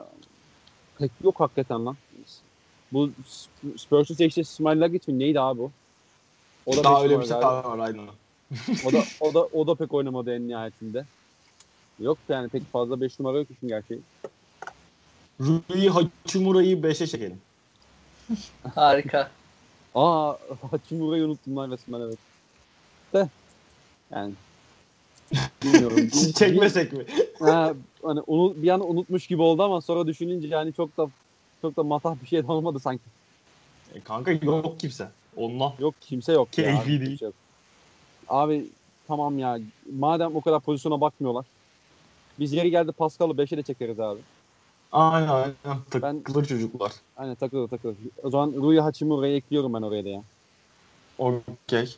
pek 0.98 1.10
yok 1.24 1.40
hakikaten 1.40 1.86
lan. 1.86 1.96
Bu 2.92 3.06
Sp- 3.06 3.78
Spurs'un 3.78 4.14
seçtiği 4.14 4.42
İsmail 4.42 4.80
Lagic 4.80 5.12
mi? 5.12 5.18
Neydi 5.18 5.40
abi 5.40 5.62
o? 5.62 5.70
O 6.66 6.76
da 6.76 6.84
Daha 6.84 7.02
öyle 7.02 7.20
bir 7.20 7.24
şey 7.24 7.30
galiba. 7.30 7.64
var 7.64 7.78
aynen. 7.78 8.08
O 8.86 8.92
da, 8.92 9.04
o 9.20 9.34
da, 9.34 9.46
o 9.46 9.66
da 9.66 9.74
pek 9.74 9.94
oynamadı 9.94 10.34
en 10.34 10.48
nihayetinde. 10.48 11.06
Yok 12.02 12.18
yani 12.28 12.48
pek 12.48 12.72
fazla 12.72 13.00
5 13.00 13.20
numara 13.20 13.38
yok 13.38 13.50
işin 13.50 13.68
gerçeği. 13.68 14.00
Rui 15.40 15.88
Hachimura'yı 15.88 16.76
5'e 16.76 17.06
çekelim. 17.06 17.40
Harika. 18.74 19.30
Aa 19.94 20.34
Hachimura'yı 20.70 21.24
unuttum 21.24 21.56
lan 21.56 21.70
resmen 21.70 22.00
evet. 22.00 22.18
De 23.14 23.28
yani 24.10 24.32
bilmiyorum. 25.64 26.08
Çekmesek 26.34 26.92
mi? 26.92 27.04
ha, 27.38 27.74
hani 28.02 28.20
onu, 28.20 28.54
bir 28.56 28.68
an 28.68 28.90
unutmuş 28.90 29.26
gibi 29.26 29.42
oldu 29.42 29.62
ama 29.62 29.80
sonra 29.80 30.06
düşününce 30.06 30.48
yani 30.48 30.72
çok 30.72 30.96
da 30.96 31.08
çok 31.62 31.76
da 31.76 31.82
matah 31.82 32.14
bir 32.22 32.26
şey 32.26 32.42
de 32.42 32.52
olmadı 32.52 32.80
sanki. 32.80 33.04
E 33.94 34.00
kanka 34.00 34.32
yok 34.32 34.80
kimse. 34.80 35.08
Onunla. 35.36 35.74
Yok 35.78 35.94
kimse 36.00 36.32
yok. 36.32 36.58
ya, 36.58 36.64
Keyfi 36.64 36.98
kimse 36.98 37.06
değil. 37.06 37.32
Abi 38.28 38.66
tamam 39.06 39.38
ya 39.38 39.58
madem 39.98 40.36
o 40.36 40.40
kadar 40.40 40.60
pozisyona 40.60 41.00
bakmıyorlar. 41.00 41.46
Biz 42.42 42.52
yeri 42.52 42.70
geldi 42.70 42.92
Pascal'ı 42.92 43.32
5'e 43.32 43.56
de 43.56 43.62
çekeriz 43.62 44.00
abi. 44.00 44.20
Aynen 44.92 45.28
aynen. 45.28 45.54
Ben- 45.94 46.22
Takılır 46.22 46.44
çocuklar. 46.44 46.92
Aynen 47.16 47.34
takılır 47.34 47.68
takılır. 47.68 47.96
O 48.22 48.30
zaman 48.30 48.52
Rui 48.52 48.80
Hachimura'yı 48.80 49.36
ekliyorum 49.36 49.74
ben 49.74 49.82
oraya 49.82 50.04
da 50.04 50.08
ya. 50.08 50.22
Okey. 51.18 51.96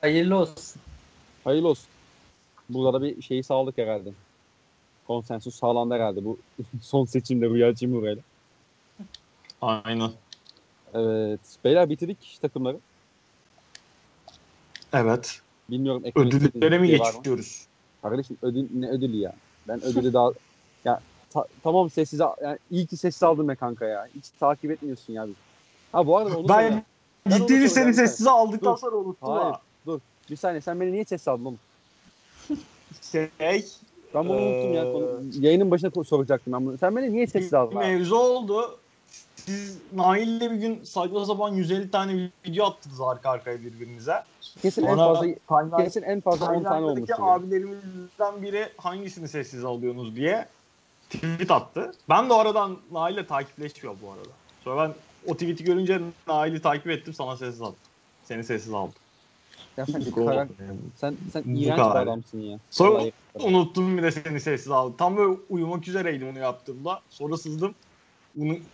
Hayırlı 0.00 0.36
olsun. 0.36 0.82
Hayırlı 1.44 1.68
olsun. 1.68 1.86
Burada 2.68 3.00
da 3.00 3.04
bir 3.04 3.22
şeyi 3.22 3.42
sağladık 3.44 3.78
herhalde. 3.78 4.10
Konsensus 5.06 5.54
sağlandı 5.54 5.94
herhalde 5.94 6.24
bu 6.24 6.38
son 6.82 7.04
seçimde 7.04 7.46
Rui 7.46 7.64
Hachimura'yla. 7.64 8.22
Aynen. 9.62 10.10
Evet. 10.94 11.40
Beyler 11.64 11.90
bitirdik 11.90 12.38
takımları. 12.42 12.76
Evet. 14.92 15.40
Bilmiyorum. 15.70 16.02
Ödüllere 16.14 16.78
mi 16.78 16.88
şey 16.88 16.98
geçiyoruz? 16.98 17.66
Kardeşim 18.02 18.36
ödül 18.42 18.66
ne 18.74 18.88
ödülü 18.88 19.16
ya? 19.16 19.34
Ben 19.68 19.84
ödülü 19.84 20.12
daha 20.12 20.32
ya 20.84 21.00
ta- 21.30 21.46
tamam 21.62 21.90
sessiz 21.90 22.20
al- 22.20 22.34
yani 22.42 22.58
iyi 22.70 22.86
ki 22.86 22.96
sessiz 22.96 23.22
aldım 23.22 23.48
be 23.48 23.54
kanka 23.54 23.84
ya. 23.86 24.08
Hiç 24.14 24.24
takip 24.40 24.70
etmiyorsun 24.70 25.12
ya. 25.12 25.26
Ha 25.92 26.06
bu 26.06 26.16
arada 26.16 26.38
onu 26.38 26.48
Ben 26.48 26.84
soracağım, 27.30 27.68
seni 27.68 27.94
sessize 27.94 28.30
aldıktan 28.30 28.72
Dur. 28.74 28.78
sonra 28.78 28.96
unuttum 28.96 29.28
Hayır. 29.28 29.42
ha. 29.42 29.60
Bir 30.30 30.36
saniye 30.36 30.60
sen 30.60 30.80
beni 30.80 30.92
niye 30.92 31.04
sessiz 31.04 31.28
aldın 31.28 31.44
oğlum? 31.44 31.58
Şey, 33.12 33.30
Ben 34.14 34.28
bunu 34.28 34.36
unuttum 34.36 34.74
ya. 34.74 34.84
Ee, 34.84 35.46
Yayının 35.46 35.70
başında 35.70 35.90
ko- 35.90 36.04
soracaktım 36.04 36.52
ben 36.52 36.66
bunu. 36.66 36.78
Sen 36.78 36.96
beni 36.96 37.12
niye 37.12 37.26
sessiz 37.26 37.54
aldın 37.54 37.70
bir 37.70 37.84
abi? 37.84 37.86
mevzu 37.86 38.16
oldu. 38.16 38.80
Siz 39.48 39.78
Nail'le 39.94 40.40
bir 40.40 40.56
gün 40.56 40.84
saçma 40.84 41.24
sapan 41.26 41.54
150 41.54 41.90
tane 41.90 42.30
video 42.46 42.66
attınız 42.66 43.00
arka 43.00 43.30
arkaya 43.30 43.60
birbirinize. 43.60 44.22
Kesin 44.62 44.82
en 44.82 44.86
Sonra 44.96 45.14
fazla 45.14 45.26
timeline- 45.48 45.84
kesin 45.84 46.02
en 46.02 46.20
fazla 46.20 46.52
10 46.52 46.62
tane 46.62 47.04
ya. 47.08 47.16
abilerimizden 47.18 48.42
biri 48.42 48.68
hangisini 48.76 49.28
sessiz 49.28 49.64
alıyorsunuz 49.64 50.16
diye 50.16 50.48
tweet 51.10 51.50
attı. 51.50 51.92
Ben 52.08 52.28
de 52.28 52.32
oradan 52.32 52.76
Nail'le 52.92 53.26
takipleşmiyor 53.26 53.96
bu 54.02 54.10
arada. 54.12 54.28
Sonra 54.64 54.88
ben 54.88 54.94
o 55.30 55.34
tweet'i 55.34 55.64
görünce 55.64 56.00
Nail'i 56.26 56.62
takip 56.62 56.86
ettim 56.90 57.14
sana 57.14 57.36
sessiz 57.36 57.62
aldım. 57.62 57.76
Seni 58.24 58.44
sessiz 58.44 58.72
aldım. 58.74 58.94
Ya 59.76 59.86
sen, 59.86 60.02
karak- 60.10 60.48
sen, 60.96 61.16
sen 61.32 61.42
iğrenç 61.42 61.78
bir 61.78 61.96
adamsın 62.02 62.40
ya. 62.40 62.58
Sonra 62.70 62.94
Vallahi. 62.94 63.12
unuttum 63.34 63.98
bir 63.98 64.02
de 64.02 64.10
seni 64.10 64.40
sessiz 64.40 64.70
aldım. 64.70 64.94
Tam 64.98 65.16
böyle 65.16 65.38
uyumak 65.50 65.88
üzereydim 65.88 66.28
onu 66.28 66.38
yaptığımda. 66.38 67.00
Sonra 67.10 67.36
sızdım. 67.36 67.74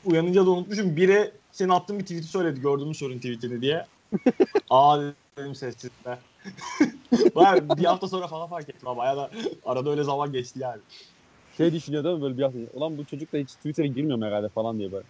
Uyanınca 0.04 0.46
da 0.46 0.50
unutmuşum. 0.50 0.96
Biri 0.96 1.32
senin 1.52 1.68
attığın 1.68 1.98
bir 1.98 2.04
tweet'i 2.04 2.26
söyledi. 2.26 2.60
Gördün 2.60 2.88
mü 2.88 2.94
sorun 2.94 3.16
tweetini 3.16 3.60
diye. 3.60 3.86
Aa 4.70 5.00
dedim 5.38 5.54
sessizde. 5.54 6.18
Bayağı 7.34 7.68
bir 7.78 7.84
hafta 7.84 8.08
sonra 8.08 8.26
falan 8.26 8.48
fark 8.48 8.68
ettim. 8.68 8.88
Bayağı 8.96 9.16
da 9.16 9.30
arada 9.66 9.90
öyle 9.90 10.04
zaman 10.04 10.32
geçti 10.32 10.58
yani. 10.58 10.80
Şey 11.56 11.72
düşünüyor 11.72 12.04
değil 12.04 12.16
mi 12.16 12.22
böyle 12.22 12.38
bir 12.38 12.42
hafta. 12.42 12.58
Ulan 12.74 12.98
bu 12.98 13.04
çocuk 13.04 13.32
da 13.32 13.38
hiç 13.38 13.50
Twitter'a 13.50 13.86
girmiyor 13.86 14.18
mu 14.18 14.24
herhalde 14.24 14.48
falan 14.48 14.78
diye 14.78 14.92
böyle. 14.92 15.04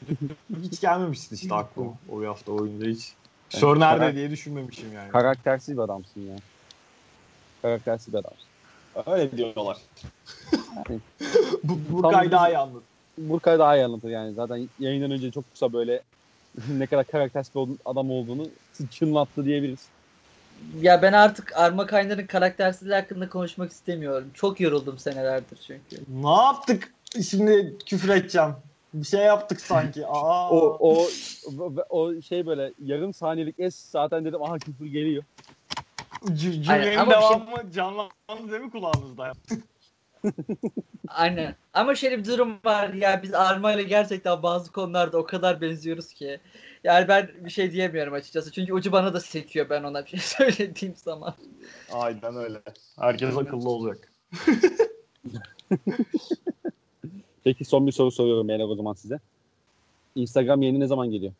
Hiç 0.62 0.80
gelmemişti 0.80 1.34
işte 1.34 1.54
aklıma 1.54 1.94
o 2.12 2.20
bir 2.20 2.26
hafta 2.26 2.58
boyunca 2.58 2.86
hiç. 2.86 3.12
Yani 3.52 3.60
Sör 3.60 3.80
nerede 3.80 4.14
diye 4.14 4.30
düşünmemişim 4.30 4.92
yani. 4.92 5.10
Karaktersiz 5.12 5.76
bir 5.76 5.82
adamsın 5.82 6.20
ya. 6.20 6.36
Karaktersiz 7.62 8.14
bir 8.14 8.18
adamsın. 8.18 8.46
Öyle 9.06 9.36
diyorlar. 9.36 9.78
Yani. 10.52 11.00
Bu, 11.64 11.78
bu 11.90 12.02
Tam 12.02 12.12
kay 12.12 12.24
biz- 12.24 12.32
daha 12.32 12.50
iyi 12.50 12.58
anladı. 12.58 12.84
Burkay 13.28 13.58
daha 13.58 13.76
iyi 13.76 13.84
anlatır 13.84 14.08
yani. 14.08 14.34
Zaten 14.34 14.68
yayından 14.78 15.10
önce 15.10 15.30
çok 15.30 15.52
kısa 15.52 15.72
böyle 15.72 16.02
ne 16.68 16.86
kadar 16.86 17.04
karaktersiz 17.06 17.54
bir 17.54 17.76
adam 17.84 18.10
olduğunu 18.10 18.46
çınlattı 18.90 19.44
diyebiliriz. 19.44 19.88
Ya 20.80 21.02
ben 21.02 21.12
artık 21.12 21.56
Arma 21.56 21.86
Kaynar'ın 21.86 22.26
karaktersizliği 22.26 22.94
hakkında 22.94 23.28
konuşmak 23.28 23.72
istemiyorum. 23.72 24.30
Çok 24.34 24.60
yoruldum 24.60 24.98
senelerdir 24.98 25.58
çünkü. 25.66 26.04
Ne 26.22 26.30
yaptık? 26.30 26.94
Şimdi 27.28 27.76
küfür 27.86 28.08
edeceğim. 28.08 28.50
Bir 28.94 29.06
şey 29.06 29.20
yaptık 29.20 29.60
sanki. 29.60 30.06
Aa. 30.08 30.50
O, 30.50 30.76
o, 30.80 31.06
o, 31.88 32.20
şey 32.20 32.46
böyle 32.46 32.72
yarım 32.84 33.14
saniyelik 33.14 33.54
es 33.58 33.76
zaten 33.90 34.24
dedim 34.24 34.42
aha 34.42 34.58
küfür 34.58 34.86
geliyor. 34.86 35.22
C- 36.26 36.62
cümlenin 36.62 36.82
şey- 36.82 37.10
devamı 37.10 37.72
canlandı 37.74 38.50
değil 38.50 38.62
mi 38.62 38.70
kulağınızda? 38.70 39.32
Aynen. 41.08 41.54
Ama 41.74 41.94
şöyle 41.94 42.18
bir 42.18 42.24
durum 42.24 42.58
var 42.64 42.92
ya 42.92 43.22
biz 43.22 43.34
Arma 43.34 43.72
ile 43.72 43.82
gerçekten 43.82 44.42
bazı 44.42 44.72
konularda 44.72 45.18
o 45.18 45.24
kadar 45.24 45.60
benziyoruz 45.60 46.12
ki. 46.12 46.40
Yani 46.84 47.08
ben 47.08 47.30
bir 47.40 47.50
şey 47.50 47.72
diyemiyorum 47.72 48.12
açıkçası. 48.12 48.52
Çünkü 48.52 48.72
ucu 48.72 48.92
bana 48.92 49.14
da 49.14 49.20
sekiyor 49.20 49.70
ben 49.70 49.82
ona 49.82 50.04
bir 50.04 50.10
şey 50.10 50.20
söylediğim 50.50 50.94
zaman. 50.96 51.34
Aynen 51.92 52.36
öyle. 52.36 52.62
Herkes 52.98 53.36
akıllı 53.36 53.70
olacak. 53.70 54.12
Peki 57.44 57.64
son 57.64 57.86
bir 57.86 57.92
soru 57.92 58.10
soruyorum 58.10 58.48
beyler 58.48 58.64
o 58.64 58.74
zaman 58.74 58.92
size. 58.92 59.18
Instagram 60.14 60.62
yayını 60.62 60.80
ne 60.80 60.86
zaman 60.86 61.10
geliyor? 61.10 61.32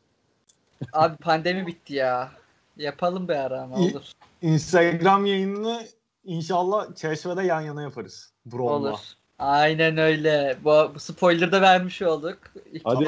Abi 0.93 1.16
pandemi 1.16 1.66
bitti 1.66 1.95
ya. 1.95 2.33
Yapalım 2.76 3.28
bir 3.28 3.35
ara 3.35 3.62
ama 3.62 3.76
olur. 3.76 4.12
Instagram 4.43 5.26
yayınını 5.26 5.87
inşallah 6.31 6.95
çeşmede 6.95 7.43
yan 7.43 7.61
yana 7.61 7.83
yaparız. 7.83 8.33
Bron'la. 8.47 8.91
Olur. 8.91 8.99
Aynen 9.39 9.97
öyle. 9.99 10.59
Bu, 10.64 10.91
bu 10.95 10.99
spoiler 11.01 11.53
da 11.53 11.61
vermiş 11.61 12.03
olduk. 12.03 12.39
İlk 12.72 12.83
Hadi. 12.85 13.05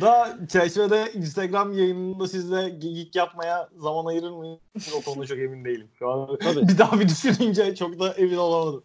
Da 0.00 0.38
çeşmede 0.48 1.12
Instagram 1.12 1.72
yayınında 1.72 2.28
sizle 2.28 2.68
geyik 2.68 3.16
yapmaya 3.16 3.68
zaman 3.76 4.04
ayırır 4.04 4.30
mıyım? 4.30 4.58
O 4.96 5.02
konuda 5.02 5.26
çok 5.26 5.38
emin 5.38 5.64
değilim. 5.64 5.88
Şu 5.98 6.10
an 6.10 6.38
Tabii. 6.38 6.68
bir 6.68 6.78
daha 6.78 7.00
bir 7.00 7.08
düşününce 7.08 7.74
çok 7.74 8.00
da 8.00 8.12
emin 8.12 8.36
olamadım. 8.36 8.82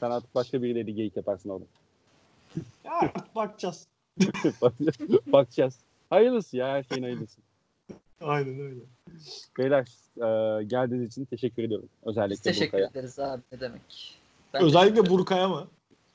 Sen 0.00 0.10
artık 0.10 0.34
başka 0.34 0.62
biriyle 0.62 0.82
geyik 0.82 1.16
yaparsın 1.16 1.48
orada. 1.48 1.64
Ya 2.84 3.12
bakacağız. 3.34 3.86
Bak- 4.62 5.32
Bakacağız. 5.32 5.74
Hayırlısı 6.10 6.56
ya 6.56 6.68
her 6.68 6.82
şeyin 6.82 7.02
hayırlısı. 7.02 7.40
Aynen 8.20 8.60
öyle. 8.60 8.80
Beyler 9.58 9.86
e, 10.16 10.64
geldiğiniz 10.64 11.08
için 11.08 11.24
teşekkür 11.24 11.62
ediyorum. 11.62 11.88
Biz 12.02 12.08
Özellikle 12.08 12.42
teşekkür 12.42 12.72
Burkay'a. 12.72 12.88
ederiz 12.88 13.18
abi 13.18 13.42
ne 13.52 13.60
demek. 13.60 14.18
Ben 14.54 14.62
Özellikle 14.62 15.10
Burkay'a 15.10 15.48
mı? 15.48 15.66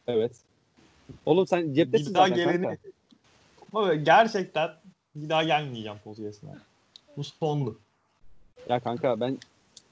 Evet. 0.08 0.32
Oğlum 1.26 1.48
sen 1.48 1.74
ceptesin 1.74 2.14
daha 2.14 2.28
geleni... 2.28 2.78
Ama 3.74 3.96
gerçekten 3.96 4.72
bir 5.16 5.30
daha 5.30 5.44
gelmeyeceğim 5.44 5.98
podcast'ine. 6.04 6.52
Bu 7.18 7.24
sondu. 7.24 7.80
Ya 8.70 8.80
kanka 8.80 9.20
ben 9.20 9.38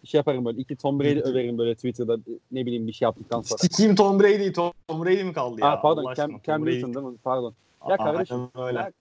şey 0.04 0.18
yaparım 0.20 0.46
böyle 0.46 0.62
iki 0.62 0.76
Tom 0.76 1.00
Brady 1.00 1.20
överim 1.20 1.58
böyle 1.58 1.76
Twitter'da 1.76 2.18
ne 2.52 2.66
bileyim 2.66 2.88
bir 2.88 2.94
şey 2.94 3.06
yaptıktan 3.06 3.42
sonra. 3.42 3.58
Sikiyim 3.58 3.96
Tom 3.96 4.20
Brady. 4.20 4.52
Tom 4.52 4.74
Brady 4.90 5.24
mi 5.24 5.34
kaldı 5.34 5.62
ya? 5.62 5.68
Aa, 5.68 5.82
pardon 5.82 6.14
Cam, 6.14 6.42
Cam. 6.48 6.66
Newton 6.66 6.94
değil 6.94 7.06
mi? 7.06 7.18
Pardon. 7.24 7.54
Ya 7.90 7.96
Aa, 7.96 7.98
kardeşim, 7.98 8.50
öyle. 8.56 8.80
Ya, 8.80 8.92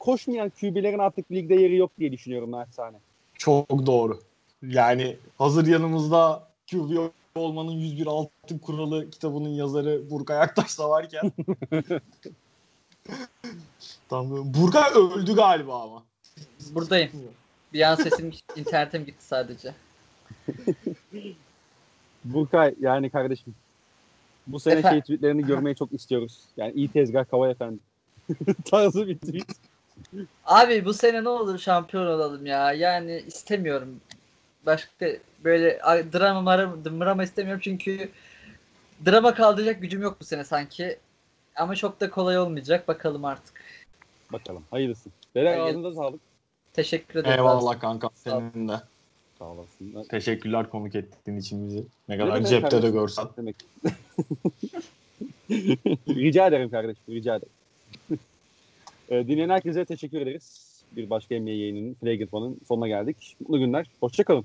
koşmayan 0.00 0.50
QB'lerin 0.50 0.98
artık 0.98 1.32
ligde 1.32 1.54
yeri 1.54 1.76
yok 1.76 1.90
diye 1.98 2.12
düşünüyorum 2.12 2.50
naçizane. 2.50 2.96
Çok 3.34 3.86
doğru. 3.86 4.20
Yani 4.62 5.16
hazır 5.38 5.66
yanımızda 5.66 6.48
QB 6.70 7.10
olmanın 7.34 7.70
101 7.72 8.06
altın 8.06 8.58
kuralı 8.58 9.10
kitabının 9.10 9.48
yazarı 9.48 10.10
Burkay 10.10 10.40
Aktaş 10.40 10.78
da 10.78 10.90
varken. 10.90 11.32
Tam 14.08 14.54
Burkay 14.54 14.90
öldü 14.90 15.34
galiba 15.34 15.82
ama. 15.82 16.02
buradayım. 16.74 17.10
Bir 17.72 17.90
an 17.90 17.94
sesim 17.94 18.32
internetim 18.56 19.04
gitti 19.04 19.24
sadece. 19.24 19.74
Burkay 22.24 22.74
yani 22.80 23.10
kardeşim 23.10 23.54
bu 24.46 24.60
sene 24.60 24.78
Efendim? 24.78 24.90
şey 24.94 25.00
tweetlerini 25.00 25.46
görmeyi 25.46 25.76
çok 25.76 25.92
istiyoruz. 25.92 26.40
Yani 26.56 26.72
iyi 26.72 26.88
tezgah 26.88 27.30
kava 27.30 27.50
efendi. 27.50 27.78
Tarzı 28.64 29.06
bir 29.08 29.18
tweet. 29.18 29.69
Abi 30.44 30.84
bu 30.84 30.94
sene 30.94 31.24
ne 31.24 31.28
olur 31.28 31.58
şampiyon 31.58 32.06
olalım 32.06 32.46
ya. 32.46 32.72
Yani 32.72 33.22
istemiyorum. 33.26 34.00
Başka 34.66 35.06
böyle 35.44 35.78
drama 36.12 36.40
mara- 36.40 36.84
drama 36.84 37.24
istemiyorum 37.24 37.60
çünkü 37.64 38.10
drama 39.06 39.34
kaldıracak 39.34 39.80
gücüm 39.80 40.02
yok 40.02 40.16
bu 40.20 40.24
sene 40.24 40.44
sanki. 40.44 40.98
Ama 41.56 41.76
çok 41.76 42.00
da 42.00 42.10
kolay 42.10 42.38
olmayacak. 42.38 42.88
Bakalım 42.88 43.24
artık. 43.24 43.62
Bakalım 44.32 44.64
hayırlısı. 44.70 45.10
Beyler 45.34 45.58
Hayır. 45.58 45.70
ağzınıza 45.74 46.02
sağlık. 46.02 46.20
Teşekkür 46.72 47.20
ederim. 47.20 47.38
Eyvallah 47.38 47.80
kanka 47.80 48.08
senin 48.14 48.68
de. 48.68 48.80
Sağ 49.38 49.44
olasın. 49.44 50.04
Teşekkürler 50.10 50.70
konuk 50.70 50.94
ettiğin 50.94 51.38
için 51.38 51.68
bizi. 51.68 51.84
Ne 52.08 52.18
kadar 52.18 52.34
demek 52.34 52.48
cepte 52.48 52.82
de 52.82 52.90
görsen. 52.90 53.28
Rica 56.08 56.46
ederim 56.46 56.70
kardeşim, 56.70 57.02
rica 57.08 57.36
ederim. 57.36 57.52
Ee, 59.10 59.28
dinleyen 59.28 59.48
herkese 59.48 59.84
teşekkür 59.84 60.20
ederiz. 60.20 60.70
Bir 60.96 61.10
başka 61.10 61.34
NBA 61.40 61.50
yayınının 61.50 61.94
Flagrant 61.94 62.66
sonuna 62.68 62.88
geldik. 62.88 63.36
Mutlu 63.40 63.58
günler, 63.58 63.86
hoşçakalın. 64.00 64.44